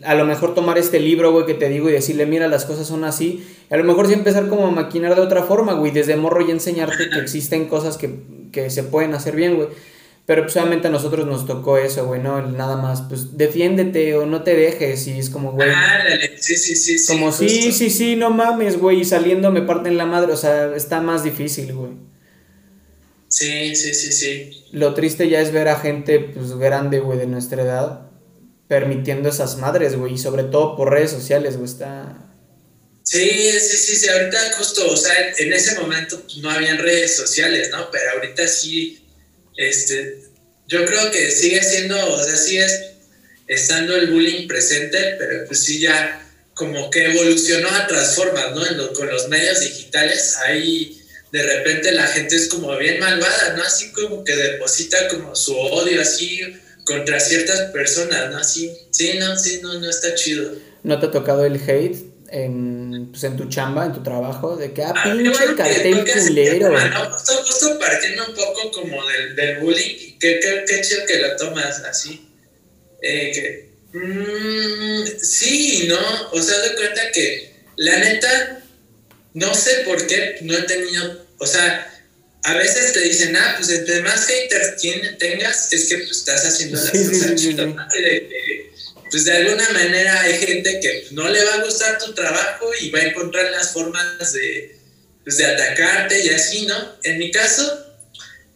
a 0.04 0.14
lo 0.14 0.24
mejor 0.24 0.54
tomar 0.54 0.78
este 0.78 1.00
libro, 1.00 1.32
güey, 1.32 1.44
que 1.44 1.54
te 1.54 1.68
digo 1.68 1.88
y 1.88 1.92
decirle, 1.92 2.24
mira, 2.26 2.46
las 2.46 2.64
cosas 2.64 2.86
son 2.86 3.04
así. 3.04 3.44
A 3.68 3.76
lo 3.76 3.84
mejor 3.84 4.06
sí 4.06 4.12
empezar 4.12 4.48
como 4.48 4.66
a 4.66 4.70
maquinar 4.70 5.14
de 5.14 5.20
otra 5.20 5.42
forma, 5.42 5.74
güey, 5.74 5.90
desde 5.90 6.16
morro 6.16 6.46
y 6.46 6.50
enseñarte 6.50 7.10
que 7.10 7.18
existen 7.18 7.66
cosas 7.66 7.98
que, 7.98 8.70
se 8.70 8.82
pueden 8.84 9.14
hacer 9.14 9.34
bien, 9.34 9.56
güey. 9.56 9.68
Pero 10.24 10.42
pues 10.42 10.56
obviamente 10.56 10.86
a 10.86 10.90
nosotros 10.90 11.26
nos 11.26 11.46
tocó 11.46 11.78
eso, 11.78 12.06
güey, 12.06 12.20
¿no? 12.20 12.40
Nada 12.46 12.76
más, 12.76 13.02
pues 13.02 13.36
defiéndete 13.36 14.14
o 14.16 14.24
no 14.24 14.42
te 14.44 14.54
dejes 14.54 15.06
y 15.08 15.18
es 15.18 15.30
como, 15.30 15.52
güey. 15.52 15.68
sí, 16.38 16.56
sí, 16.56 16.76
sí. 16.76 17.06
Como, 17.12 17.32
sí, 17.32 17.72
sí, 17.72 17.90
sí, 17.90 18.14
no 18.14 18.30
mames, 18.30 18.78
güey, 18.78 19.00
y 19.00 19.04
saliendo 19.04 19.50
me 19.50 19.62
parten 19.62 19.96
la 19.96 20.06
madre, 20.06 20.32
o 20.32 20.36
sea, 20.36 20.76
está 20.76 21.00
más 21.00 21.24
difícil, 21.24 21.72
güey. 21.74 21.90
Sí, 23.26 23.74
sí, 23.74 23.94
sí, 23.94 24.12
sí. 24.12 24.64
Lo 24.72 24.94
triste 24.94 25.28
ya 25.28 25.40
es 25.40 25.52
ver 25.52 25.68
a 25.68 25.76
gente, 25.80 26.20
pues, 26.20 26.56
grande, 26.56 27.00
güey, 27.00 27.18
de 27.18 27.26
nuestra 27.26 27.62
edad 27.62 28.12
permitiendo 28.68 29.28
esas 29.28 29.58
madres, 29.58 29.96
güey, 29.96 30.14
y 30.14 30.18
sobre 30.18 30.44
todo 30.44 30.76
por 30.76 30.90
redes 30.90 31.10
sociales, 31.10 31.56
güey, 31.56 31.68
está... 31.68 32.16
Sí, 33.02 33.28
sí, 33.28 33.76
sí, 33.76 33.96
sí, 33.96 34.08
ahorita 34.08 34.38
justo, 34.56 34.90
o 34.90 34.96
sea, 34.96 35.12
en 35.36 35.52
ese 35.52 35.78
momento 35.78 36.22
no 36.40 36.50
habían 36.50 36.78
redes 36.78 37.16
sociales, 37.16 37.68
¿no? 37.70 37.90
Pero 37.90 38.12
ahorita 38.12 38.46
sí, 38.46 39.01
este, 39.56 40.22
yo 40.68 40.84
creo 40.84 41.10
que 41.10 41.30
sigue 41.30 41.62
siendo, 41.62 42.14
o 42.14 42.24
sea, 42.24 42.36
sigue 42.36 42.66
estando 43.46 43.96
el 43.96 44.10
bullying 44.10 44.46
presente, 44.46 45.16
pero 45.18 45.46
pues 45.46 45.60
sí 45.60 45.80
ya 45.80 46.18
como 46.54 46.90
que 46.90 47.06
evolucionó 47.06 47.68
a 47.68 47.84
otras 47.84 48.14
formas, 48.14 48.52
¿no? 48.54 48.92
con 48.92 49.08
los 49.08 49.28
medios 49.28 49.60
digitales 49.60 50.36
hay 50.44 50.98
de 51.32 51.42
repente 51.42 51.92
la 51.92 52.06
gente 52.06 52.36
es 52.36 52.48
como 52.48 52.76
bien 52.76 53.00
malvada, 53.00 53.54
¿no? 53.56 53.62
Así 53.62 53.90
como 53.92 54.22
que 54.22 54.36
deposita 54.36 55.08
como 55.08 55.34
su 55.34 55.56
odio 55.56 56.02
así 56.02 56.40
contra 56.84 57.18
ciertas 57.18 57.70
personas, 57.72 58.30
¿no? 58.30 58.36
Así, 58.36 58.70
sí, 58.90 59.14
no, 59.18 59.38
sí, 59.38 59.60
no, 59.62 59.80
no 59.80 59.88
está 59.88 60.14
chido. 60.14 60.52
¿No 60.82 61.00
te 61.00 61.06
ha 61.06 61.10
tocado 61.10 61.46
el 61.46 61.54
hate 61.54 62.11
en, 62.32 63.08
pues, 63.10 63.24
en 63.24 63.36
tu 63.36 63.48
chamba, 63.48 63.86
en 63.86 63.92
tu 63.92 64.02
trabajo? 64.02 64.56
De 64.56 64.72
que, 64.72 64.82
ah, 64.82 64.94
ah 64.96 65.02
pinche 65.04 65.54
cartel 65.56 66.04
culero. 66.04 66.70
no, 66.70 67.10
justo, 67.10 67.32
justo 67.44 67.78
partiendo 67.78 68.26
un 68.26 68.34
poco 68.34 68.70
como 68.72 69.06
del, 69.06 69.36
del 69.36 69.58
bullying, 69.58 70.18
qué, 70.18 70.40
qué, 70.40 70.64
qué 70.66 70.80
chido 70.80 71.06
que 71.06 71.18
lo 71.18 71.36
tomas 71.36 71.80
así. 71.84 72.28
Eh, 73.02 73.32
que, 73.32 73.98
mmm, 73.98 75.04
sí, 75.20 75.86
¿no? 75.88 75.98
O 76.32 76.40
sea, 76.40 76.58
de 76.60 76.74
cuenta 76.74 77.10
que, 77.12 77.52
la 77.76 77.98
neta, 77.98 78.62
no 79.34 79.54
sé 79.54 79.82
por 79.84 80.06
qué 80.06 80.38
no 80.42 80.56
he 80.56 80.62
tenido, 80.62 81.26
o 81.38 81.46
sea, 81.46 81.88
a 82.44 82.54
veces 82.54 82.92
te 82.92 83.00
dicen, 83.00 83.36
ah, 83.36 83.54
pues 83.56 83.70
entre 83.70 84.02
más 84.02 84.26
haters 84.26 84.80
tengas, 85.18 85.72
es 85.72 85.88
que 85.88 85.98
pues, 85.98 86.10
estás 86.10 86.44
haciendo 86.44 86.78
las 86.78 86.90
cosas 86.90 87.34
chidas. 87.36 87.74
Pues 89.12 89.24
de 89.24 89.32
alguna 89.32 89.68
manera 89.70 90.22
hay 90.22 90.38
gente 90.38 90.80
que 90.80 91.06
no 91.12 91.28
le 91.28 91.44
va 91.44 91.54
a 91.54 91.64
gustar 91.64 91.98
tu 91.98 92.12
trabajo 92.14 92.68
y 92.80 92.90
va 92.90 92.98
a 92.98 93.04
encontrar 93.04 93.52
las 93.52 93.72
formas 93.72 94.32
de, 94.32 94.76
pues, 95.22 95.36
de 95.36 95.46
atacarte 95.46 96.24
y 96.24 96.30
así, 96.30 96.66
¿no? 96.66 96.96
En 97.04 97.18
mi 97.18 97.30
caso, 97.30 97.86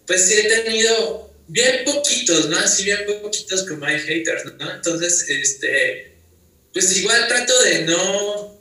pues 0.06 0.26
sí 0.26 0.34
he 0.34 0.48
tenido 0.64 1.32
bien 1.46 1.84
poquitos, 1.84 2.48
¿no? 2.48 2.58
Así 2.58 2.84
bien 2.84 3.04
poquitos 3.22 3.64
como 3.68 3.84
hay 3.84 4.00
haters, 4.00 4.46
¿no? 4.58 4.74
Entonces, 4.74 5.26
este, 5.28 6.16
pues 6.72 6.96
igual 6.96 7.28
trato 7.28 7.62
de 7.62 7.82
no 7.82 8.56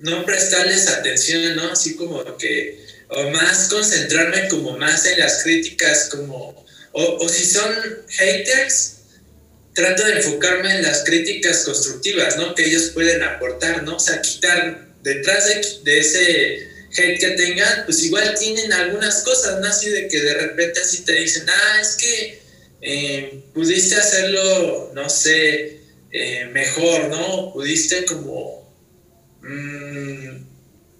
no 0.00 0.24
prestarles 0.24 0.88
atención, 0.88 1.56
¿no? 1.56 1.72
Así 1.72 1.94
como 1.96 2.24
que, 2.36 2.84
o 3.08 3.30
más 3.30 3.68
concentrarme 3.68 4.48
como 4.48 4.76
más 4.76 5.04
en 5.06 5.18
las 5.18 5.42
críticas, 5.42 6.08
como, 6.10 6.64
o, 6.92 7.28
si 7.28 7.44
son 7.44 7.74
haters, 8.08 8.99
trato 9.80 10.04
de 10.04 10.18
enfocarme 10.18 10.76
en 10.76 10.82
las 10.82 11.04
críticas 11.04 11.64
constructivas, 11.64 12.36
¿no? 12.36 12.54
Que 12.54 12.64
ellos 12.66 12.90
pueden 12.94 13.22
aportar, 13.22 13.82
¿no? 13.82 13.96
O 13.96 14.00
sea, 14.00 14.20
quitar 14.20 14.88
detrás 15.02 15.46
de, 15.84 15.98
ese 15.98 16.68
hate 16.96 17.18
que 17.20 17.30
tengan, 17.30 17.84
pues 17.84 18.02
igual 18.02 18.34
tienen 18.38 18.72
algunas 18.72 19.22
cosas, 19.22 19.60
¿no? 19.60 19.66
Así 19.66 19.90
de 19.90 20.08
que 20.08 20.20
de 20.20 20.34
repente 20.34 20.80
así 20.80 21.04
te 21.04 21.12
dicen, 21.14 21.46
ah, 21.48 21.80
es 21.80 21.96
que 21.96 22.42
eh, 22.82 23.44
pudiste 23.54 23.96
hacerlo, 23.96 24.92
no 24.94 25.08
sé, 25.08 25.80
eh, 26.12 26.46
mejor, 26.52 27.08
¿no? 27.08 27.52
Pudiste 27.52 28.04
como 28.04 28.60
Mm, 29.42 30.44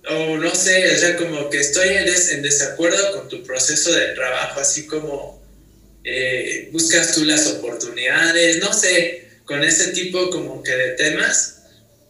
o 0.08 0.36
no 0.38 0.54
sé, 0.54 0.94
o 0.94 0.98
sea, 0.98 1.16
como 1.16 1.50
que 1.50 1.58
estoy 1.58 1.88
en, 1.88 2.42
desacuerdo 2.42 3.12
con 3.12 3.28
tu 3.28 3.42
proceso 3.42 3.92
de 3.92 4.14
trabajo, 4.14 4.60
así 4.60 4.86
como 4.86 5.39
eh, 6.04 6.68
buscas 6.72 7.14
tú 7.14 7.24
las 7.24 7.46
oportunidades, 7.46 8.58
no 8.58 8.72
sé, 8.72 9.28
con 9.44 9.62
ese 9.62 9.92
tipo 9.92 10.30
como 10.30 10.62
que 10.62 10.72
de 10.72 10.88
temas, 10.90 11.62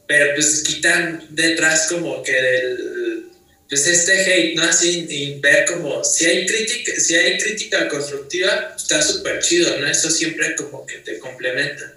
pero 0.06 0.34
pues 0.34 0.62
quitan 0.62 1.26
detrás 1.30 1.86
como 1.88 2.22
que 2.22 2.32
del, 2.32 3.30
pues 3.70 3.86
este 3.86 4.20
hate, 4.20 4.56
¿no? 4.56 4.64
Así, 4.64 5.06
y 5.08 5.38
ver 5.38 5.64
como 5.64 6.02
si 6.02 6.26
hay 6.26 6.44
crítica, 6.44 6.92
si 6.98 7.14
hay 7.14 7.38
crítica 7.38 7.88
constructiva, 7.88 8.74
está 8.76 9.00
súper 9.00 9.38
chido, 9.38 9.78
¿no? 9.78 9.86
Eso 9.86 10.10
siempre 10.10 10.56
como 10.56 10.84
que 10.84 10.98
te 10.98 11.20
complementa. 11.20 11.94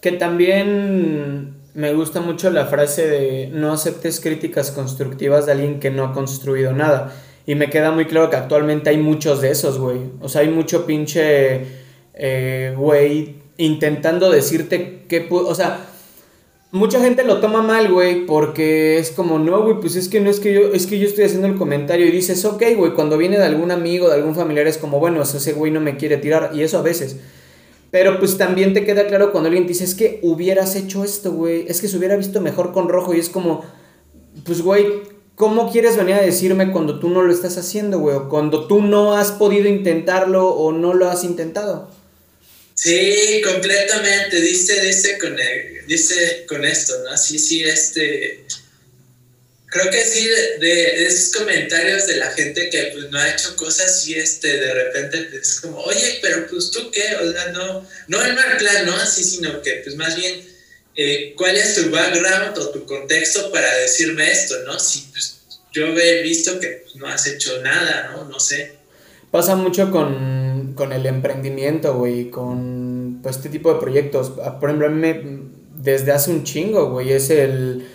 Que 0.00 0.12
también 0.12 1.54
me 1.74 1.92
gusta 1.92 2.20
mucho 2.20 2.50
la 2.50 2.66
frase 2.66 3.08
de 3.08 3.48
no 3.48 3.72
aceptes 3.72 4.20
críticas 4.20 4.70
constructivas 4.70 5.46
de 5.46 5.52
alguien 5.52 5.80
que 5.80 5.90
no 5.90 6.04
ha 6.04 6.12
construido 6.12 6.72
nada. 6.72 7.12
Y 7.46 7.54
me 7.54 7.70
queda 7.70 7.90
muy 7.90 8.06
claro 8.06 8.30
que 8.30 8.36
actualmente 8.36 8.90
hay 8.90 8.98
muchos 8.98 9.40
de 9.40 9.50
esos, 9.50 9.78
güey. 9.78 9.98
O 10.20 10.28
sea, 10.28 10.42
hay 10.42 10.48
mucho 10.48 10.86
pinche, 10.86 11.62
eh, 12.14 12.74
güey, 12.76 13.36
intentando 13.56 14.30
decirte 14.30 15.04
que... 15.08 15.26
O 15.30 15.54
sea, 15.54 15.86
mucha 16.70 17.00
gente 17.00 17.24
lo 17.24 17.40
toma 17.40 17.62
mal, 17.62 17.92
güey, 17.92 18.26
porque 18.26 18.98
es 18.98 19.10
como, 19.10 19.38
no, 19.38 19.62
güey, 19.62 19.80
pues 19.80 19.96
es 19.96 20.08
que 20.08 20.20
no 20.20 20.30
es 20.30 20.40
que 20.40 20.54
yo, 20.54 20.72
es 20.72 20.86
que 20.86 20.98
yo 20.98 21.06
estoy 21.06 21.24
haciendo 21.24 21.46
el 21.46 21.56
comentario 21.56 22.06
y 22.06 22.10
dices, 22.10 22.44
ok, 22.44 22.62
güey, 22.76 22.94
cuando 22.94 23.18
viene 23.18 23.38
de 23.38 23.44
algún 23.44 23.70
amigo, 23.70 24.08
de 24.08 24.14
algún 24.14 24.34
familiar, 24.34 24.66
es 24.66 24.78
como, 24.78 24.98
bueno, 24.98 25.22
ese 25.22 25.52
güey 25.52 25.70
no 25.70 25.80
me 25.80 25.96
quiere 25.96 26.16
tirar. 26.16 26.52
Y 26.54 26.62
eso 26.62 26.78
a 26.78 26.82
veces. 26.82 27.16
Pero 27.90 28.18
pues 28.18 28.38
también 28.38 28.72
te 28.72 28.86
queda 28.86 29.06
claro 29.06 29.32
cuando 29.32 29.48
alguien 29.48 29.66
dice, 29.66 29.84
es 29.84 29.94
que 29.94 30.18
hubieras 30.22 30.74
hecho 30.76 31.04
esto, 31.04 31.30
güey, 31.32 31.66
es 31.68 31.80
que 31.82 31.88
se 31.88 31.98
hubiera 31.98 32.16
visto 32.16 32.40
mejor 32.40 32.72
con 32.72 32.88
rojo 32.88 33.14
y 33.14 33.18
es 33.18 33.28
como, 33.28 33.64
pues, 34.44 34.62
güey, 34.62 34.86
¿cómo 35.42 35.72
quieres 35.72 35.96
venir 35.96 36.14
a 36.14 36.22
decirme 36.22 36.70
cuando 36.70 37.00
tú 37.00 37.08
no 37.08 37.20
lo 37.20 37.34
estás 37.34 37.58
haciendo, 37.58 37.98
güey? 37.98 38.14
O 38.14 38.28
cuando 38.28 38.68
tú 38.68 38.80
no 38.80 39.16
has 39.16 39.32
podido 39.32 39.66
intentarlo 39.68 40.46
o 40.50 40.70
no 40.70 40.94
lo 40.94 41.10
has 41.10 41.24
intentado. 41.24 41.92
Sí, 42.74 43.42
completamente, 43.44 44.40
dice, 44.40 44.80
dice 44.80 45.18
con, 45.18 45.36
dice 45.88 46.46
con 46.48 46.64
esto, 46.64 46.94
¿no? 47.02 47.18
Sí, 47.18 47.40
sí, 47.40 47.64
este 47.64 48.44
creo 49.66 49.90
que 49.90 50.04
sí, 50.04 50.28
de, 50.60 51.06
esos 51.06 51.34
comentarios 51.34 52.06
de 52.06 52.18
la 52.18 52.30
gente 52.30 52.70
que 52.70 52.90
pues 52.92 53.10
no 53.10 53.18
ha 53.18 53.28
hecho 53.28 53.56
cosas 53.56 54.06
y 54.06 54.14
este, 54.14 54.58
de 54.58 54.74
repente 54.74 55.28
es 55.36 55.60
como, 55.60 55.78
oye, 55.78 56.20
pero 56.22 56.46
pues 56.46 56.70
tú 56.70 56.88
qué, 56.92 57.16
o 57.16 57.32
sea, 57.32 57.48
no, 57.48 57.88
no 58.06 58.24
en 58.24 58.34
mal 58.36 58.58
plan, 58.58 58.86
no 58.86 58.94
así, 58.94 59.24
sino 59.24 59.60
que 59.60 59.80
pues 59.82 59.96
más 59.96 60.14
bien, 60.14 60.51
eh, 60.94 61.34
¿cuál 61.36 61.56
es 61.56 61.74
tu 61.74 61.90
background 61.90 62.58
o 62.58 62.70
tu 62.70 62.84
contexto 62.84 63.50
para 63.50 63.74
decirme 63.78 64.30
esto, 64.30 64.54
no? 64.66 64.78
Si 64.78 65.08
pues 65.10 65.40
yo 65.72 65.86
he 65.86 66.22
visto 66.22 66.58
que 66.60 66.82
pues, 66.82 66.96
no 66.96 67.06
has 67.06 67.26
hecho 67.26 67.60
nada, 67.62 68.12
¿no? 68.12 68.24
No 68.24 68.38
sé. 68.38 68.76
Pasa 69.30 69.56
mucho 69.56 69.90
con, 69.90 70.74
con 70.74 70.92
el 70.92 71.06
emprendimiento, 71.06 71.94
güey, 71.94 72.30
con 72.30 73.20
pues, 73.22 73.36
este 73.36 73.48
tipo 73.48 73.72
de 73.72 73.80
proyectos. 73.80 74.32
Ah, 74.44 74.60
por 74.60 74.68
ejemplo, 74.68 74.88
a 74.88 74.90
mí 74.90 75.00
me, 75.00 75.22
desde 75.74 76.12
hace 76.12 76.30
un 76.30 76.44
chingo, 76.44 76.90
güey, 76.90 77.12
es 77.12 77.30
el 77.30 77.86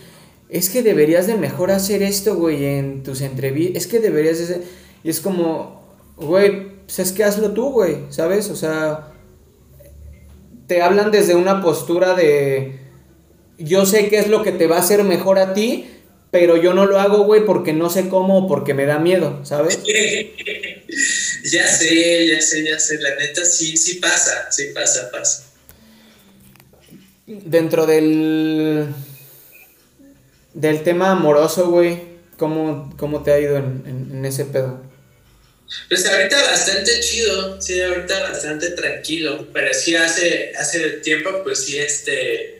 es 0.49 0.69
que 0.69 0.81
deberías 0.81 1.27
de 1.27 1.35
mejor 1.35 1.71
hacer 1.71 2.01
esto, 2.01 2.35
güey, 2.35 2.65
en 2.65 3.03
tus 3.03 3.21
entrevistas, 3.21 3.83
es 3.83 3.87
que 3.87 3.99
deberías 3.99 4.47
de... 4.47 4.63
Y 5.03 5.09
es 5.09 5.19
como, 5.19 5.83
güey, 6.15 6.77
pues 6.85 6.99
es 6.99 7.11
que 7.11 7.23
hazlo 7.23 7.51
tú, 7.51 7.71
güey, 7.71 8.05
¿sabes? 8.09 8.49
O 8.49 8.55
sea, 8.55 9.11
te 10.67 10.81
hablan 10.81 11.11
desde 11.11 11.35
una 11.35 11.61
postura 11.61 12.13
de, 12.13 12.79
yo 13.57 13.85
sé 13.85 14.09
qué 14.09 14.19
es 14.19 14.27
lo 14.27 14.43
que 14.43 14.51
te 14.51 14.67
va 14.67 14.77
a 14.77 14.81
hacer 14.81 15.03
mejor 15.03 15.39
a 15.39 15.53
ti, 15.53 15.89
pero 16.31 16.57
yo 16.57 16.73
no 16.73 16.85
lo 16.85 16.99
hago, 16.99 17.23
güey, 17.23 17.45
porque 17.45 17.73
no 17.73 17.89
sé 17.89 18.09
cómo 18.09 18.45
o 18.45 18.47
porque 18.47 18.73
me 18.73 18.85
da 18.85 18.99
miedo, 18.99 19.43
¿sabes? 19.45 19.79
ya 21.43 21.67
sé, 21.67 22.27
ya 22.27 22.41
sé, 22.41 22.63
ya 22.63 22.79
sé, 22.79 22.99
la 22.99 23.15
neta 23.15 23.45
sí, 23.45 23.77
sí 23.77 23.95
pasa, 23.95 24.51
sí 24.51 24.65
pasa, 24.73 25.09
pasa. 25.11 25.43
Dentro 27.25 27.85
del 27.85 28.87
del 30.57 30.81
tema 30.83 31.11
amoroso, 31.11 31.69
güey, 31.69 31.99
¿cómo, 32.37 32.91
¿cómo, 32.97 33.21
te 33.21 33.31
ha 33.31 33.39
ido 33.39 33.57
en, 33.57 34.25
ese 34.25 34.45
pedo? 34.45 34.81
Pues 35.87 36.05
ahorita 36.07 36.41
bastante 36.41 36.99
chido, 36.99 37.61
sí, 37.61 37.79
ahorita 37.79 38.29
bastante 38.29 38.71
tranquilo, 38.71 39.47
pero 39.53 39.71
sí 39.73 39.95
hace, 39.95 40.53
hace 40.57 40.89
tiempo, 41.03 41.29
pues 41.43 41.65
sí, 41.65 41.77
este, 41.77 42.56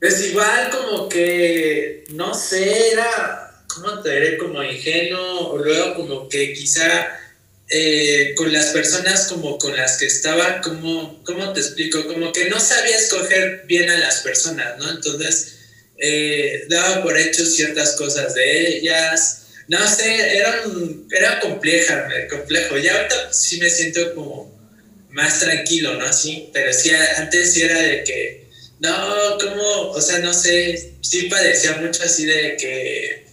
pues 0.00 0.26
igual 0.26 0.70
como 0.70 1.08
que, 1.08 2.04
no 2.10 2.34
sé, 2.34 2.92
era, 2.92 3.64
¿cómo 3.66 4.00
te 4.00 4.12
diré? 4.12 4.38
Como 4.38 4.62
ingenuo, 4.62 5.50
o 5.50 5.58
luego 5.58 5.94
como 5.94 6.28
que 6.28 6.52
quizá 6.52 7.08
eh, 7.70 8.34
con 8.36 8.50
las 8.52 8.66
personas 8.66 9.26
como 9.26 9.58
con 9.58 9.76
las 9.76 9.98
que 9.98 10.06
estaba, 10.06 10.60
como, 10.60 11.22
¿cómo 11.24 11.52
te 11.52 11.60
explico? 11.60 12.06
Como 12.06 12.32
que 12.32 12.48
no 12.48 12.58
sabía 12.60 12.96
escoger 12.96 13.64
bien 13.66 13.90
a 13.90 13.98
las 13.98 14.20
personas, 14.20 14.78
¿no? 14.78 14.90
Entonces 14.90 15.56
eh, 15.98 16.64
daba 16.68 17.02
por 17.02 17.18
hecho 17.18 17.44
ciertas 17.44 17.96
cosas 17.96 18.34
de 18.34 18.78
ellas. 18.78 19.46
No 19.68 19.86
sé, 19.86 20.38
era, 20.38 20.62
era 21.10 21.40
compleja, 21.40 22.08
complejo. 22.30 22.78
Ya 22.78 22.96
ahorita 22.96 23.32
sí 23.32 23.58
me 23.58 23.68
siento 23.68 24.14
como 24.14 24.56
más 25.10 25.40
tranquilo, 25.40 25.94
¿no? 25.94 26.06
Así, 26.06 26.48
pero 26.54 26.72
sí, 26.72 26.90
antes 27.16 27.52
sí 27.52 27.62
era 27.62 27.78
de 27.80 28.04
que, 28.04 28.47
no, 28.80 29.38
como, 29.38 29.90
o 29.90 30.00
sea, 30.00 30.18
no 30.20 30.32
sé, 30.32 30.94
sí 31.00 31.22
padecía 31.22 31.76
mucho 31.76 32.02
así 32.04 32.26
de 32.26 32.56
que, 32.56 33.26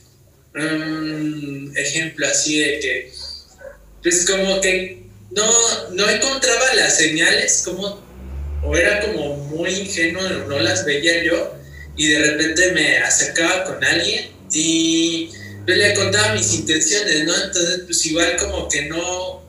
um, 0.56 1.76
ejemplo 1.78 2.28
así 2.28 2.60
de 2.60 2.80
que, 2.80 3.12
pues 4.02 4.26
como 4.26 4.60
que 4.62 5.04
no, 5.32 5.90
no 5.92 6.10
encontraba 6.10 6.74
las 6.76 6.98
señales, 6.98 7.62
como, 7.66 8.04
o 8.64 8.76
era 8.76 9.02
como 9.02 9.36
muy 9.36 9.70
ingenuo, 9.72 10.22
no 10.48 10.60
las 10.60 10.86
veía 10.86 11.24
yo, 11.24 11.56
y 11.98 12.08
de 12.08 12.20
repente 12.20 12.72
me 12.72 12.98
acercaba 12.98 13.64
con 13.66 13.84
alguien 13.84 14.32
y 14.52 15.30
yo 15.66 15.76
le 15.76 15.94
contaba 15.94 16.34
mis 16.34 16.54
intenciones, 16.54 17.24
¿no? 17.26 17.36
Entonces, 17.36 17.82
pues 17.86 18.06
igual 18.06 18.36
como 18.38 18.68
que 18.68 18.84
no, 18.84 19.44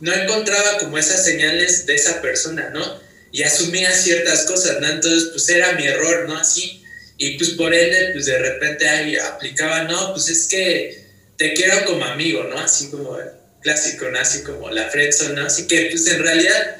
no 0.00 0.12
encontraba 0.14 0.78
como 0.78 0.96
esas 0.98 1.24
señales 1.24 1.86
de 1.86 1.94
esa 1.94 2.22
persona, 2.22 2.70
¿no? 2.70 3.07
Y 3.30 3.42
asumía 3.42 3.92
ciertas 3.92 4.42
cosas, 4.42 4.80
¿no? 4.80 4.88
Entonces, 4.88 5.30
pues 5.30 5.48
era 5.48 5.72
mi 5.72 5.86
error, 5.86 6.28
¿no? 6.28 6.38
Así. 6.38 6.82
Y 7.16 7.36
pues 7.36 7.50
por 7.50 7.74
ende, 7.74 8.12
pues 8.12 8.26
de 8.26 8.38
repente 8.38 8.88
ahí 8.88 9.16
aplicaba, 9.16 9.84
no, 9.84 10.12
pues 10.12 10.28
es 10.28 10.46
que 10.46 11.04
te 11.36 11.52
quiero 11.54 11.84
como 11.84 12.04
amigo, 12.04 12.44
¿no? 12.44 12.58
Así 12.58 12.90
como 12.90 13.18
el 13.18 13.28
clásico, 13.60 14.08
¿no? 14.08 14.18
Así 14.18 14.42
como 14.42 14.70
la 14.70 14.88
friendzone, 14.88 15.34
¿no? 15.34 15.46
Así 15.46 15.66
que 15.66 15.88
pues 15.90 16.06
en 16.06 16.22
realidad 16.22 16.76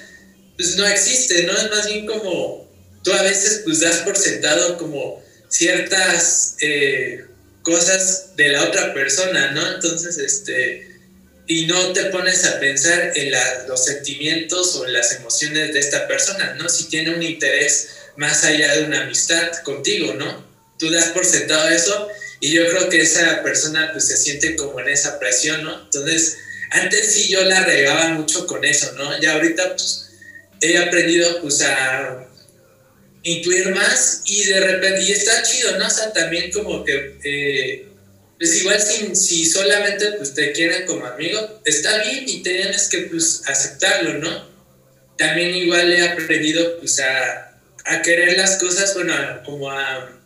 pues 0.56 0.76
no 0.76 0.86
existe, 0.86 1.44
¿no? 1.44 1.52
Es 1.56 1.70
más 1.70 1.86
bien 1.86 2.06
como 2.06 2.68
tú 3.02 3.12
a 3.12 3.22
veces 3.22 3.62
pues 3.64 3.80
das 3.80 3.98
por 3.98 4.16
sentado 4.16 4.78
como 4.78 5.22
ciertas 5.48 6.56
eh, 6.60 7.24
cosas 7.62 8.36
de 8.36 8.48
la 8.48 8.64
otra 8.64 8.94
persona, 8.94 9.52
¿no? 9.52 9.74
Entonces, 9.74 10.18
este, 10.18 10.87
y 11.48 11.64
no 11.64 11.92
te 11.94 12.04
pones 12.04 12.44
a 12.44 12.60
pensar 12.60 13.12
en 13.14 13.32
los 13.66 13.84
sentimientos 13.86 14.76
o 14.76 14.86
las 14.86 15.12
emociones 15.16 15.72
de 15.72 15.80
esta 15.80 16.06
persona, 16.06 16.54
¿no? 16.54 16.68
Si 16.68 16.84
tiene 16.90 17.14
un 17.14 17.22
interés 17.22 17.88
más 18.16 18.44
allá 18.44 18.76
de 18.76 18.84
una 18.84 19.04
amistad 19.04 19.50
contigo, 19.64 20.12
¿no? 20.12 20.46
Tú 20.78 20.90
das 20.90 21.06
por 21.06 21.24
sentado 21.24 21.70
eso 21.70 22.08
y 22.40 22.52
yo 22.52 22.68
creo 22.68 22.90
que 22.90 23.00
esa 23.00 23.42
persona 23.42 23.90
pues 23.92 24.08
se 24.08 24.18
siente 24.18 24.56
como 24.56 24.78
en 24.80 24.90
esa 24.90 25.18
presión, 25.18 25.64
¿no? 25.64 25.84
Entonces, 25.84 26.36
antes 26.70 27.14
sí 27.14 27.28
yo 27.28 27.42
la 27.42 27.64
regaba 27.64 28.10
mucho 28.10 28.46
con 28.46 28.62
eso, 28.66 28.92
¿no? 28.92 29.18
Ya 29.18 29.32
ahorita 29.32 29.70
pues 29.70 30.10
he 30.60 30.76
aprendido 30.76 31.40
pues 31.40 31.62
a 31.62 32.28
intuir 33.22 33.74
más 33.74 34.20
y 34.26 34.44
de 34.44 34.60
repente, 34.60 35.02
y 35.02 35.12
está 35.12 35.42
chido, 35.42 35.78
¿no? 35.78 35.86
O 35.86 35.90
sea, 35.90 36.12
también 36.12 36.50
como 36.50 36.84
que, 36.84 37.16
eh, 37.24 37.87
pues 38.38 38.60
igual 38.60 38.80
si, 38.80 39.16
si 39.16 39.44
solamente 39.44 40.12
pues 40.12 40.32
te 40.34 40.52
quieren 40.52 40.86
como 40.86 41.04
amigo, 41.06 41.60
está 41.64 42.02
bien 42.04 42.24
y 42.26 42.42
tienes 42.42 42.88
que 42.88 43.02
pues 43.02 43.42
aceptarlo, 43.46 44.14
¿no? 44.14 44.48
También 45.16 45.54
igual 45.56 45.92
he 45.92 46.08
aprendido 46.08 46.78
pues 46.78 47.00
a, 47.00 47.60
a 47.84 48.02
querer 48.02 48.36
las 48.36 48.56
cosas, 48.58 48.94
bueno, 48.94 49.14
como 49.44 49.70
a, 49.70 50.20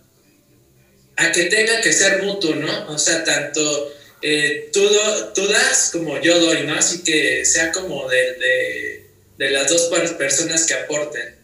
a 1.17 1.33
que 1.33 1.45
tenga 1.45 1.81
que 1.81 1.93
ser 1.93 2.23
mutuo, 2.23 2.55
¿no? 2.55 2.93
O 2.93 2.99
sea, 2.99 3.25
tanto 3.25 3.93
eh, 4.21 4.71
tú, 4.73 4.89
tú, 5.35 5.49
das 5.49 5.91
como 5.93 6.21
yo 6.21 6.39
doy, 6.39 6.67
¿no? 6.67 6.75
Así 6.75 7.03
que 7.03 7.45
sea 7.47 7.73
como 7.73 8.09
de, 8.09 8.35
de, 8.35 9.11
de 9.39 9.51
las 9.51 9.69
dos 9.69 9.91
personas 10.19 10.67
que 10.67 10.75
aporten. 10.75 11.35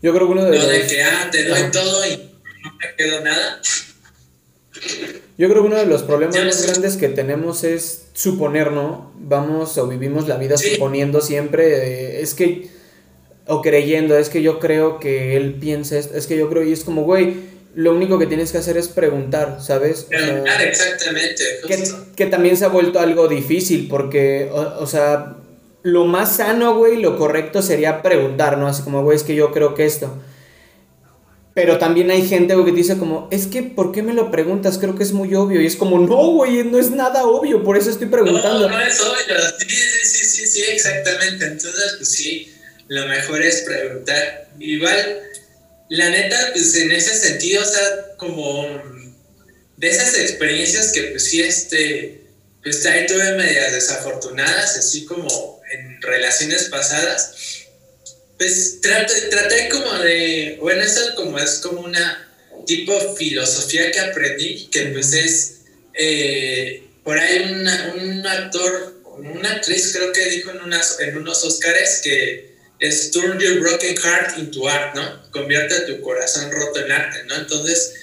Yo 0.00 0.14
creo 0.14 0.26
que 0.26 0.32
uno 0.32 0.44
de 0.44 0.58
Lo 0.58 0.66
de 0.66 0.86
que, 0.86 1.02
ah, 1.02 1.28
te 1.32 1.44
doy 1.44 1.70
todo 1.72 2.06
y 2.06 2.16
no 2.62 2.72
me 2.74 2.96
quedo 2.96 3.20
nada. 3.22 3.60
Yo 5.36 5.48
creo 5.48 5.62
que 5.62 5.68
uno 5.68 5.76
de 5.76 5.86
los 5.86 6.02
problemas 6.02 6.36
más 6.36 6.66
grandes 6.66 6.96
que 6.96 7.08
tenemos 7.08 7.64
es 7.64 8.06
suponer, 8.12 8.70
¿no? 8.70 9.12
Vamos 9.18 9.76
o 9.78 9.88
vivimos 9.88 10.28
la 10.28 10.36
vida 10.36 10.56
suponiendo 10.56 11.20
siempre, 11.20 12.20
es 12.20 12.34
que, 12.34 12.68
o 13.46 13.60
creyendo, 13.60 14.16
es 14.16 14.28
que 14.28 14.42
yo 14.42 14.60
creo 14.60 15.00
que 15.00 15.36
él 15.36 15.54
piensa, 15.54 15.98
es 15.98 16.26
que 16.26 16.36
yo 16.36 16.48
creo, 16.48 16.62
y 16.62 16.72
es 16.72 16.84
como, 16.84 17.02
güey, 17.02 17.34
lo 17.74 17.92
único 17.92 18.18
que 18.18 18.26
tienes 18.26 18.52
que 18.52 18.58
hacer 18.58 18.76
es 18.76 18.88
preguntar, 18.88 19.58
¿sabes? 19.60 20.04
Preguntar, 20.04 20.62
exactamente. 20.62 21.42
Que, 21.66 21.82
que, 22.14 22.26
también 22.26 22.56
se 22.56 22.64
ha 22.64 22.68
vuelto 22.68 23.00
algo 23.00 23.26
difícil, 23.26 23.88
porque, 23.88 24.48
o 24.52 24.86
sea, 24.86 25.38
lo 25.82 26.04
más 26.04 26.36
sano, 26.36 26.76
güey, 26.76 27.00
lo 27.00 27.18
correcto 27.18 27.62
sería 27.62 28.02
preguntar, 28.02 28.58
¿no? 28.58 28.68
Así 28.68 28.82
como, 28.82 29.02
güey, 29.02 29.16
es 29.16 29.24
que 29.24 29.34
yo 29.34 29.50
creo 29.50 29.74
que 29.74 29.84
esto. 29.84 30.16
Pero 31.54 31.78
también 31.78 32.10
hay 32.10 32.26
gente, 32.26 32.54
güey, 32.54 32.66
que 32.66 32.72
dice 32.72 32.98
como, 32.98 33.28
es 33.30 33.46
que, 33.46 33.62
¿por 33.62 33.92
qué 33.92 34.02
me 34.02 34.12
lo 34.12 34.32
preguntas? 34.32 34.76
Creo 34.76 34.96
que 34.96 35.04
es 35.04 35.12
muy 35.12 35.34
obvio. 35.36 35.60
Y 35.60 35.66
es 35.66 35.76
como, 35.76 36.00
no, 36.00 36.32
güey, 36.32 36.64
no 36.64 36.78
es 36.78 36.90
nada 36.90 37.24
obvio, 37.24 37.62
por 37.62 37.76
eso 37.76 37.90
estoy 37.90 38.08
preguntando. 38.08 38.68
No, 38.68 38.76
no 38.76 38.80
es 38.80 39.00
obvio. 39.00 39.36
Sí, 39.60 39.76
sí, 40.02 40.24
sí, 40.26 40.46
sí, 40.48 40.62
exactamente. 40.62 41.46
Entonces, 41.46 41.94
pues 41.96 42.10
sí, 42.10 42.52
lo 42.88 43.06
mejor 43.06 43.40
es 43.40 43.62
preguntar. 43.62 44.48
Igual, 44.58 45.20
la 45.90 46.10
neta, 46.10 46.50
pues 46.52 46.74
en 46.74 46.90
ese 46.90 47.14
sentido, 47.14 47.62
o 47.62 47.66
sea, 47.66 48.16
como 48.16 48.66
de 49.76 49.88
esas 49.88 50.18
experiencias 50.18 50.92
que, 50.92 51.02
pues 51.02 51.24
sí, 51.24 51.40
este, 51.40 52.24
pues 52.64 52.84
ahí 52.86 53.06
tuve 53.06 53.34
medias 53.36 53.72
desafortunadas, 53.72 54.76
así 54.76 55.04
como 55.04 55.60
en 55.72 56.02
relaciones 56.02 56.64
pasadas, 56.64 57.63
pues 58.44 58.80
traté, 58.82 59.70
como 59.70 59.90
de, 60.00 60.58
bueno, 60.60 60.82
eso 60.82 61.14
como 61.16 61.38
es 61.38 61.60
como 61.62 61.80
una 61.80 62.28
tipo 62.66 63.14
filosofía 63.14 63.90
que 63.90 64.00
aprendí, 64.00 64.66
que 64.66 64.82
pues 64.86 65.14
es, 65.14 65.60
eh, 65.94 66.82
por 67.02 67.18
ahí 67.18 67.38
un 67.42 68.26
actor, 68.26 69.02
una 69.16 69.50
actriz 69.50 69.94
creo 69.96 70.12
que 70.12 70.28
dijo 70.28 70.50
en, 70.50 70.60
unas, 70.60 71.00
en 71.00 71.16
unos 71.16 71.42
Oscars 71.42 72.00
que 72.02 72.54
es 72.80 73.10
turn 73.12 73.38
your 73.38 73.60
broken 73.60 73.96
heart 73.96 74.38
into 74.38 74.68
art, 74.68 74.94
¿no? 74.94 75.30
Convierte 75.30 75.80
tu 75.86 76.02
corazón 76.02 76.52
roto 76.52 76.84
en 76.84 76.92
arte, 76.92 77.24
¿no? 77.24 77.36
Entonces, 77.36 77.94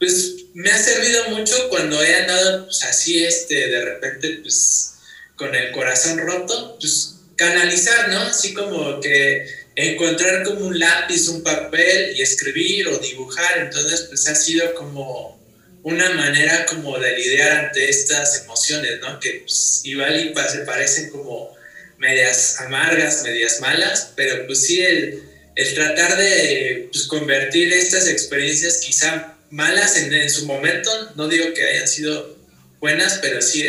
pues 0.00 0.34
me 0.54 0.72
ha 0.72 0.78
servido 0.82 1.28
mucho 1.30 1.68
cuando 1.68 2.02
he 2.02 2.16
andado 2.16 2.64
pues, 2.64 2.82
así, 2.82 3.24
este, 3.24 3.68
de 3.68 3.84
repente, 3.84 4.40
pues 4.42 4.94
con 5.36 5.54
el 5.54 5.70
corazón 5.70 6.18
roto, 6.18 6.78
pues 6.80 7.14
canalizar, 7.36 8.08
¿no? 8.08 8.20
Así 8.22 8.54
como 8.54 9.00
que 9.00 9.63
encontrar 9.76 10.42
como 10.44 10.66
un 10.66 10.78
lápiz, 10.78 11.28
un 11.28 11.42
papel 11.42 12.14
y 12.16 12.22
escribir 12.22 12.88
o 12.88 12.98
dibujar. 12.98 13.58
Entonces, 13.58 14.06
pues 14.08 14.26
ha 14.28 14.34
sido 14.34 14.74
como 14.74 15.40
una 15.82 16.10
manera 16.10 16.64
como 16.66 16.98
de 16.98 17.16
lidiar 17.16 17.66
ante 17.66 17.88
estas 17.88 18.44
emociones, 18.44 19.00
¿no? 19.00 19.20
Que 19.20 19.42
pues, 19.44 19.82
igual 19.84 20.16
y 20.16 20.50
se 20.50 20.58
parecen 20.60 21.10
como 21.10 21.54
medias 21.98 22.60
amargas, 22.60 23.22
medias 23.22 23.60
malas, 23.60 24.12
pero 24.16 24.46
pues 24.46 24.62
sí 24.66 24.80
el, 24.80 25.22
el 25.54 25.74
tratar 25.74 26.16
de 26.16 26.88
pues, 26.90 27.06
convertir 27.06 27.72
estas 27.72 28.08
experiencias 28.08 28.78
quizá 28.78 29.36
malas 29.50 29.96
en, 29.98 30.12
en, 30.12 30.30
su 30.30 30.46
momento, 30.46 30.90
no 31.16 31.28
digo 31.28 31.52
que 31.54 31.64
hayan 31.64 31.86
sido 31.86 32.36
buenas, 32.80 33.18
pero 33.22 33.40
sí, 33.40 33.64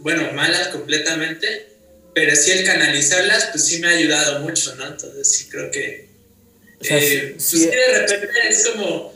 bueno, 0.00 0.32
malas 0.32 0.68
completamente, 0.68 1.69
pero 2.14 2.34
sí 2.36 2.50
el 2.50 2.64
canalizarlas, 2.64 3.48
pues 3.52 3.64
sí 3.64 3.78
me 3.78 3.88
ha 3.88 3.90
ayudado 3.90 4.40
mucho, 4.40 4.74
¿no? 4.76 4.86
Entonces 4.86 5.30
sí 5.30 5.48
creo 5.48 5.70
que... 5.70 6.08
Eh, 6.82 7.32
pues 7.34 7.44
sí, 7.44 7.66
de 7.66 7.98
repente 7.98 8.28
es 8.48 8.66
como, 8.68 9.14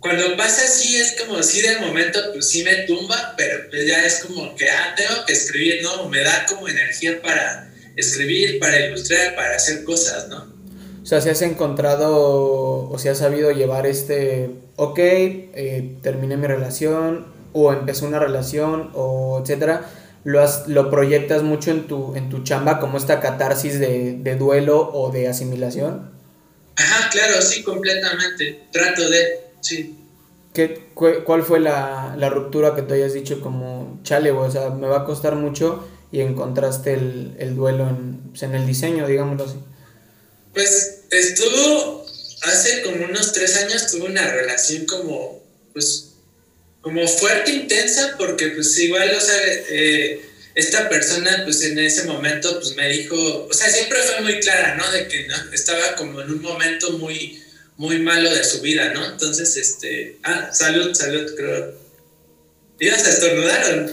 cuando 0.00 0.36
pasa 0.36 0.64
así 0.64 0.96
es 0.96 1.16
como, 1.18 1.42
sí 1.42 1.62
de 1.62 1.78
momento 1.80 2.20
pues 2.32 2.48
sí 2.48 2.62
me 2.62 2.74
tumba, 2.82 3.34
pero 3.36 3.68
pues 3.70 3.86
ya 3.86 4.04
es 4.04 4.24
como 4.24 4.54
que, 4.54 4.70
ah, 4.70 4.94
tengo 4.96 5.24
que 5.26 5.32
escribir, 5.32 5.82
¿no? 5.82 6.08
Me 6.08 6.22
da 6.22 6.44
como 6.46 6.68
energía 6.68 7.20
para 7.22 7.72
escribir, 7.96 8.58
para 8.58 8.86
ilustrar, 8.86 9.34
para 9.34 9.56
hacer 9.56 9.82
cosas, 9.84 10.28
¿no? 10.28 10.54
O 11.02 11.06
sea, 11.06 11.20
si 11.20 11.28
has 11.28 11.40
encontrado 11.42 12.88
o 12.90 12.98
si 12.98 13.08
has 13.08 13.18
sabido 13.18 13.50
llevar 13.52 13.86
este, 13.86 14.50
ok, 14.76 14.98
eh, 14.98 15.96
terminé 16.02 16.36
mi 16.36 16.46
relación 16.46 17.26
o 17.52 17.72
empezó 17.72 18.06
una 18.06 18.18
relación 18.18 18.90
o 18.92 19.40
etcétera, 19.40 19.88
lo, 20.26 20.44
lo 20.66 20.90
proyectas 20.90 21.44
mucho 21.44 21.70
en 21.70 21.86
tu, 21.86 22.16
en 22.16 22.28
tu 22.28 22.42
chamba 22.42 22.80
como 22.80 22.98
esta 22.98 23.20
catarsis 23.20 23.78
de, 23.78 24.18
de 24.18 24.34
duelo 24.34 24.90
o 24.92 25.12
de 25.12 25.28
asimilación? 25.28 26.10
Ajá, 26.74 27.08
claro, 27.10 27.40
sí, 27.40 27.62
completamente. 27.62 28.66
Trato 28.72 29.08
de, 29.08 29.40
sí. 29.60 29.96
¿Qué, 30.52 30.88
¿Cuál 30.94 31.44
fue 31.44 31.60
la, 31.60 32.16
la, 32.18 32.28
ruptura 32.28 32.74
que 32.74 32.82
te 32.82 32.94
hayas 32.94 33.12
dicho 33.12 33.40
como, 33.40 34.00
chale, 34.02 34.32
o 34.32 34.50
sea, 34.50 34.70
me 34.70 34.88
va 34.88 35.02
a 35.02 35.04
costar 35.04 35.36
mucho 35.36 35.86
y 36.10 36.20
encontraste 36.20 36.94
el, 36.94 37.36
el 37.38 37.54
duelo 37.54 37.88
en, 37.88 38.18
pues, 38.30 38.42
en 38.42 38.56
el 38.56 38.66
diseño, 38.66 39.06
digámoslo 39.06 39.44
así? 39.44 39.58
Pues 40.52 41.02
estuvo, 41.10 42.04
hace 42.42 42.82
como 42.82 43.04
unos 43.04 43.32
tres 43.32 43.56
años 43.58 43.86
tuve 43.92 44.06
una 44.06 44.26
relación 44.28 44.86
como, 44.86 45.40
pues, 45.72 46.15
como 46.86 47.04
fuerte, 47.08 47.50
intensa, 47.50 48.14
porque 48.16 48.46
pues 48.50 48.78
igual, 48.78 49.10
o 49.10 49.20
sea, 49.20 49.36
eh, 49.70 50.20
esta 50.54 50.88
persona 50.88 51.40
pues 51.42 51.60
en 51.64 51.80
ese 51.80 52.04
momento 52.04 52.60
pues 52.60 52.76
me 52.76 52.88
dijo, 52.88 53.48
o 53.50 53.52
sea, 53.52 53.68
siempre 53.68 53.98
fue 54.02 54.20
muy 54.20 54.38
clara, 54.38 54.76
¿no? 54.76 54.88
De 54.92 55.08
que 55.08 55.26
¿no? 55.26 55.34
estaba 55.52 55.96
como 55.96 56.20
en 56.20 56.30
un 56.30 56.40
momento 56.40 56.92
muy, 56.92 57.42
muy 57.76 57.98
malo 57.98 58.32
de 58.32 58.44
su 58.44 58.60
vida, 58.60 58.92
¿no? 58.94 59.04
Entonces, 59.04 59.56
este, 59.56 60.18
ah, 60.22 60.50
salud, 60.52 60.94
salud, 60.94 61.28
creo. 61.36 61.74
¿Ibas 62.78 63.04
a 63.04 63.10
estornudar 63.10 63.90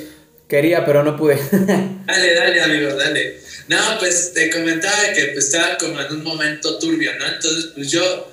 Quería, 0.48 0.86
pero 0.86 1.04
no 1.04 1.18
pude. 1.18 1.40
dale, 2.06 2.36
dale, 2.36 2.62
amigo, 2.62 2.94
dale. 2.94 3.40
No, 3.70 3.80
pues 3.98 4.34
te 4.36 4.52
comentaba 4.52 5.14
que 5.16 5.32
pues, 5.34 5.46
estaba 5.46 5.80
como 5.80 6.00
en 6.00 6.14
un 6.14 6.24
momento 6.24 6.78
turbio, 6.78 7.12
¿no? 7.18 7.26
Entonces, 7.26 7.72
pues 7.74 7.90
yo 7.90 8.33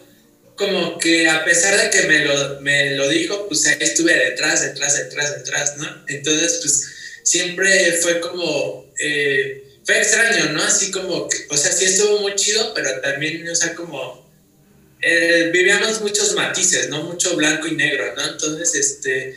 como 0.60 0.98
que 0.98 1.26
a 1.26 1.42
pesar 1.42 1.74
de 1.80 1.88
que 1.88 2.06
me 2.06 2.18
lo, 2.26 2.60
me 2.60 2.94
lo 2.94 3.08
dijo, 3.08 3.48
pues 3.48 3.66
ahí 3.66 3.78
estuve 3.80 4.14
detrás, 4.14 4.60
detrás, 4.60 4.94
detrás, 4.94 5.34
detrás, 5.38 5.78
¿no? 5.78 6.04
Entonces, 6.06 6.58
pues 6.60 6.86
siempre 7.22 7.92
fue 8.02 8.20
como, 8.20 8.92
eh, 9.02 9.64
fue 9.82 9.96
extraño, 9.96 10.52
¿no? 10.52 10.62
Así 10.62 10.90
como, 10.90 11.26
o 11.48 11.56
sea, 11.56 11.72
sí 11.72 11.86
estuvo 11.86 12.20
muy 12.20 12.34
chido, 12.34 12.74
pero 12.74 13.00
también, 13.00 13.48
o 13.48 13.54
sea, 13.54 13.74
como, 13.74 14.30
eh, 15.00 15.48
vivíamos 15.50 16.02
muchos 16.02 16.34
matices, 16.34 16.90
¿no? 16.90 17.04
Mucho 17.04 17.36
blanco 17.36 17.66
y 17.66 17.76
negro, 17.76 18.14
¿no? 18.14 18.22
Entonces, 18.32 18.74
este, 18.74 19.34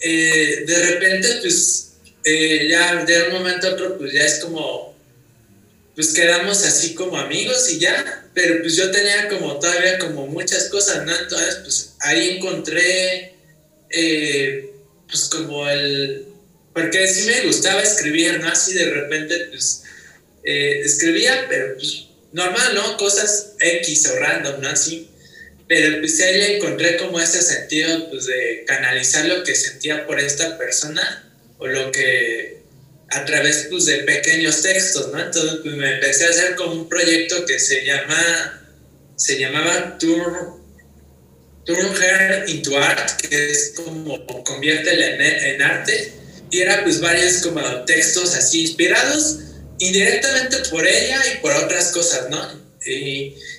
eh, 0.00 0.64
de 0.66 0.86
repente, 0.86 1.38
pues, 1.40 1.92
ya 2.68 3.04
de 3.04 3.22
un 3.28 3.34
momento 3.34 3.68
a 3.68 3.72
otro, 3.74 3.96
pues 3.96 4.12
ya 4.12 4.24
es 4.24 4.40
como, 4.40 4.97
pues 5.98 6.12
quedamos 6.12 6.64
así 6.64 6.94
como 6.94 7.18
amigos 7.18 7.68
y 7.72 7.80
ya, 7.80 8.30
pero 8.32 8.62
pues 8.62 8.76
yo 8.76 8.88
tenía 8.92 9.28
como 9.28 9.58
todavía 9.58 9.98
como 9.98 10.28
muchas 10.28 10.68
cosas, 10.68 11.04
¿no? 11.04 11.12
Entonces, 11.12 11.56
pues 11.64 11.94
ahí 11.98 12.36
encontré, 12.36 13.34
eh, 13.90 14.74
pues 15.08 15.24
como 15.24 15.68
el, 15.68 16.24
porque 16.72 17.08
sí 17.08 17.26
me 17.26 17.40
gustaba 17.40 17.82
escribir, 17.82 18.38
¿no? 18.38 18.46
Así 18.46 18.74
de 18.74 18.88
repente, 18.88 19.46
pues, 19.50 19.82
eh, 20.44 20.82
escribía, 20.84 21.46
pero 21.48 21.74
pues, 21.74 22.06
normal, 22.30 22.76
¿no? 22.76 22.96
Cosas 22.96 23.54
X 23.58 24.06
o 24.06 24.20
random, 24.20 24.60
¿no? 24.60 24.68
Así. 24.68 25.10
Pero 25.66 25.98
pues 25.98 26.20
ahí 26.20 26.38
le 26.38 26.56
encontré 26.58 26.96
como 26.96 27.18
ese 27.18 27.42
sentido, 27.42 28.08
pues, 28.08 28.26
de 28.26 28.62
canalizar 28.68 29.24
lo 29.24 29.42
que 29.42 29.56
sentía 29.56 30.06
por 30.06 30.20
esta 30.20 30.56
persona 30.58 31.28
o 31.58 31.66
lo 31.66 31.90
que 31.90 32.57
a 33.10 33.24
través, 33.24 33.68
pues, 33.70 33.86
de 33.86 33.98
pequeños 33.98 34.62
textos, 34.62 35.12
¿no? 35.12 35.20
Entonces, 35.20 35.60
pues, 35.62 35.74
me 35.76 35.94
empecé 35.94 36.26
a 36.26 36.30
hacer 36.30 36.54
como 36.56 36.72
un 36.72 36.88
proyecto 36.88 37.44
que 37.46 37.58
se 37.58 37.84
llama, 37.84 38.62
se 39.16 39.38
llamaba 39.38 39.96
Tour 39.98 40.58
Turn 41.68 41.94
Her 42.02 42.48
into 42.48 42.78
Art, 42.78 43.20
que 43.20 43.50
es 43.50 43.74
como 43.76 44.24
conviértela 44.42 45.06
en, 45.06 45.60
arte, 45.60 46.12
y 46.50 46.60
era 46.60 46.82
pues 46.82 46.98
varios 46.98 47.42
como 47.42 47.60
textos 47.84 48.34
así 48.34 48.62
inspirados 48.62 49.40
indirectamente 49.78 50.56
por 50.70 50.86
ella 50.86 51.20
y 51.30 51.42
por 51.42 51.52
otras 51.52 51.92
cosas, 51.92 52.30
¿no? 52.30 52.40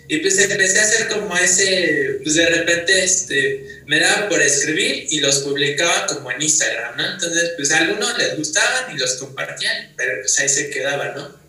Y, 0.10 0.18
pues 0.18 0.40
empecé 0.40 0.80
a 0.80 0.84
hacer 0.84 1.08
como 1.08 1.38
ese, 1.38 2.20
pues 2.24 2.34
de 2.34 2.48
repente 2.48 3.04
este, 3.04 3.84
me 3.86 4.00
daba 4.00 4.28
por 4.28 4.42
escribir 4.42 5.06
y 5.10 5.20
los 5.20 5.40
publicaba 5.40 6.08
como 6.08 6.32
en 6.32 6.42
Instagram, 6.42 6.98
¿no? 6.98 7.14
Entonces 7.14 7.52
pues 7.56 7.72
a 7.72 7.78
algunos 7.78 8.18
les 8.18 8.36
gustaban 8.36 8.96
y 8.96 9.00
los 9.00 9.14
compartían, 9.14 9.94
pero 9.96 10.14
pues 10.22 10.40
ahí 10.40 10.50
se 10.50 10.72
quedaba, 10.72 11.14
¿no? 11.16 11.40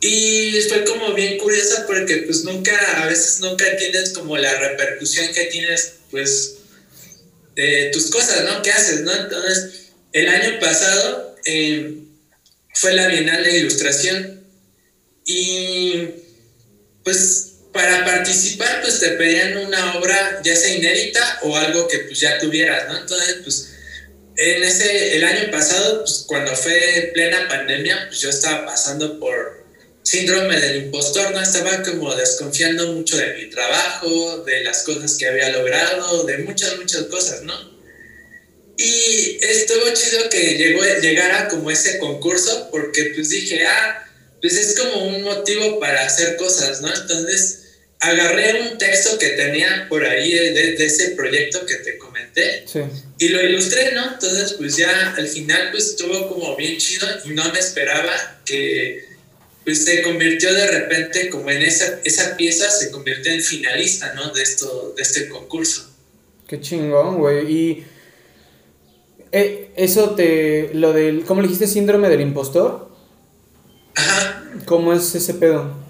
Y 0.00 0.58
fue 0.68 0.84
como 0.84 1.12
bien 1.12 1.36
curioso 1.36 1.84
porque 1.86 2.18
pues 2.18 2.44
nunca, 2.44 3.02
a 3.02 3.06
veces 3.06 3.40
nunca 3.40 3.64
tienes 3.76 4.10
como 4.10 4.38
la 4.38 4.58
repercusión 4.58 5.32
que 5.34 5.44
tienes 5.44 5.96
pues 6.10 6.56
de 7.56 7.90
tus 7.92 8.10
cosas, 8.10 8.44
¿no? 8.44 8.62
¿Qué 8.62 8.70
haces, 8.70 9.02
no? 9.02 9.12
Entonces, 9.12 9.90
el 10.12 10.28
año 10.28 10.58
pasado 10.60 11.36
eh, 11.44 11.98
fue 12.74 12.94
la 12.94 13.08
Bienal 13.08 13.44
de 13.44 13.58
Ilustración 13.58 14.44
y 15.26 16.08
pues 17.02 17.55
para 17.76 18.04
participar 18.04 18.80
pues 18.80 18.98
te 18.98 19.10
pedían 19.10 19.56
una 19.58 19.96
obra 19.98 20.40
ya 20.42 20.56
sea 20.56 20.74
inédita 20.74 21.40
o 21.42 21.56
algo 21.56 21.86
que 21.86 21.98
pues 22.00 22.18
ya 22.18 22.38
tuvieras, 22.38 22.88
¿no? 22.88 22.98
Entonces 22.98 23.36
pues 23.44 23.72
en 24.36 24.64
ese, 24.64 25.16
el 25.16 25.24
año 25.24 25.50
pasado 25.50 26.00
pues 26.00 26.24
cuando 26.26 26.56
fue 26.56 27.10
plena 27.14 27.46
pandemia 27.48 28.06
pues 28.08 28.20
yo 28.20 28.30
estaba 28.30 28.66
pasando 28.66 29.20
por 29.20 29.66
síndrome 30.02 30.58
del 30.60 30.84
impostor, 30.84 31.32
¿no? 31.32 31.42
Estaba 31.42 31.82
como 31.82 32.14
desconfiando 32.14 32.92
mucho 32.92 33.16
de 33.16 33.34
mi 33.34 33.50
trabajo, 33.50 34.44
de 34.44 34.62
las 34.62 34.84
cosas 34.84 35.16
que 35.16 35.26
había 35.26 35.50
logrado, 35.50 36.24
de 36.24 36.38
muchas, 36.38 36.78
muchas 36.78 37.02
cosas, 37.04 37.42
¿no? 37.42 37.76
Y 38.78 39.38
estuvo 39.40 39.92
chido 39.94 40.28
que 40.28 40.56
llegó, 40.56 40.82
llegara 41.00 41.48
como 41.48 41.70
ese 41.70 41.98
concurso 41.98 42.68
porque 42.70 43.12
pues 43.14 43.30
dije, 43.30 43.66
ah, 43.66 44.06
pues 44.40 44.54
es 44.56 44.78
como 44.78 45.06
un 45.06 45.22
motivo 45.22 45.80
para 45.80 46.04
hacer 46.04 46.36
cosas, 46.36 46.82
¿no? 46.82 46.94
Entonces 46.94 47.65
agarré 48.00 48.70
un 48.70 48.78
texto 48.78 49.18
que 49.18 49.30
tenía 49.30 49.86
por 49.88 50.04
ahí 50.04 50.30
de, 50.32 50.74
ese 50.74 51.10
proyecto 51.10 51.64
que 51.64 51.76
te 51.76 51.98
comenté 51.98 52.64
y 53.18 53.28
lo 53.28 53.42
ilustré, 53.42 53.92
¿no? 53.92 54.12
Entonces 54.12 54.54
pues 54.54 54.76
ya 54.76 55.14
al 55.16 55.26
final 55.26 55.70
pues 55.70 55.86
estuvo 55.90 56.28
como 56.28 56.56
bien 56.56 56.76
chido 56.78 57.06
y 57.24 57.30
no 57.30 57.50
me 57.52 57.58
esperaba 57.58 58.40
que 58.44 59.04
pues 59.64 59.84
se 59.84 60.02
convirtió 60.02 60.52
de 60.52 60.66
repente 60.66 61.28
como 61.28 61.50
en 61.50 61.62
esa, 61.62 61.98
esa 62.04 62.36
pieza, 62.36 62.70
se 62.70 62.90
convirtió 62.90 63.32
en 63.32 63.42
finalista, 63.42 64.14
¿no? 64.14 64.30
De, 64.30 64.42
esto, 64.42 64.94
de 64.96 65.02
este 65.02 65.28
concurso. 65.28 65.90
Qué 66.46 66.60
chingón, 66.60 67.16
güey. 67.16 67.52
Y 67.52 67.84
eh, 69.32 69.70
eso 69.74 70.14
te, 70.14 70.70
lo 70.72 70.92
del, 70.92 71.24
¿cómo 71.24 71.40
le 71.40 71.48
dijiste? 71.48 71.66
Síndrome 71.66 72.08
del 72.08 72.20
impostor. 72.20 72.94
Ajá. 73.96 74.44
¿Cómo 74.66 74.92
es 74.92 75.12
ese 75.16 75.34
pedo? 75.34 75.85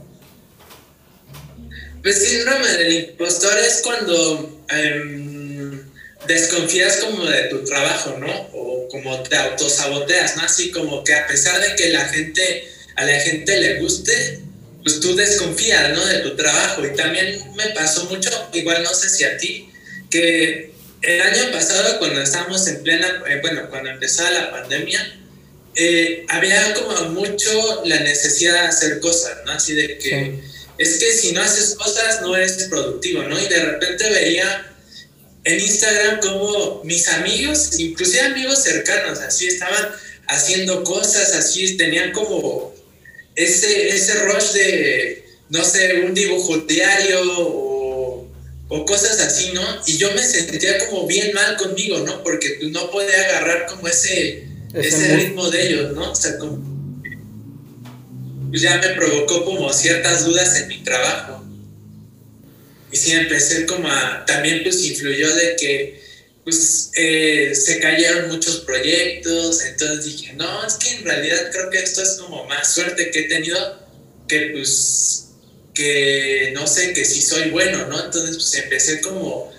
Pues 2.07 2.23
síndrome 2.23 2.69
del 2.69 2.93
impostor 2.93 3.59
es 3.59 3.81
cuando 3.83 4.65
em, 4.69 5.83
desconfías 6.29 6.99
como 6.99 7.25
de 7.25 7.49
tu 7.49 7.65
trabajo, 7.65 8.17
¿no? 8.21 8.33
O 8.53 8.87
como 8.89 9.21
te 9.25 9.35
autosaboteas, 9.35 10.37
¿no? 10.37 10.45
Así 10.45 10.71
como 10.71 11.03
que 11.03 11.13
a 11.13 11.27
pesar 11.27 11.61
de 11.61 11.75
que 11.75 11.89
la 11.89 12.05
gente 12.05 12.65
a 12.95 13.05
la 13.05 13.19
gente 13.19 13.61
le 13.61 13.81
guste, 13.81 14.39
pues 14.85 15.01
tú 15.01 15.17
desconfías, 15.17 15.95
¿no? 15.95 16.07
De 16.07 16.21
tu 16.21 16.37
trabajo. 16.37 16.87
Y 16.87 16.95
también 16.95 17.43
me 17.57 17.71
pasó 17.71 18.05
mucho, 18.05 18.31
igual 18.53 18.85
no 18.85 18.95
sé 18.95 19.09
si 19.09 19.25
a 19.25 19.37
ti, 19.37 19.69
que 20.09 20.71
el 21.03 21.21
año 21.21 21.51
pasado 21.51 21.99
cuando 21.99 22.23
estábamos 22.23 22.69
en 22.69 22.85
plena, 22.85 23.25
eh, 23.29 23.41
bueno, 23.43 23.69
cuando 23.69 23.91
empezaba 23.91 24.31
la 24.31 24.53
pandemia, 24.53 25.01
eh, 25.75 26.25
había 26.29 26.73
como 26.75 27.11
mucho 27.11 27.83
la 27.85 27.99
necesidad 27.99 28.63
de 28.63 28.69
hacer 28.69 29.01
cosas, 29.01 29.39
¿no? 29.45 29.51
Así 29.51 29.75
de 29.75 29.99
que 29.99 30.55
es 30.79 30.99
que 30.99 31.13
si 31.13 31.33
no 31.33 31.43
haces 31.43 31.75
cosas 31.75 32.21
no 32.23 32.37
eres 32.37 32.65
productivo, 32.71 33.23
¿no? 33.23 33.41
Y 33.41 33.49
de 33.49 33.65
repente 33.65 34.11
veía 34.11 34.73
en 35.45 35.61
Instagram 35.61 36.21
como 36.21 36.83
mis 36.85 37.09
amigos, 37.09 37.79
inclusive 37.79 38.23
amigos 38.23 38.63
cercanos, 38.63 39.21
así 39.21 39.47
estaban 39.47 39.89
haciendo 40.27 40.83
cosas, 40.83 41.35
así 41.35 41.77
tenían 41.77 42.13
como 42.13 42.75
ese, 43.37 43.91
ese 43.91 44.15
rush 44.25 44.53
de, 44.53 45.25
no 45.51 45.65
sé, 45.65 46.03
un 46.05 46.15
dibujo 46.15 46.57
diario 46.59 47.21
o, 47.39 48.29
o, 48.69 48.85
cosas 48.85 49.21
así, 49.21 49.53
¿no? 49.53 49.63
Y 49.87 49.99
yo 49.99 50.11
me 50.13 50.25
sentía 50.25 50.85
como 50.87 51.07
bien 51.07 51.33
mal 51.33 51.57
conmigo, 51.57 52.01
¿no? 52.01 52.23
Porque 52.25 52.57
pues, 52.59 52.73
no 52.73 52.91
podía 52.91 53.29
agarrar 53.29 53.67
como 53.67 53.87
ese, 53.87 54.49
ese, 54.75 55.17
ritmo 55.17 55.49
de 55.51 55.69
ellos, 55.69 55.93
¿no? 55.93 56.11
O 56.11 56.17
sea, 56.17 56.39
como, 56.39 56.76
pues 58.57 58.63
ya 58.63 58.79
me 58.79 58.89
provocó 58.95 59.45
como 59.45 59.71
ciertas 59.71 60.25
dudas 60.25 60.59
en 60.59 60.69
mi 60.69 60.83
trabajo. 60.83 61.45
Y 62.91 62.97
sí, 62.97 63.13
empecé 63.13 63.67
como 63.67 63.87
a, 63.87 64.25
también 64.25 64.63
pues 64.63 64.83
influyó 64.83 65.29
de 65.35 65.57
que 65.57 66.03
pues 66.43 66.91
eh, 66.95 67.55
se 67.55 67.81
cayeron 67.81 68.31
muchos 68.31 68.61
proyectos, 68.61 69.63
entonces 69.63 70.07
dije, 70.07 70.33
no, 70.33 70.67
es 70.67 70.73
que 70.77 70.89
en 70.89 71.05
realidad 71.05 71.51
creo 71.53 71.69
que 71.69 71.81
esto 71.81 72.03
es 72.03 72.13
como 72.13 72.45
más 72.45 72.73
suerte 72.73 73.11
que 73.11 73.19
he 73.19 73.29
tenido 73.29 73.87
que 74.27 74.53
pues, 74.55 75.27
que 75.75 76.53
no 76.55 76.67
sé, 76.67 76.95
que 76.95 77.05
sí 77.05 77.21
soy 77.21 77.51
bueno, 77.51 77.89
¿no? 77.89 78.07
Entonces 78.07 78.37
pues 78.37 78.55
empecé 78.55 79.03
como 79.03 79.53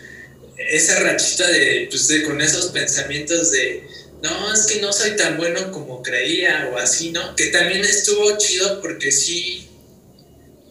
esa 0.57 1.01
rachita 1.01 1.47
de, 1.47 1.87
pues 1.91 2.07
de, 2.07 2.23
con 2.23 2.41
esos 2.41 2.71
pensamientos 2.71 3.51
de, 3.51 3.87
no, 4.21 4.53
es 4.53 4.65
que 4.65 4.81
no 4.81 4.91
soy 4.91 5.15
tan 5.15 5.37
bueno 5.37 5.71
como 5.71 6.01
creía 6.01 6.69
o 6.73 6.77
así, 6.77 7.11
¿no? 7.11 7.35
Que 7.35 7.47
también 7.47 7.81
estuvo 7.81 8.37
chido 8.37 8.81
porque 8.81 9.11
sí 9.11 9.69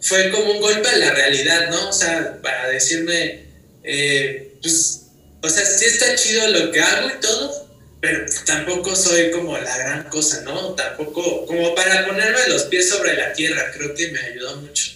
fue 0.01 0.31
como 0.31 0.53
un 0.53 0.61
golpe 0.61 0.89
a 0.89 0.97
la 0.99 1.13
realidad, 1.13 1.71
¿no? 1.71 1.89
O 1.89 1.93
sea, 1.93 2.41
para 2.43 2.69
decirme, 2.69 3.47
eh, 3.83 4.59
pues 4.63 5.07
o 5.43 5.49
sea, 5.49 5.65
sí 5.65 5.85
está 5.85 6.15
chido 6.17 6.49
lo 6.49 6.73
que 6.73 6.81
hago 6.81 7.09
y 7.09 7.21
todo, 7.21 7.69
pero 8.01 8.27
tampoco 8.45 8.97
soy 8.97 9.31
como 9.31 9.57
la 9.57 9.79
gran 9.79 10.05
cosa, 10.09 10.43
¿no? 10.43 10.75
Tampoco, 10.75 11.47
como 11.47 11.75
para 11.75 12.07
ponerme 12.07 12.39
los 12.49 12.65
pies 12.65 12.89
sobre 12.89 13.15
la 13.15 13.33
tierra, 13.33 13.71
creo 13.73 13.95
que 13.95 14.11
me 14.11 14.19
ayudó 14.19 14.57
mucho. 14.57 14.93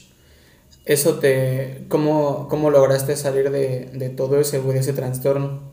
Eso 0.85 1.21
te, 1.21 1.85
¿cómo, 1.89 2.49
cómo 2.49 2.71
lograste 2.71 3.17
salir 3.17 3.51
de, 3.51 3.91
de 3.93 4.09
todo 4.09 4.41
ese, 4.41 4.61
ese 4.75 4.93
trastorno? 4.93 5.70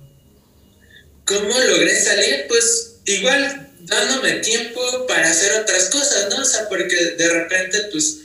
¿Cómo 1.27 1.59
logré 1.59 1.99
salir? 2.01 2.45
Pues 2.47 2.95
igual 3.05 3.69
dándome 3.81 4.33
tiempo 4.39 5.05
para 5.07 5.29
hacer 5.29 5.61
otras 5.61 5.89
cosas, 5.89 6.29
¿no? 6.29 6.41
O 6.41 6.45
sea, 6.45 6.67
porque 6.69 6.95
de 6.95 7.29
repente, 7.29 7.79
pues, 7.91 8.21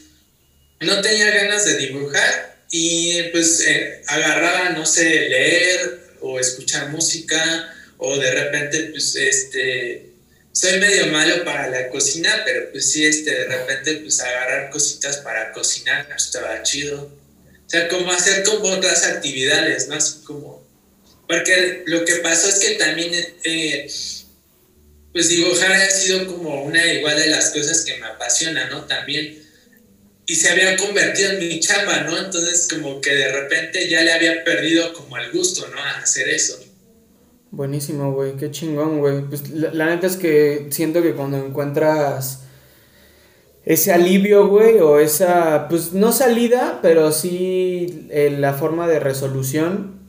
no 0.80 1.00
tenía 1.00 1.30
ganas 1.30 1.64
de 1.64 1.76
dibujar 1.76 2.64
y 2.70 3.24
pues 3.24 3.60
eh, 3.60 4.02
agarraba, 4.06 4.70
no 4.70 4.86
sé, 4.86 5.28
leer 5.28 6.00
o 6.20 6.40
escuchar 6.40 6.88
música 6.88 7.74
o 7.98 8.16
de 8.18 8.30
repente 8.32 8.90
pues 8.92 9.14
este 9.14 10.12
soy 10.52 10.78
medio 10.80 11.06
malo 11.06 11.44
para 11.44 11.68
la 11.68 11.88
cocina, 11.88 12.42
pero 12.44 12.70
pues 12.70 12.92
sí, 12.92 13.06
este, 13.06 13.30
de 13.30 13.44
repente, 13.46 13.96
pues 13.96 14.20
agarrar 14.20 14.70
cositas 14.70 15.18
para 15.18 15.50
cocinar, 15.52 16.06
pues 16.08 16.26
estaba 16.26 16.62
chido. 16.62 17.04
O 17.04 17.70
sea, 17.70 17.88
como 17.88 18.12
hacer 18.12 18.42
como 18.44 18.68
otras 18.68 19.04
actividades, 19.04 19.88
¿no? 19.88 19.94
Así 19.94 20.20
como... 20.24 20.61
Porque 21.26 21.82
lo 21.86 22.04
que 22.04 22.16
pasó 22.16 22.48
es 22.48 22.58
que 22.58 22.74
también, 22.74 23.12
eh, 23.44 23.90
pues 25.12 25.28
dibujar 25.28 25.72
ha 25.72 25.90
sido 25.90 26.26
como 26.26 26.64
una 26.64 26.92
igual 26.92 27.16
de 27.16 27.28
las 27.28 27.50
cosas 27.50 27.84
que 27.84 27.98
me 27.98 28.06
apasiona, 28.06 28.68
¿no? 28.70 28.84
También. 28.84 29.42
Y 30.26 30.34
se 30.34 30.50
había 30.50 30.76
convertido 30.76 31.32
en 31.32 31.38
mi 31.38 31.60
chamba, 31.60 32.00
¿no? 32.02 32.18
Entonces 32.18 32.68
como 32.70 33.00
que 33.00 33.14
de 33.14 33.32
repente 33.32 33.88
ya 33.88 34.02
le 34.02 34.12
había 34.12 34.44
perdido 34.44 34.92
como 34.92 35.16
el 35.18 35.30
gusto, 35.32 35.68
¿no? 35.68 35.78
A 35.78 35.98
hacer 35.98 36.28
eso. 36.28 36.58
Buenísimo, 37.52 38.12
güey, 38.14 38.34
qué 38.38 38.50
chingón, 38.50 39.00
güey. 39.00 39.20
Pues 39.28 39.50
la, 39.50 39.84
neta 39.84 40.06
es 40.06 40.16
que 40.16 40.68
siento 40.70 41.02
que 41.02 41.12
cuando 41.12 41.36
encuentras 41.36 42.44
ese 43.66 43.92
alivio, 43.92 44.48
güey, 44.48 44.78
o 44.78 44.98
esa, 44.98 45.68
pues 45.68 45.92
no 45.92 46.12
salida, 46.12 46.78
pero 46.80 47.12
sí 47.12 48.08
eh, 48.10 48.34
la 48.38 48.54
forma 48.54 48.88
de 48.88 49.00
resolución, 49.00 50.00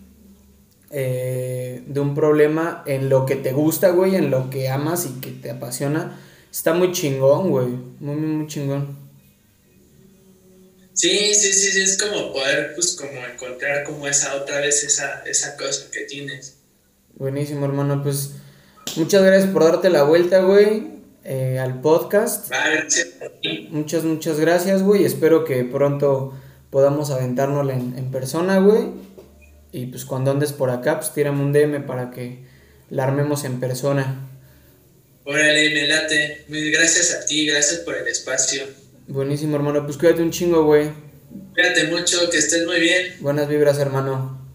eh, 0.95 1.83
de 1.87 1.99
un 1.99 2.13
problema 2.13 2.83
en 2.85 3.09
lo 3.09 3.25
que 3.25 3.35
te 3.35 3.51
gusta, 3.51 3.89
güey, 3.89 4.15
en 4.15 4.29
lo 4.29 4.51
que 4.51 4.69
amas 4.69 5.07
y 5.07 5.19
que 5.19 5.31
te 5.31 5.49
apasiona, 5.49 6.19
está 6.51 6.75
muy 6.75 6.91
chingón, 6.91 7.49
güey. 7.49 7.65
Muy, 7.99 8.15
muy, 8.15 8.27
muy 8.27 8.47
chingón. 8.47 8.95
Sí, 10.93 11.33
sí, 11.33 11.51
sí, 11.51 11.81
es 11.81 11.97
como 11.97 12.31
poder, 12.31 12.75
pues, 12.75 12.95
como 12.95 13.25
encontrar 13.25 13.83
como 13.85 14.07
esa 14.07 14.35
otra 14.35 14.59
vez, 14.59 14.83
esa, 14.83 15.23
esa 15.25 15.57
cosa 15.57 15.89
que 15.91 16.01
tienes. 16.01 16.57
Buenísimo, 17.15 17.65
hermano. 17.65 18.03
Pues 18.03 18.35
muchas 18.95 19.23
gracias 19.23 19.49
por 19.49 19.63
darte 19.63 19.89
la 19.89 20.03
vuelta, 20.03 20.41
güey, 20.41 20.91
eh, 21.23 21.57
al 21.57 21.81
podcast. 21.81 22.53
Muchas, 23.71 24.03
muchas 24.03 24.39
gracias, 24.39 24.83
güey. 24.83 25.05
Espero 25.05 25.43
que 25.43 25.63
pronto 25.63 26.33
podamos 26.69 27.09
aventárnosla 27.09 27.73
en, 27.73 27.97
en 27.97 28.11
persona, 28.11 28.59
güey. 28.59 29.12
Y 29.73 29.87
pues 29.87 30.05
cuando 30.05 30.31
andes 30.31 30.53
por 30.53 30.69
acá, 30.69 30.99
pues 30.99 31.13
tírame 31.13 31.41
un 31.41 31.51
DM 31.51 31.85
para 31.85 32.11
que 32.11 32.45
la 32.89 33.03
armemos 33.05 33.43
en 33.43 33.59
persona. 33.59 34.29
Órale, 35.25 35.69
me 35.71 35.87
late. 35.87 36.45
Gracias 36.47 37.13
a 37.13 37.25
ti, 37.25 37.47
gracias 37.47 37.79
por 37.79 37.97
el 37.97 38.07
espacio. 38.07 38.63
Buenísimo, 39.07 39.55
hermano. 39.55 39.83
Pues 39.83 39.97
cuídate 39.97 40.21
un 40.21 40.31
chingo, 40.31 40.63
güey. 40.63 40.91
Cuídate 41.53 41.85
mucho, 41.87 42.29
que 42.29 42.37
estés 42.37 42.65
muy 42.67 42.79
bien. 42.79 43.15
Buenas 43.19 43.49
vibras, 43.49 43.79
hermano. 43.79 44.42